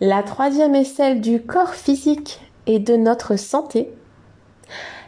La 0.00 0.22
troisième 0.22 0.74
est 0.74 0.84
celle 0.84 1.20
du 1.20 1.42
corps 1.42 1.74
physique 1.74 2.40
et 2.66 2.78
de 2.78 2.96
notre 2.96 3.36
santé. 3.36 3.92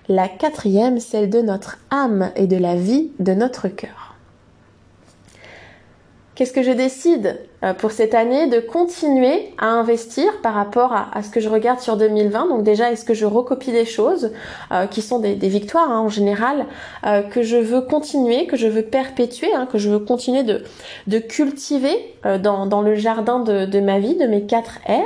La 0.09 0.29
quatrième, 0.29 1.01
celle 1.01 1.31
de 1.31 1.41
notre 1.41 1.79
âme 1.91 2.31
et 2.37 2.47
de 2.47 2.59
la 2.59 2.77
vie 2.77 3.11
de 3.19 3.33
notre 3.33 3.69
cœur. 3.69 4.04
Qu'est-ce 6.35 6.53
que 6.53 6.63
je 6.63 6.73
décide? 6.73 7.39
Pour 7.73 7.93
cette 7.93 8.15
année 8.15 8.47
de 8.49 8.61
continuer 8.61 9.53
à 9.59 9.67
investir 9.67 10.41
par 10.43 10.55
rapport 10.55 10.93
à, 10.93 11.23
ce 11.23 11.31
que 11.31 11.41
je 11.41 11.49
regarde 11.49 11.81
sur 11.81 11.97
2020 11.97 12.49
Donc 12.49 12.63
déjà, 12.63 12.91
est-ce 12.91 13.05
que 13.05 13.15
je 13.15 13.25
recopie 13.25 13.73
des 13.73 13.85
choses 13.85 14.33
euh, 14.73 14.87
qui 14.87 15.03
sont 15.03 15.19
des, 15.19 15.35
victoires 15.35 15.91
hein, 15.91 16.01
en 16.01 16.09
général 16.09 16.67
euh, 17.07 17.23
que 17.23 17.43
je 17.43 17.57
veux 17.57 17.81
continuer, 17.81 18.47
que 18.47 18.57
je 18.57 18.67
veux 18.67 18.83
perpétuer, 18.83 19.53
hein, 19.55 19.67
que 19.71 19.79
je 19.79 19.91
veux 19.91 19.99
continuer 19.99 20.43
de, 20.43 20.65
de 21.07 21.19
cultiver 21.19 22.15
dans, 22.43 22.65
dans, 22.65 22.81
le 22.81 22.95
jardin 22.95 23.39
de, 23.41 23.67
de, 23.67 23.81
ma 23.81 23.99
vie, 23.99 24.17
de 24.17 24.27
mes 24.27 24.47
4 24.47 24.81
R? 24.89 25.03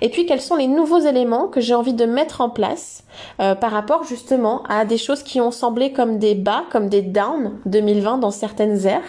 Et 0.00 0.08
puis 0.10 0.26
quels 0.26 0.40
sont 0.40 0.54
les 0.54 0.68
nouveaux 0.68 1.00
éléments 1.00 1.48
que 1.48 1.60
j'ai 1.60 1.74
envie 1.74 1.94
de 1.94 2.04
mettre 2.04 2.40
en 2.40 2.48
place 2.48 3.02
par 3.36 3.70
rapport 3.70 4.04
justement 4.04 4.62
à 4.68 4.84
des 4.84 4.96
choses 4.96 5.22
qui 5.22 5.40
ont 5.40 5.50
semblé 5.50 5.92
comme 5.92 6.18
des 6.18 6.34
bas, 6.34 6.64
comme 6.70 6.88
des 6.88 7.02
downs 7.02 7.58
2020 7.66 8.18
dans 8.18 8.30
certaines 8.30 8.86
aires, 8.86 9.02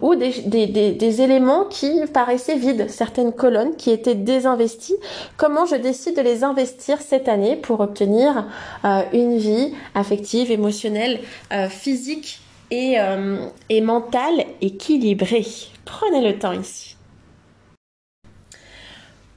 ou 0.00 0.14
des, 0.14 0.32
des, 0.46 0.66
des 0.66 0.92
des 1.04 1.22
éléments 1.22 1.64
qui 1.64 2.00
paraissaient 2.34 2.56
vides, 2.56 2.90
certaines 2.90 3.32
colonnes 3.32 3.76
qui 3.76 3.90
étaient 3.90 4.16
désinvesties. 4.16 4.96
Comment 5.36 5.66
je 5.66 5.76
décide 5.76 6.16
de 6.16 6.22
les 6.22 6.42
investir 6.42 7.00
cette 7.00 7.28
année 7.28 7.54
pour 7.54 7.78
obtenir 7.78 8.46
euh, 8.84 9.02
une 9.12 9.38
vie 9.38 9.72
affective, 9.94 10.50
émotionnelle, 10.50 11.20
euh, 11.52 11.68
physique 11.68 12.40
et, 12.72 12.98
euh, 12.98 13.46
et 13.68 13.80
mentale 13.80 14.46
équilibrée? 14.60 15.46
Prenez 15.84 16.28
le 16.28 16.36
temps 16.38 16.52
ici. 16.52 16.96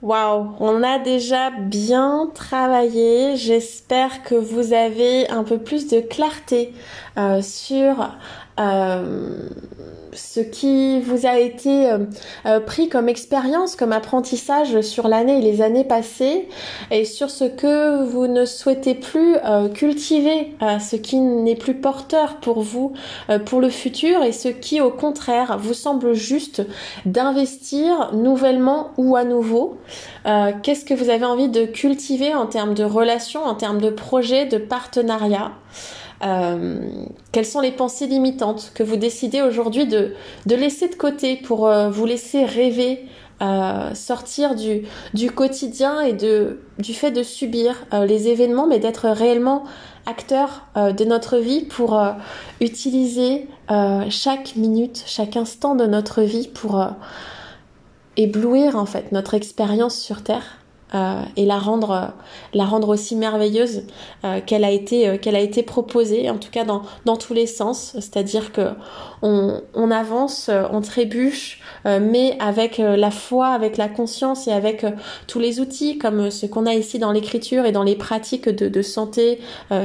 Waouh, 0.02 0.54
on 0.60 0.82
a 0.84 0.98
déjà 0.98 1.52
bien 1.52 2.32
travaillé. 2.34 3.36
J'espère 3.36 4.24
que 4.24 4.36
vous 4.36 4.74
avez 4.74 5.30
un 5.30 5.44
peu 5.44 5.58
plus 5.60 5.88
de 5.88 6.02
clarté 6.02 6.74
sur 7.42 8.08
ce 10.18 10.40
qui 10.40 11.00
vous 11.00 11.26
a 11.26 11.38
été 11.38 11.90
euh, 11.90 12.00
euh, 12.46 12.60
pris 12.60 12.90
comme 12.90 13.08
expérience, 13.08 13.76
comme 13.76 13.94
apprentissage 13.94 14.82
sur 14.82 15.08
l'année 15.08 15.38
et 15.38 15.42
les 15.42 15.62
années 15.62 15.84
passées, 15.84 16.50
et 16.92 17.06
sur 17.06 17.30
ce 17.30 17.46
que 17.46 18.04
vous 18.04 18.28
ne 18.28 18.46
souhaitez 18.46 18.96
plus 18.96 19.36
euh, 19.46 19.70
cultiver, 19.70 20.54
ce 20.80 20.96
qui 20.96 21.20
n'est 21.20 21.56
plus 21.56 21.76
porteur 21.76 22.38
pour 22.38 22.62
vous, 22.62 22.94
pour 23.46 23.62
le 23.62 23.70
futur, 23.70 24.24
et 24.24 24.32
ce 24.32 24.48
qui 24.48 24.82
au 24.82 24.90
contraire 24.90 25.58
vous 25.60 25.74
semble 25.74 26.14
juste 26.14 26.64
d'investir 27.06 28.14
nouvellement 28.14 28.92
ou 28.98 29.16
à 29.16 29.24
nouveau. 29.24 29.78
Qu'est-ce 30.64 30.86
que 30.86 30.94
vous 30.94 31.10
avez 31.10 31.26
envie 31.26 31.50
de 31.50 31.66
cultiver 31.66 32.34
en 32.34 32.48
termes 32.48 32.74
de 32.74 32.84
relations, 32.84 33.44
en 33.44 33.56
termes 33.56 33.80
de 33.80 33.90
projets, 33.90 34.46
de 34.46 34.58
partenariats? 34.58 35.52
Euh, 36.24 36.80
quelles 37.32 37.46
sont 37.46 37.60
les 37.60 37.72
pensées 37.72 38.08
limitantes 38.08 38.72
que 38.74 38.84
vous 38.84 38.96
décidez 38.96 39.42
aujourd'hui 39.42 39.86
de, 39.86 40.14
de, 40.46 40.56
laisser 40.56 40.88
de 40.88 40.96
côté 40.96 41.38
pour 41.38 41.68
euh, 41.68 41.90
vous 41.90 42.06
laisser 42.06 42.44
rêver, 42.44 43.06
euh, 43.42 43.94
sortir 43.94 44.56
du, 44.56 44.84
du, 45.14 45.30
quotidien 45.30 46.02
et 46.02 46.14
de, 46.14 46.62
du 46.80 46.94
fait 46.94 47.12
de 47.12 47.22
subir 47.22 47.86
les 47.92 48.30
événements, 48.30 48.66
mais 48.66 48.80
d'être 48.80 49.08
réellement 49.10 49.64
acteur 50.08 50.66
de 50.76 51.04
notre 51.04 51.38
vie 51.38 51.66
pour 51.66 52.02
utiliser 52.62 53.48
chaque 54.10 54.56
minute, 54.56 55.04
chaque 55.06 55.36
instant 55.36 55.76
de 55.76 55.86
notre 55.86 56.22
vie 56.22 56.48
pour 56.48 56.82
éblouir 58.16 58.78
en 58.78 58.86
fait 58.86 59.12
notre 59.12 59.34
expérience 59.34 60.00
sur 60.00 60.24
Terre? 60.24 60.57
Euh, 60.96 61.22
et 61.36 61.46
la 61.46 61.58
rendre, 61.58 62.14
la 62.54 62.64
rendre 62.64 62.88
aussi 62.88 63.18
merveilleuse 63.18 63.84
euh, 64.24 64.40
qu'elle 64.46 64.64
a 64.64 64.72
été, 64.72 65.08
euh, 65.08 65.18
qu'elle 65.18 65.36
a 65.36 65.42
été 65.42 65.62
proposée, 65.62 66.30
en 66.30 66.38
tout 66.38 66.50
cas 66.50 66.64
dans, 66.64 66.82
dans 67.04 67.18
tous 67.18 67.34
les 67.34 67.46
sens. 67.46 67.92
C'est-à-dire 67.96 68.54
que 68.54 68.70
on, 69.22 69.62
on 69.74 69.92
avance, 69.92 70.50
on 70.72 70.80
trébuche, 70.82 71.60
mais 71.86 72.38
avec 72.40 72.78
la 72.78 73.10
foi, 73.10 73.48
avec 73.48 73.78
la 73.78 73.90
conscience 73.90 74.48
et 74.48 74.52
avec 74.52 74.86
tous 75.26 75.40
les 75.40 75.60
outils 75.60 75.98
comme 75.98 76.30
ce 76.30 76.46
qu'on 76.46 76.68
a 76.68 76.76
ici 76.76 77.00
dans 77.00 77.12
l'écriture 77.12 77.66
et 77.66 77.72
dans 77.72 77.82
les 77.82 77.96
pratiques 77.96 78.48
de, 78.48 78.68
de 78.68 78.82
santé 78.84 79.40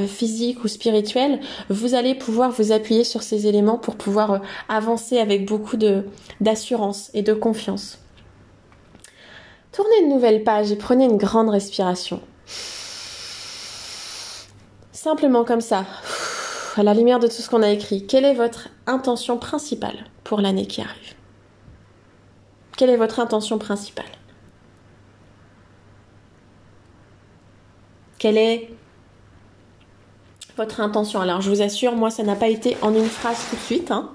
physique 0.07 0.64
ou 0.64 0.68
spirituelle, 0.68 1.40
vous 1.70 1.94
allez 1.94 2.14
pouvoir 2.14 2.50
vous 2.50 2.72
appuyer 2.72 3.05
sur 3.05 3.22
ces 3.22 3.46
éléments 3.46 3.78
pour 3.78 3.96
pouvoir 3.96 4.42
avancer 4.68 5.18
avec 5.18 5.46
beaucoup 5.46 5.78
de 5.78 6.05
d'assurance 6.40 7.11
et 7.14 7.22
de 7.22 7.32
confiance. 7.32 8.01
Tournez 9.72 10.00
une 10.02 10.10
nouvelle 10.10 10.44
page 10.44 10.70
et 10.70 10.76
prenez 10.76 11.06
une 11.06 11.16
grande 11.16 11.48
respiration. 11.48 12.20
Simplement 14.92 15.44
comme 15.44 15.62
ça, 15.62 15.86
à 16.76 16.82
la 16.82 16.92
lumière 16.92 17.18
de 17.18 17.26
tout 17.26 17.32
ce 17.32 17.48
qu'on 17.48 17.62
a 17.62 17.70
écrit, 17.70 18.06
quelle 18.06 18.26
est 18.26 18.34
votre 18.34 18.68
intention 18.86 19.38
principale 19.38 20.04
pour 20.24 20.40
l'année 20.40 20.66
qui 20.66 20.82
arrive? 20.82 21.14
Quelle 22.76 22.90
est 22.90 22.96
votre 22.96 23.18
intention 23.18 23.58
principale? 23.58 24.04
Quelle 28.18 28.36
est 28.36 28.70
votre 30.56 30.80
intention? 30.80 31.20
Alors 31.20 31.40
je 31.40 31.48
vous 31.48 31.62
assure, 31.62 31.96
moi 31.96 32.10
ça 32.10 32.22
n'a 32.22 32.36
pas 32.36 32.48
été 32.48 32.76
en 32.82 32.94
une 32.94 33.08
phrase 33.08 33.38
tout 33.48 33.56
de 33.56 33.60
suite. 33.62 33.90
Hein. 33.90 34.10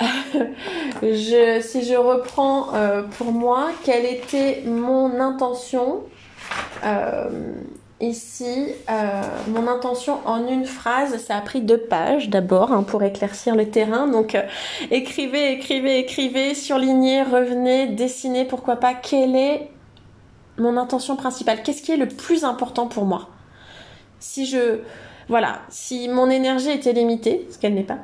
si 1.02 1.84
je 1.84 1.96
reprends 1.96 2.74
euh, 2.74 3.02
pour 3.02 3.32
moi, 3.32 3.70
quelle 3.84 4.06
était 4.06 4.62
mon 4.66 5.20
intention 5.20 6.02
euh, 6.84 7.54
Ici, 8.02 8.68
euh, 8.88 9.20
mon 9.48 9.68
intention 9.68 10.20
en 10.24 10.48
une 10.48 10.64
phrase, 10.64 11.18
ça 11.18 11.36
a 11.36 11.42
pris 11.42 11.60
deux 11.60 11.76
pages 11.76 12.30
d'abord 12.30 12.72
hein, 12.72 12.82
pour 12.82 13.02
éclaircir 13.02 13.54
le 13.54 13.68
terrain. 13.68 14.06
Donc, 14.06 14.38
écrivez, 14.90 15.52
écrivez, 15.52 15.98
écrivez, 15.98 16.54
surlignez, 16.54 17.22
revenez, 17.22 17.88
dessinez, 17.88 18.46
pourquoi 18.46 18.76
pas. 18.76 18.94
Quelle 18.94 19.36
est 19.36 19.70
mon 20.56 20.78
intention 20.78 21.14
principale? 21.14 21.62
Qu'est-ce 21.62 21.82
qui 21.82 21.92
est 21.92 21.98
le 21.98 22.08
plus 22.08 22.42
important 22.44 22.86
pour 22.86 23.04
moi? 23.04 23.28
Si 24.18 24.46
je, 24.46 24.78
voilà, 25.28 25.60
si 25.68 26.08
mon 26.08 26.30
énergie 26.30 26.70
était 26.70 26.94
limitée, 26.94 27.46
ce 27.50 27.58
qu'elle 27.58 27.74
n'est 27.74 27.82
pas, 27.84 27.98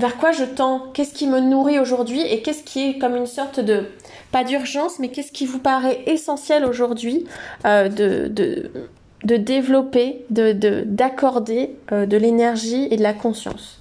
vers 0.00 0.16
quoi 0.16 0.32
je 0.32 0.44
tends, 0.44 0.90
qu'est-ce 0.94 1.12
qui 1.12 1.26
me 1.26 1.40
nourrit 1.40 1.78
aujourd'hui? 1.78 2.22
Et 2.22 2.42
qu'est-ce 2.42 2.64
qui 2.64 2.90
est 2.90 2.98
comme 2.98 3.14
une 3.14 3.26
sorte 3.26 3.60
de, 3.60 3.84
pas 4.32 4.44
d'urgence, 4.44 4.98
mais 4.98 5.10
qu'est-ce 5.10 5.30
qui 5.30 5.46
vous 5.46 5.58
paraît 5.58 6.02
essentiel 6.06 6.64
aujourd'hui 6.64 7.26
euh, 7.66 7.88
de, 7.88 8.28
de, 8.28 8.70
de, 9.24 9.36
développer, 9.36 10.24
d'accorder 10.30 10.54
de, 10.54 10.84
d'accorder 10.86 11.76
euh, 11.92 12.06
de 12.06 12.16
l'énergie 12.16 12.88
et 12.90 12.96
de 12.96 13.02
la 13.02 13.12
conscience? 13.12 13.76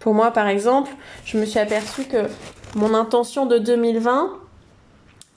Pour 0.00 0.14
moi, 0.14 0.32
par 0.32 0.48
exemple, 0.48 0.90
je 1.24 1.38
me 1.38 1.44
suis 1.46 1.58
aperçue 1.58 2.04
que 2.04 2.26
mon 2.74 2.92
intention 2.92 3.46
de 3.46 3.58
2020, 3.58 4.32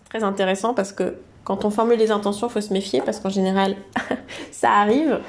très 0.09 0.23
intéressant 0.23 0.73
parce 0.73 0.91
que 0.91 1.15
quand 1.43 1.65
on 1.65 1.71
formule 1.71 1.97
les 1.97 2.11
intentions, 2.11 2.47
il 2.47 2.51
faut 2.51 2.61
se 2.61 2.73
méfier 2.73 3.01
parce 3.01 3.19
qu'en 3.19 3.29
général, 3.29 3.75
ça 4.60 4.74
arrive. 4.74 5.22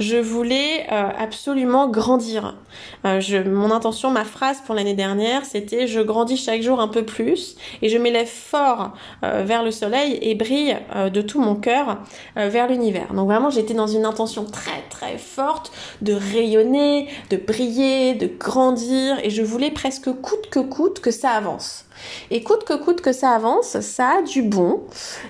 je 0.00 0.16
voulais 0.16 0.86
euh, 0.90 1.10
absolument 1.18 1.88
grandir. 1.88 2.56
Euh, 3.04 3.20
je, 3.20 3.36
mon 3.36 3.70
intention, 3.70 4.10
ma 4.10 4.24
phrase 4.24 4.62
pour 4.64 4.74
l'année 4.74 4.94
dernière, 4.94 5.44
c'était 5.44 5.86
je 5.86 6.00
grandis 6.00 6.38
chaque 6.38 6.62
jour 6.62 6.80
un 6.80 6.88
peu 6.88 7.04
plus 7.04 7.56
et 7.82 7.90
je 7.90 7.98
m'élève 7.98 8.26
fort 8.26 8.94
euh, 9.24 9.42
vers 9.44 9.62
le 9.62 9.72
soleil 9.72 10.18
et 10.22 10.34
brille 10.34 10.78
de 11.12 11.20
tout 11.20 11.38
mon 11.38 11.54
cœur 11.54 11.98
vers 12.36 12.66
l'univers. 12.66 13.12
Donc 13.12 13.26
vraiment, 13.26 13.50
j'étais 13.50 13.74
dans 13.74 13.86
une 13.86 14.06
intention 14.06 14.46
très 14.46 14.82
très 14.88 15.18
forte 15.18 15.70
de 16.00 16.14
rayonner, 16.14 17.08
de 17.28 17.36
briller, 17.36 18.14
de 18.14 18.26
grandir 18.26 19.18
et 19.22 19.28
je 19.28 19.42
voulais 19.42 19.70
presque 19.70 20.10
coûte 20.12 20.48
que 20.50 20.60
coûte 20.60 21.00
que 21.00 21.10
ça 21.10 21.32
avance. 21.32 21.87
Et 22.30 22.42
coûte 22.42 22.64
que 22.64 22.74
coûte 22.74 23.00
que 23.00 23.12
ça 23.12 23.30
avance, 23.30 23.80
ça 23.80 24.18
a 24.18 24.22
du 24.22 24.42
bon, 24.42 24.82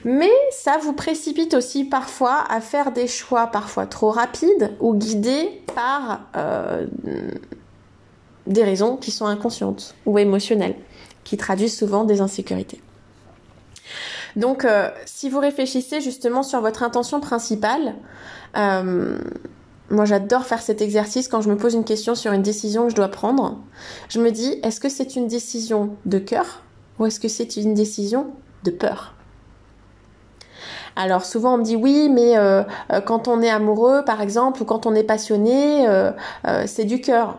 mais 0.05 0.31
ça 0.51 0.79
vous 0.79 0.93
précipite 0.93 1.55
aussi 1.55 1.85
parfois 1.85 2.45
à 2.49 2.61
faire 2.61 2.93
des 2.93 3.07
choix 3.07 3.49
parfois 3.49 3.87
trop 3.87 4.11
rapides 4.11 4.75
ou 4.81 4.95
guidés 4.95 5.63
par 5.75 6.21
euh, 6.37 6.87
des 8.47 8.65
raisons 8.65 8.97
qui 8.97 9.11
sont 9.11 9.27
inconscientes 9.27 9.95
ou 10.07 10.19
émotionnelles, 10.19 10.77
qui 11.25 11.37
traduisent 11.37 11.77
souvent 11.77 12.05
des 12.05 12.21
insécurités. 12.21 12.81
Donc, 14.37 14.65
euh, 14.65 14.91
si 15.05 15.29
vous 15.31 15.41
réfléchissez 15.41 16.01
justement 16.01 16.43
sur 16.43 16.61
votre 16.61 16.83
intention 16.83 17.21
principale, 17.21 17.95
euh, 18.57 19.19
moi 19.91 20.05
j'adore 20.05 20.45
faire 20.45 20.61
cet 20.61 20.83
exercice 20.83 21.29
quand 21.29 21.41
je 21.41 21.51
me 21.51 21.57
pose 21.57 21.75
une 21.75 21.85
question 21.85 22.15
sur 22.15 22.33
une 22.33 22.43
décision 22.43 22.85
que 22.85 22.91
je 22.91 22.97
dois 22.97 23.09
prendre. 23.09 23.59
Je 24.09 24.21
me 24.21 24.31
dis, 24.31 24.59
est-ce 24.63 24.81
que 24.81 24.89
c'est 24.89 25.17
une 25.17 25.29
décision 25.29 25.97
de 26.07 26.19
cœur 26.19 26.63
ou 26.99 27.07
est-ce 27.07 27.21
que 27.21 27.29
c'est 27.29 27.57
une 27.57 27.75
décision 27.75 28.27
de 28.65 28.71
peur? 28.71 29.15
Alors 30.97 31.25
souvent 31.25 31.55
on 31.55 31.59
me 31.59 31.63
dit 31.63 31.77
oui, 31.77 32.09
mais 32.11 32.37
euh, 32.37 32.65
euh, 32.93 33.01
quand 33.01 33.29
on 33.29 33.41
est 33.41 33.51
amoureux 33.51 34.03
par 34.05 34.21
exemple 34.21 34.63
ou 34.63 34.65
quand 34.65 34.85
on 34.85 34.97
est 34.97 35.05
passionné, 35.05 35.87
euh, 35.89 36.11
c'est 36.67 36.85
du 36.85 37.01
cœur. 37.01 37.39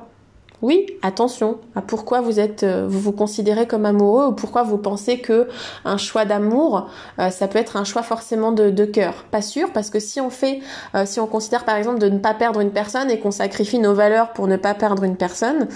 Oui, 0.61 0.87
attention 1.03 1.57
à 1.73 1.81
pourquoi 1.81 2.19
vous 2.19 2.37
êtes, 2.37 2.63
euh, 2.63 2.85
vous 2.85 2.99
vous 2.99 3.11
considérez 3.13 3.65
comme 3.65 3.85
amoureux 3.85 4.27
ou 4.27 4.31
pourquoi 4.33 4.63
vous 4.63 4.77
pensez 4.77 5.19
que 5.19 5.47
un 5.85 5.95
choix 5.95 6.25
d'amour, 6.25 6.89
euh, 7.17 7.29
ça 7.29 7.47
peut 7.47 7.59
être 7.59 7.77
un 7.77 7.85
choix 7.85 8.03
forcément 8.03 8.51
de, 8.51 8.69
de 8.69 8.83
cœur. 8.83 9.25
Pas 9.31 9.41
sûr, 9.41 9.71
parce 9.71 9.89
que 9.89 10.01
si 10.01 10.19
on 10.19 10.29
fait, 10.29 10.59
euh, 10.95 11.05
si 11.05 11.21
on 11.21 11.27
considère 11.27 11.63
par 11.63 11.77
exemple 11.77 11.99
de 11.99 12.09
ne 12.09 12.19
pas 12.19 12.33
perdre 12.33 12.59
une 12.59 12.71
personne 12.71 13.09
et 13.09 13.19
qu'on 13.19 13.31
sacrifie 13.31 13.79
nos 13.79 13.93
valeurs 13.93 14.33
pour 14.33 14.47
ne 14.47 14.57
pas 14.57 14.73
perdre 14.73 15.03
une 15.03 15.15
personne, 15.15 15.69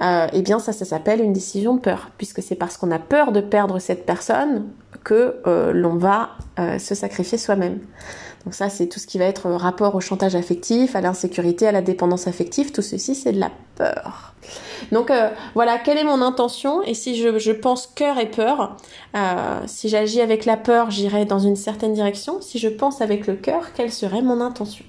eh 0.00 0.42
bien 0.42 0.58
ça, 0.58 0.72
ça 0.72 0.84
s'appelle 0.84 1.20
une 1.20 1.32
décision 1.32 1.74
de 1.74 1.80
peur, 1.80 2.10
puisque 2.18 2.42
c'est 2.42 2.54
parce 2.54 2.76
qu'on 2.76 2.90
a 2.90 2.98
peur 2.98 3.32
de 3.32 3.40
perdre 3.40 3.78
cette 3.78 4.06
personne 4.06 4.66
que 5.04 5.40
l'on 5.72 5.96
va 5.96 6.30
se 6.78 6.94
sacrifier 6.94 7.38
soi-même. 7.38 7.80
Donc 8.44 8.54
ça, 8.54 8.70
c'est 8.70 8.86
tout 8.86 8.98
ce 8.98 9.06
qui 9.06 9.18
va 9.18 9.26
être 9.26 9.50
rapport 9.50 9.94
au 9.94 10.00
chantage 10.00 10.34
affectif, 10.34 10.96
à 10.96 11.00
l'insécurité, 11.00 11.66
à 11.66 11.72
la 11.72 11.82
dépendance 11.82 12.28
affective. 12.28 12.72
Tout 12.72 12.82
ceci, 12.82 13.14
c'est 13.14 13.32
de 13.32 13.40
la 13.40 13.50
peur. 13.76 14.34
Donc 14.92 15.10
euh, 15.10 15.28
voilà, 15.54 15.78
quelle 15.78 15.98
est 15.98 16.04
mon 16.04 16.22
intention? 16.22 16.82
Et 16.82 16.94
si 16.94 17.16
je, 17.16 17.52
pense 17.52 17.86
cœur 17.86 18.18
et 18.18 18.30
peur, 18.30 18.76
euh, 19.14 19.60
si 19.66 19.88
j'agis 19.88 20.20
avec 20.20 20.44
la 20.44 20.56
peur, 20.56 20.90
j'irai 20.90 21.24
dans 21.24 21.38
une 21.38 21.56
certaine 21.56 21.92
direction. 21.92 22.40
Si 22.40 22.58
je 22.58 22.68
pense 22.68 23.00
avec 23.00 23.26
le 23.26 23.34
cœur, 23.34 23.72
quelle 23.74 23.92
serait 23.92 24.22
mon 24.22 24.40
intention? 24.40 24.84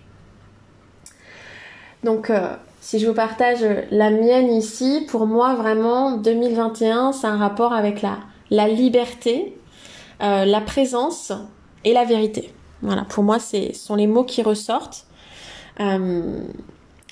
Donc 2.03 2.29
euh, 2.29 2.55
si 2.79 2.99
je 2.99 3.07
vous 3.07 3.13
partage 3.13 3.65
la 3.91 4.09
mienne 4.09 4.53
ici, 4.53 5.05
pour 5.09 5.25
moi 5.25 5.55
vraiment 5.55 6.11
2021, 6.11 7.11
c'est 7.11 7.27
un 7.27 7.37
rapport 7.37 7.73
avec 7.73 8.05
la 8.51 8.67
liberté, 8.69 9.58
la 10.19 10.61
présence 10.61 11.31
et 11.83 11.93
la 11.93 12.05
vérité. 12.05 12.51
Voilà, 12.81 13.03
pour 13.03 13.23
moi, 13.23 13.39
ce 13.39 13.73
sont 13.73 13.95
les 13.95 14.07
mots 14.07 14.23
qui 14.23 14.41
ressortent. 14.41 15.05
Euh, 15.79 16.41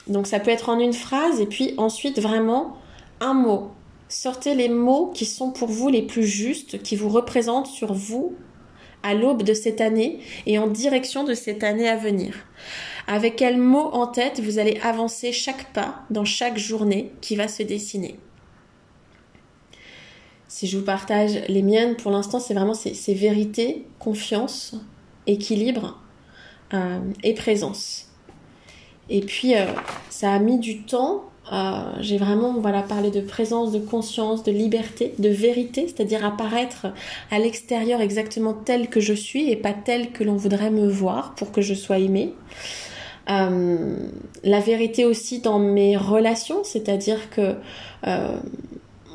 donc 0.07 0.27
ça 0.27 0.39
peut 0.39 0.51
être 0.51 0.69
en 0.69 0.79
une 0.79 0.93
phrase 0.93 1.41
et 1.41 1.45
puis 1.45 1.73
ensuite 1.77 2.19
vraiment 2.19 2.77
un 3.19 3.33
mot. 3.33 3.71
Sortez 4.09 4.55
les 4.55 4.69
mots 4.69 5.11
qui 5.13 5.25
sont 5.25 5.51
pour 5.51 5.67
vous 5.67 5.89
les 5.89 6.01
plus 6.01 6.25
justes, 6.25 6.81
qui 6.81 6.95
vous 6.95 7.09
représentent 7.09 7.67
sur 7.67 7.93
vous 7.93 8.35
à 9.03 9.13
l'aube 9.13 9.43
de 9.43 9.53
cette 9.53 9.81
année 9.81 10.19
et 10.45 10.57
en 10.59 10.67
direction 10.67 11.23
de 11.23 11.33
cette 11.33 11.63
année 11.63 11.89
à 11.89 11.97
venir. 11.97 12.33
Avec 13.07 13.35
quel 13.35 13.57
mot 13.57 13.89
en 13.93 14.07
tête 14.07 14.39
vous 14.39 14.59
allez 14.59 14.79
avancer 14.81 15.31
chaque 15.31 15.71
pas 15.73 16.03
dans 16.09 16.25
chaque 16.25 16.57
journée 16.57 17.11
qui 17.21 17.35
va 17.35 17.47
se 17.47 17.63
dessiner? 17.63 18.19
Si 20.47 20.67
je 20.67 20.77
vous 20.77 20.85
partage 20.85 21.41
les 21.49 21.61
miennes, 21.61 21.95
pour 21.95 22.11
l'instant, 22.11 22.39
c'est 22.39 22.53
vraiment 22.53 22.73
ces 22.73 23.13
vérités, 23.13 23.85
confiance, 23.99 24.75
équilibre 25.27 25.99
euh, 26.73 26.99
et 27.23 27.33
présence. 27.33 28.07
Et 29.09 29.21
puis, 29.21 29.55
euh, 29.55 29.65
ça 30.09 30.33
a 30.33 30.39
mis 30.39 30.57
du 30.57 30.83
temps. 30.83 31.23
Euh, 31.51 31.93
j'ai 32.01 32.17
vraiment 32.17 32.53
voilà, 32.59 32.81
parlé 32.81 33.11
de 33.11 33.21
présence, 33.21 33.71
de 33.71 33.79
conscience, 33.79 34.43
de 34.43 34.51
liberté, 34.51 35.13
de 35.19 35.29
vérité, 35.29 35.87
c'est-à-dire 35.87 36.25
apparaître 36.25 36.87
à 37.31 37.39
l'extérieur 37.39 38.01
exactement 38.01 38.53
tel 38.53 38.89
que 38.89 38.99
je 38.99 39.13
suis 39.13 39.49
et 39.49 39.55
pas 39.55 39.73
tel 39.73 40.11
que 40.11 40.23
l'on 40.23 40.35
voudrait 40.35 40.71
me 40.71 40.89
voir 40.89 41.35
pour 41.35 41.51
que 41.51 41.61
je 41.61 41.73
sois 41.73 41.99
aimée. 41.99 42.33
la 43.27 44.59
vérité 44.59 45.05
aussi 45.05 45.39
dans 45.39 45.59
mes 45.59 45.95
relations, 45.95 46.63
c'est-à-dire 46.65 47.29
que 47.29 47.55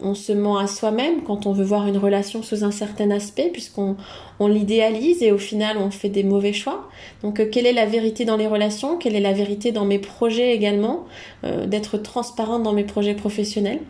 on 0.03 0.15
se 0.15 0.33
ment 0.33 0.59
à 0.59 0.67
soi-même 0.67 1.23
quand 1.23 1.47
on 1.47 1.53
veut 1.53 1.65
voir 1.65 1.87
une 1.87 1.97
relation 1.97 2.43
sous 2.43 2.65
un 2.65 2.71
certain 2.71 3.11
aspect, 3.11 3.51
puisqu'on 3.53 3.97
on, 4.39 4.49
l'idéalise 4.49 5.23
et 5.23 5.33
au 5.33 5.39
final 5.39 5.79
on 5.79 5.91
fait 5.91 6.09
des 6.09 6.25
mauvais 6.25 6.53
choix. 6.53 6.89
Donc 7.23 7.41
euh, 7.41 7.47
quelle 7.51 7.67
est 7.67 7.73
la 7.73 7.87
vérité 7.87 8.25
dans 8.25 8.37
les 8.37 8.47
relations? 8.47 8.99
Quelle 8.99 9.17
est 9.17 9.21
la 9.21 9.33
vérité 9.33 9.73
dans 9.73 9.85
mes 9.85 9.99
projets 9.99 10.55
également? 10.55 11.05
Euh, 11.45 11.67
D'être 11.67 11.99
transparente 11.99 12.63
dans 12.63 12.73
mes 12.73 12.85
projets 12.85 13.15
professionnels 13.15 13.81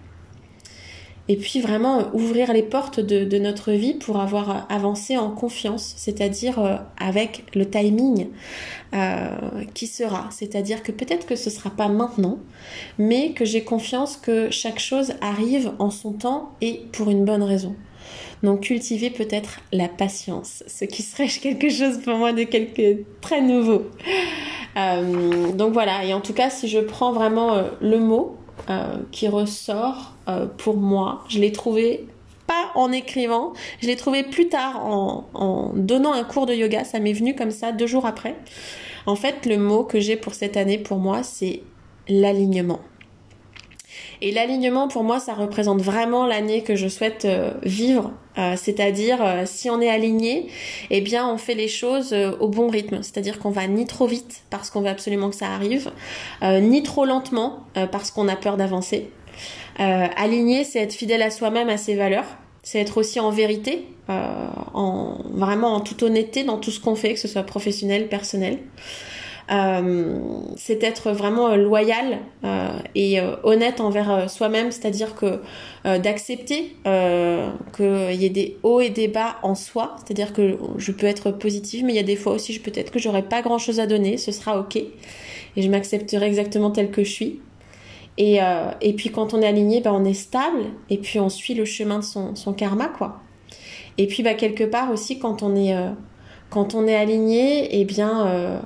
et 1.32 1.36
puis 1.36 1.62
vraiment 1.62 1.98
euh, 1.98 2.02
ouvrir 2.12 2.52
les 2.52 2.62
portes 2.62 3.00
de, 3.00 3.38
notre 3.38 3.72
vie 3.72 3.94
pour 3.94 4.20
avoir 4.20 4.50
euh, 4.50 4.60
avancé 4.68 5.16
en 5.16 5.30
confiance, 5.30 5.94
c'est-à-dire 5.96 6.58
euh, 6.58 6.76
avec 6.98 7.44
le 7.54 7.68
timing 7.68 8.28
qui 9.72 9.86
sera. 9.86 10.28
C'est-à-dire 10.30 10.82
que 10.82 10.92
peut-être 10.92 11.24
que 11.24 11.34
ce 11.34 11.48
ne 11.48 11.54
sera 11.54 11.70
pas 11.70 11.88
maintenant, 11.88 12.38
mais 12.98 13.32
que 13.32 13.46
j'ai 13.46 13.64
confiance 13.64 14.18
que 14.18 14.50
chaque 14.50 14.78
chose 14.78 15.14
arrive 15.22 15.72
en 15.78 15.88
son 15.88 16.12
temps 16.12 16.50
et 16.60 16.82
pour 16.92 17.08
une 17.08 17.24
bonne 17.24 17.42
raison. 17.42 17.74
Donc 18.42 18.60
cultiver 18.64 19.08
peut-être 19.08 19.60
la 19.72 19.88
patience, 19.88 20.62
ce 20.66 20.84
qui 20.84 21.00
serait 21.00 21.28
quelque 21.42 21.70
chose 21.70 22.02
pour 22.04 22.18
moi 22.18 22.34
de 22.34 22.42
quelque 22.42 23.04
très 23.22 23.40
nouveau. 23.40 23.84
donc 24.76 25.72
voilà, 25.72 26.04
et 26.04 26.12
en 26.12 26.20
tout 26.20 26.34
cas 26.34 26.50
si 26.50 26.68
je 26.68 26.80
prends 26.80 27.12
vraiment 27.12 27.62
le 27.80 27.98
mot, 27.98 28.36
qui 29.10 29.26
ressort 29.26 30.11
euh, 30.28 30.46
pour 30.46 30.76
moi. 30.76 31.24
Je 31.28 31.40
l'ai 31.40 31.52
trouvé 31.52 32.06
pas 32.46 32.70
en 32.74 32.92
écrivant, 32.92 33.52
je 33.80 33.86
l'ai 33.86 33.96
trouvé 33.96 34.22
plus 34.22 34.48
tard 34.48 34.84
en, 34.84 35.72
donnant 35.74 36.12
un 36.12 36.24
cours 36.24 36.46
de 36.46 36.54
yoga. 36.54 36.84
Ça 36.84 37.00
m'est 37.00 37.12
venu 37.12 37.34
comme 37.34 37.50
ça 37.50 37.72
deux 37.72 37.86
jours 37.86 38.06
après. 38.06 38.36
En 39.06 39.16
fait, 39.16 39.46
le 39.46 39.58
mot 39.58 39.84
que 39.84 39.98
j'ai 39.98 40.16
pour 40.16 40.34
cette 40.34 40.56
année 40.56 40.78
pour 40.78 40.98
moi, 40.98 41.22
c'est 41.22 41.62
l'alignement. 42.08 42.80
Et 44.20 44.30
l'alignement, 44.30 44.86
pour 44.86 45.02
moi, 45.02 45.18
ça 45.18 45.34
représente 45.34 45.82
vraiment 45.82 46.26
l'année 46.26 46.62
que 46.62 46.76
je 46.76 46.86
souhaite 46.86 47.24
euh, 47.24 47.52
vivre. 47.64 48.12
Euh, 48.38 48.54
c'est-à-dire, 48.56 49.42
si 49.44 49.68
on 49.68 49.80
est 49.80 49.90
aligné, 49.90 50.46
eh 50.90 51.00
bien, 51.00 51.28
on 51.28 51.38
fait 51.38 51.54
les 51.54 51.68
choses 51.68 52.14
au 52.14 52.48
bon 52.48 52.68
rythme. 52.68 53.02
C'est-à-dire 53.02 53.40
qu'on 53.40 53.50
va 53.50 53.66
ni 53.66 53.86
trop 53.86 54.06
vite 54.06 54.44
parce 54.50 54.70
qu'on 54.70 54.80
veut 54.82 54.88
absolument 54.88 55.30
que 55.30 55.36
ça 55.36 55.48
arrive, 55.48 55.90
ni 56.42 56.82
trop 56.82 57.04
lentement 57.04 57.64
parce 57.90 58.10
qu'on 58.12 58.28
a 58.28 58.36
peur 58.36 58.56
d'avancer. 58.56 59.10
Aligné, 59.78 60.64
c'est 60.64 60.80
être 60.80 60.92
fidèle 60.92 61.22
à 61.22 61.30
soi-même, 61.30 61.68
à 61.68 61.76
ses 61.76 61.94
valeurs. 61.94 62.26
C'est 62.62 62.78
être 62.80 62.98
aussi 62.98 63.18
en 63.18 63.30
vérité, 63.30 63.86
en 64.08 65.18
vraiment 65.30 65.74
en 65.74 65.80
toute 65.80 66.02
honnêteté 66.02 66.44
dans 66.44 66.58
tout 66.58 66.70
ce 66.70 66.78
qu'on 66.78 66.94
fait, 66.94 67.14
que 67.14 67.20
ce 67.20 67.28
soit 67.28 67.42
professionnel, 67.42 68.08
personnel. 68.08 68.58
Euh, 69.50 70.18
c'est 70.56 70.82
être 70.82 71.10
vraiment 71.10 71.48
euh, 71.48 71.56
loyal 71.56 72.18
euh, 72.44 72.68
et 72.94 73.18
honnête 73.42 73.80
envers 73.80 74.30
soi-même, 74.30 74.70
c'est-à-dire 74.70 75.14
que 75.14 75.40
d'accepter 75.98 76.76
qu'il 76.84 78.14
y 78.14 78.24
ait 78.24 78.30
des 78.30 78.56
hauts 78.62 78.80
et 78.80 78.90
des 78.90 79.08
bas 79.08 79.36
en 79.42 79.54
soi, 79.54 79.96
c'est-à-dire 79.98 80.32
que 80.32 80.56
je 80.78 80.92
peux 80.92 81.06
être 81.06 81.30
positive, 81.30 81.84
mais 81.84 81.92
il 81.92 81.96
y 81.96 82.00
a 82.00 82.04
des 82.04 82.16
fois 82.16 82.32
aussi 82.32 82.58
peut-être 82.58 82.92
que 82.92 82.98
j'aurai 82.98 83.22
pas 83.22 83.42
grand-chose 83.42 83.80
à 83.80 83.86
donner, 83.86 84.16
ce 84.16 84.32
sera 84.32 84.58
ok, 84.58 84.76
et 84.76 85.62
je 85.62 85.68
m'accepterai 85.68 86.26
exactement 86.26 86.70
tel 86.70 86.90
que 86.90 87.02
je 87.02 87.10
suis. 87.10 87.40
Et, 88.18 88.38
et 88.82 88.92
puis 88.92 89.10
quand 89.10 89.32
on 89.32 89.40
est 89.40 89.46
aligné, 89.46 89.80
ben, 89.80 89.92
on 89.92 90.04
est 90.04 90.14
stable, 90.14 90.64
et 90.90 90.98
puis 90.98 91.18
on 91.18 91.28
suit 91.30 91.54
le 91.54 91.64
chemin 91.64 91.98
de 91.98 92.04
son, 92.04 92.34
son 92.34 92.52
karma, 92.52 92.88
quoi. 92.88 93.20
Et 93.96 94.06
puis 94.06 94.22
bah, 94.22 94.34
quelque 94.34 94.64
part 94.64 94.90
aussi, 94.90 95.18
quand 95.18 95.42
on 95.42 95.56
est, 95.56 95.74
quand 96.50 96.74
on 96.74 96.86
est 96.86 96.94
aligné, 96.94 97.80
eh 97.80 97.84
bien 97.84 98.60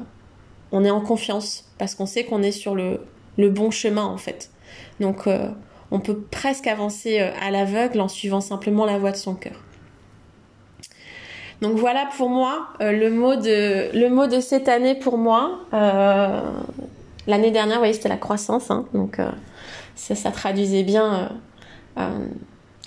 on 0.72 0.84
est 0.84 0.90
en 0.90 1.00
confiance 1.00 1.64
parce 1.78 1.94
qu'on 1.94 2.06
sait 2.06 2.24
qu'on 2.24 2.42
est 2.42 2.52
sur 2.52 2.74
le, 2.74 3.00
bon 3.38 3.70
chemin 3.70 4.04
en 4.04 4.16
fait. 4.16 4.50
Donc 5.00 5.26
euh, 5.26 5.48
on 5.90 6.00
peut 6.00 6.20
presque 6.20 6.66
avancer 6.66 7.20
euh, 7.20 7.30
à 7.40 7.50
l'aveugle 7.50 8.00
en 8.00 8.08
suivant 8.08 8.40
simplement 8.40 8.84
la 8.84 8.98
voie 8.98 9.12
de 9.12 9.16
son 9.16 9.34
cœur. 9.34 9.62
Donc 11.62 11.76
voilà 11.76 12.08
pour 12.16 12.28
moi 12.28 12.68
euh, 12.80 12.92
le, 12.92 13.10
mot 13.10 13.36
de, 13.36 13.96
le 13.96 14.08
mot 14.08 14.26
de 14.26 14.40
cette 14.40 14.68
année 14.68 14.94
pour 14.94 15.18
moi. 15.18 15.60
L'année 17.26 17.50
dernière, 17.50 17.76
vous 17.76 17.80
voyez, 17.80 17.94
c'était 17.94 18.08
la 18.08 18.16
croissance, 18.16 18.70
hein, 18.70 18.86
donc 18.94 19.18
ça, 19.94 20.14
ça, 20.14 20.30
traduisait 20.30 20.84
bien 20.84 21.32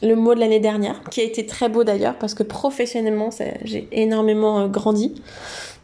le 0.02 0.16
mot 0.16 0.34
de 0.34 0.40
l'année 0.40 0.60
dernière, 0.60 1.02
qui 1.10 1.22
a 1.22 1.24
été 1.24 1.46
très 1.46 1.70
beau 1.70 1.84
d'ailleurs, 1.84 2.18
parce 2.18 2.34
que 2.34 2.44
professionnellement, 2.44 3.30
j'ai 3.64 3.88
énormément 3.92 4.68
grandi. 4.68 5.22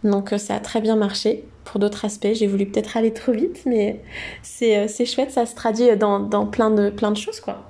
Donc 0.03 0.33
ça 0.37 0.55
a 0.55 0.59
très 0.59 0.81
bien 0.81 0.95
marché. 0.95 1.43
Pour 1.63 1.79
d'autres 1.79 2.05
aspects, 2.05 2.33
j'ai 2.33 2.47
voulu 2.47 2.67
peut-être 2.67 2.95
aller 2.95 3.11
trop 3.11 3.31
vite, 3.31 3.63
mais 3.65 4.01
c'est 4.43 5.05
chouette, 5.05 5.31
ça 5.31 5.45
se 5.45 5.55
traduit 5.55 5.95
dans, 5.97 6.45
plein, 6.45 6.69
de, 6.69 7.15
choses, 7.15 7.39
quoi. 7.39 7.63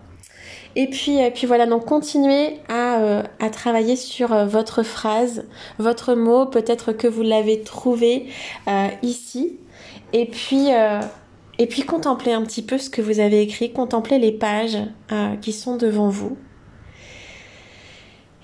Et 0.75 0.87
puis, 0.87 1.17
puis 1.33 1.47
voilà, 1.47 1.65
donc 1.65 1.85
continuez 1.85 2.59
à, 2.67 2.99
euh, 2.99 3.23
travailler 3.53 3.95
sur 3.95 4.33
euh, 4.33 4.45
votre 4.45 4.83
phrase, 4.83 5.45
votre 5.79 6.15
mot, 6.15 6.45
peut-être 6.45 6.91
que 6.91 7.07
vous 7.07 7.21
l'avez 7.21 7.61
trouvé 7.61 8.27
euh, 8.67 8.89
ici. 9.01 9.57
Et 10.17 10.25
puis, 10.25 10.69
et 11.59 11.67
puis 11.67 11.81
contemplez 11.81 12.31
un 12.31 12.41
petit 12.43 12.61
peu 12.61 12.77
ce 12.77 12.89
que 12.89 13.01
vous 13.01 13.19
avez 13.19 13.41
écrit, 13.41 13.73
contemplez 13.73 14.17
les 14.17 14.31
pages 14.31 14.77
qui 15.41 15.51
sont 15.51 15.75
devant 15.75 16.07
vous. 16.07 16.37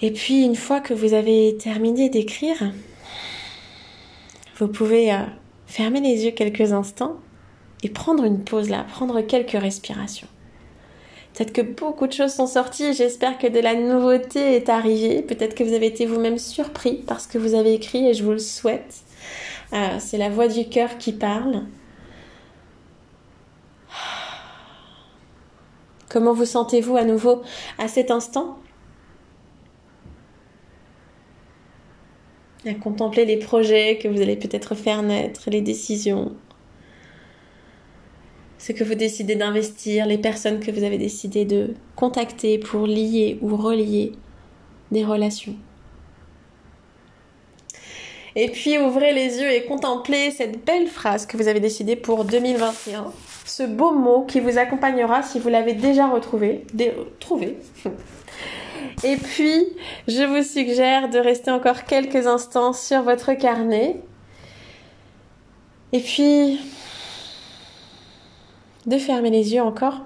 Et 0.02 0.12
puis 0.12 0.44
une 0.44 0.58
fois 0.58 0.82
que 0.82 0.94
vous 0.94 1.14
avez 1.14 1.56
terminé 1.58 2.10
d'écrire, 2.10 2.74
vous 4.58 4.68
pouvez 4.68 5.18
fermer 5.66 6.02
les 6.02 6.26
yeux 6.26 6.32
quelques 6.32 6.74
instants 6.74 7.16
et 7.84 7.90
prendre 7.90 8.26
une 8.26 8.44
pause 8.44 8.70
là, 8.70 8.86
prendre 8.92 9.22
quelques 9.22 9.52
respirations. 9.52 10.28
Peut-être 11.34 11.54
que 11.54 11.62
beaucoup 11.62 12.08
de 12.08 12.12
choses 12.12 12.34
sont 12.34 12.48
sorties. 12.48 12.94
J'espère 12.94 13.38
que 13.38 13.48
de 13.48 13.60
la 13.60 13.76
nouveauté 13.76 14.58
est 14.58 14.68
arrivée. 14.68 15.22
Peut-être 15.22 15.56
que 15.56 15.64
vous 15.64 15.74
avez 15.74 15.86
été 15.86 16.06
vous-même 16.06 16.38
surpris 16.38 16.96
par 16.96 17.22
ce 17.22 17.30
que 17.30 17.38
vous 17.38 17.56
avez 17.56 17.74
écrit 17.74 18.06
et 18.10 18.14
je 18.14 18.26
vous 18.26 18.32
le 18.32 18.40
souhaite. 18.40 19.06
Euh, 19.74 19.98
c'est 20.00 20.18
la 20.18 20.30
voix 20.30 20.48
du 20.48 20.68
cœur 20.68 20.98
qui 20.98 21.14
parle. 21.14 21.64
Comment 26.10 26.34
vous 26.34 26.46
sentez-vous 26.46 26.98
à 26.98 27.06
nouveau 27.06 27.42
à 27.78 27.88
cet 27.88 28.12
instant? 28.12 28.58
À 32.66 32.74
contempler 32.74 33.26
les 33.26 33.38
projets 33.38 33.98
que 33.98 34.08
vous 34.10 34.22
allez 34.22 34.36
peut-être 34.36 34.76
faire 34.76 35.04
naître, 35.04 35.50
les 35.50 35.62
décisions, 35.62 36.36
ce 38.62 38.74
que 38.74 38.84
vous 38.84 38.94
décidez 38.94 39.36
d'investir, 39.36 40.06
les 40.06 40.20
personnes 40.20 40.60
que 40.60 40.70
vous 40.70 40.84
avez 40.84 41.00
décidé 41.00 41.46
de 41.46 41.74
contacter 41.96 42.60
pour 42.60 42.86
lier 42.86 43.40
ou 43.42 43.56
relier 43.56 44.12
des 44.92 45.04
relations. 45.04 45.56
Et 48.36 48.50
puis 48.50 48.78
ouvrez 48.78 49.14
les 49.14 49.40
yeux 49.40 49.52
et 49.52 49.66
contemplez 49.66 50.32
cette 50.32 50.64
belle 50.66 50.88
phrase 50.88 51.26
que 51.26 51.36
vous 51.38 51.48
avez 51.48 51.60
décidée 51.60 51.96
pour 51.96 52.24
2021. 52.24 53.12
Ce 53.46 53.64
beau 53.64 53.92
mot 53.92 54.24
qui 54.24 54.40
vous 54.40 54.58
accompagnera 54.58 55.22
si 55.24 55.40
vous 55.40 55.50
l'avez 55.50 55.74
déjà 55.74 56.08
retrouvé. 56.08 56.66
trouvé. 57.20 57.58
Et 59.04 59.18
puis, 59.18 59.66
je 60.08 60.24
vous 60.24 60.44
suggère 60.44 61.10
de 61.10 61.18
rester 61.18 61.50
encore 61.50 61.86
quelques 61.86 62.28
instants 62.28 62.74
sur 62.74 63.02
votre 63.02 63.34
carnet. 63.34 63.98
Et 65.92 66.00
puis, 66.00 66.60
de 68.86 68.98
fermer 68.98 69.32
les 69.32 69.54
yeux 69.54 69.62
encore, 69.62 70.02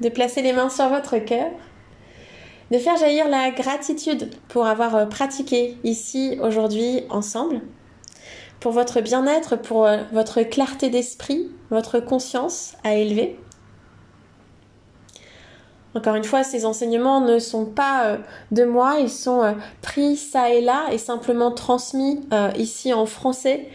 de 0.00 0.08
placer 0.08 0.42
les 0.42 0.52
mains 0.52 0.70
sur 0.70 0.88
votre 0.88 1.18
cœur, 1.18 1.50
de 2.70 2.78
faire 2.78 2.96
jaillir 2.96 3.28
la 3.28 3.50
gratitude 3.50 4.30
pour 4.48 4.66
avoir 4.66 4.94
euh, 4.96 5.06
pratiqué 5.06 5.76
ici 5.84 6.38
aujourd'hui 6.42 7.02
ensemble, 7.10 7.60
pour 8.60 8.72
votre 8.72 9.00
bien-être, 9.00 9.56
pour 9.56 9.86
euh, 9.86 9.98
votre 10.12 10.42
clarté 10.42 10.90
d'esprit, 10.90 11.50
votre 11.70 12.00
conscience 12.00 12.74
à 12.84 12.94
élever. 12.94 13.38
Encore 15.96 16.14
une 16.14 16.24
fois, 16.24 16.44
ces 16.44 16.66
enseignements 16.66 17.22
ne 17.22 17.38
sont 17.38 17.64
pas 17.64 18.04
euh, 18.04 18.16
de 18.50 18.66
moi, 18.66 18.96
ils 19.00 19.08
sont 19.08 19.42
euh, 19.42 19.52
pris 19.80 20.18
ça 20.18 20.50
et 20.50 20.60
là 20.60 20.88
et 20.92 20.98
simplement 20.98 21.50
transmis 21.50 22.20
euh, 22.34 22.50
ici 22.58 22.92
en 22.92 23.06
français 23.06 23.68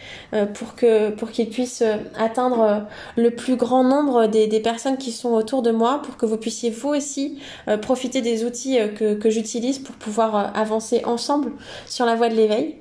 pour 0.53 0.75
qu'ils 0.75 1.49
puissent 1.49 1.83
atteindre 2.17 2.85
le 3.17 3.31
plus 3.31 3.55
grand 3.55 3.83
nombre 3.83 4.27
des, 4.27 4.59
personnes 4.59 4.97
qui 4.97 5.11
sont 5.11 5.31
autour 5.31 5.61
de 5.61 5.71
moi, 5.71 6.01
pour 6.03 6.15
que 6.15 6.25
vous 6.25 6.37
puissiez 6.37 6.69
vous 6.69 6.89
aussi 6.89 7.39
profiter 7.81 8.21
des 8.21 8.45
outils 8.45 8.77
que 8.97 9.29
j'utilise 9.29 9.79
pour 9.79 9.95
pouvoir 9.95 10.55
avancer 10.55 11.03
ensemble 11.05 11.51
sur 11.85 12.05
la 12.05 12.15
voie 12.15 12.29
de 12.29 12.35
l'éveil. 12.35 12.77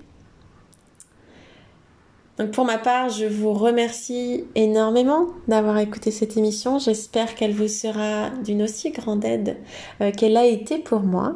Pour 2.47 2.65
ma 2.65 2.79
part, 2.79 3.11
je 3.11 3.27
vous 3.27 3.53
remercie 3.53 4.45
énormément 4.55 5.27
d'avoir 5.47 5.79
écouté 5.79 6.11
cette 6.11 6.37
émission. 6.37 6.79
J'espère 6.79 7.35
qu'elle 7.35 7.53
vous 7.53 7.69
sera 7.69 8.31
d'une 8.45 8.63
aussi 8.63 8.91
grande 8.91 9.25
aide 9.25 9.59
euh, 10.01 10.11
qu'elle 10.11 10.37
a 10.37 10.47
été 10.47 10.79
pour 10.79 11.01
moi. 11.01 11.35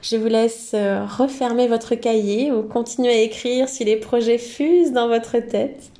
Je 0.00 0.16
vous 0.16 0.28
laisse 0.28 0.72
euh, 0.74 1.04
refermer 1.04 1.66
votre 1.66 1.94
cahier 1.96 2.52
ou 2.52 2.62
continuer 2.62 3.10
à 3.10 3.20
écrire 3.22 3.68
si 3.68 3.84
les 3.84 3.96
projets 3.96 4.38
fusent 4.38 4.92
dans 4.92 5.08
votre 5.08 5.38
tête. 5.38 5.90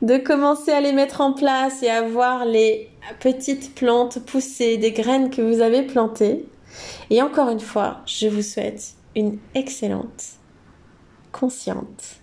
De 0.00 0.16
commencer 0.16 0.70
à 0.70 0.80
les 0.80 0.92
mettre 0.92 1.20
en 1.20 1.32
place 1.32 1.82
et 1.82 1.90
à 1.90 2.02
voir 2.02 2.46
les 2.46 2.88
petites 3.20 3.74
plantes 3.74 4.20
pousser 4.20 4.78
des 4.78 4.92
graines 4.92 5.30
que 5.30 5.42
vous 5.42 5.60
avez 5.60 5.82
plantées. 5.82 6.46
Et 7.10 7.20
encore 7.20 7.50
une 7.50 7.60
fois, 7.60 7.98
je 8.06 8.28
vous 8.28 8.42
souhaite 8.42 8.94
une 9.14 9.38
excellente, 9.54 10.24
consciente 11.32 12.21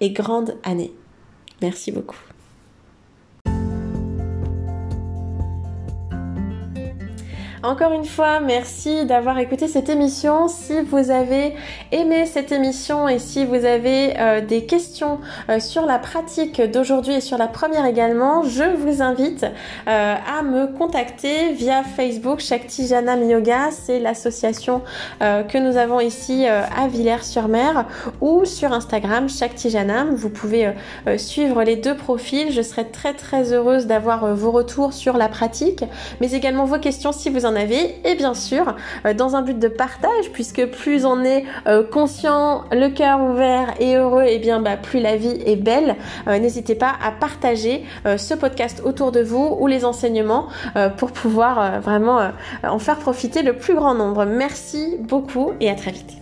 et 0.00 0.10
grande 0.10 0.56
année. 0.64 0.92
Merci 1.60 1.92
beaucoup. 1.92 2.18
Encore 7.64 7.92
une 7.92 8.04
fois, 8.04 8.38
merci 8.38 9.04
d'avoir 9.04 9.36
écouté 9.40 9.66
cette 9.66 9.88
émission. 9.88 10.46
Si 10.46 10.80
vous 10.80 11.10
avez 11.10 11.54
aimé 11.90 12.24
cette 12.24 12.52
émission 12.52 13.08
et 13.08 13.18
si 13.18 13.44
vous 13.44 13.64
avez 13.64 14.16
euh, 14.16 14.40
des 14.40 14.64
questions 14.64 15.18
euh, 15.48 15.58
sur 15.58 15.84
la 15.84 15.98
pratique 15.98 16.62
d'aujourd'hui 16.62 17.14
et 17.14 17.20
sur 17.20 17.36
la 17.36 17.48
première 17.48 17.84
également, 17.84 18.44
je 18.44 18.62
vous 18.62 19.02
invite 19.02 19.44
euh, 19.88 20.14
à 20.38 20.42
me 20.42 20.68
contacter 20.68 21.52
via 21.52 21.82
Facebook 21.82 22.38
Shakti 22.38 22.86
Janam 22.86 23.28
Yoga, 23.28 23.72
c'est 23.72 23.98
l'association 23.98 24.82
que 25.20 25.58
nous 25.58 25.76
avons 25.76 26.00
ici 26.00 26.46
à 26.46 26.86
Villers-sur-Mer 26.88 27.86
ou 28.20 28.44
sur 28.44 28.72
Instagram 28.72 29.28
Shakti 29.28 29.70
Janam. 29.70 30.14
Vous 30.14 30.30
pouvez 30.30 30.72
suivre 31.16 31.62
les 31.62 31.76
deux 31.76 31.96
profils. 31.96 32.52
Je 32.52 32.62
serai 32.62 32.88
très 32.88 33.14
très 33.14 33.52
heureuse 33.52 33.86
d'avoir 33.86 34.34
vos 34.34 34.50
retours 34.50 34.92
sur 34.92 35.16
la 35.16 35.28
pratique, 35.28 35.84
mais 36.20 36.32
également 36.32 36.64
vos 36.64 36.78
questions 36.78 37.12
si 37.12 37.30
vous 37.30 37.46
en 37.48 37.56
avez 37.56 37.96
et 38.04 38.14
bien 38.14 38.34
sûr 38.34 38.76
euh, 39.06 39.14
dans 39.14 39.36
un 39.36 39.42
but 39.42 39.58
de 39.58 39.68
partage 39.68 40.30
puisque 40.32 40.66
plus 40.66 41.04
on 41.04 41.24
est 41.24 41.44
euh, 41.66 41.82
conscient, 41.82 42.64
le 42.70 42.88
cœur 42.88 43.20
ouvert 43.20 43.74
et 43.80 43.96
heureux 43.96 44.24
et 44.24 44.38
bien 44.38 44.60
bah, 44.60 44.76
plus 44.76 45.00
la 45.00 45.16
vie 45.16 45.40
est 45.46 45.56
belle. 45.56 45.96
Euh, 46.26 46.38
n'hésitez 46.38 46.74
pas 46.74 46.92
à 47.02 47.10
partager 47.10 47.84
ce 48.04 48.34
podcast 48.34 48.82
autour 48.84 49.12
de 49.12 49.20
vous 49.20 49.56
ou 49.58 49.66
les 49.66 49.84
enseignements 49.84 50.48
pour 50.96 51.12
pouvoir 51.12 51.80
vraiment 51.80 52.30
en 52.62 52.78
faire 52.78 52.98
profiter 52.98 53.42
le 53.42 53.54
plus 53.54 53.74
grand 53.74 53.94
nombre. 53.94 54.24
Merci 54.24 54.96
beaucoup 55.00 55.52
et 55.60 55.70
à 55.70 55.74
très 55.74 55.92
vite. 55.92 56.18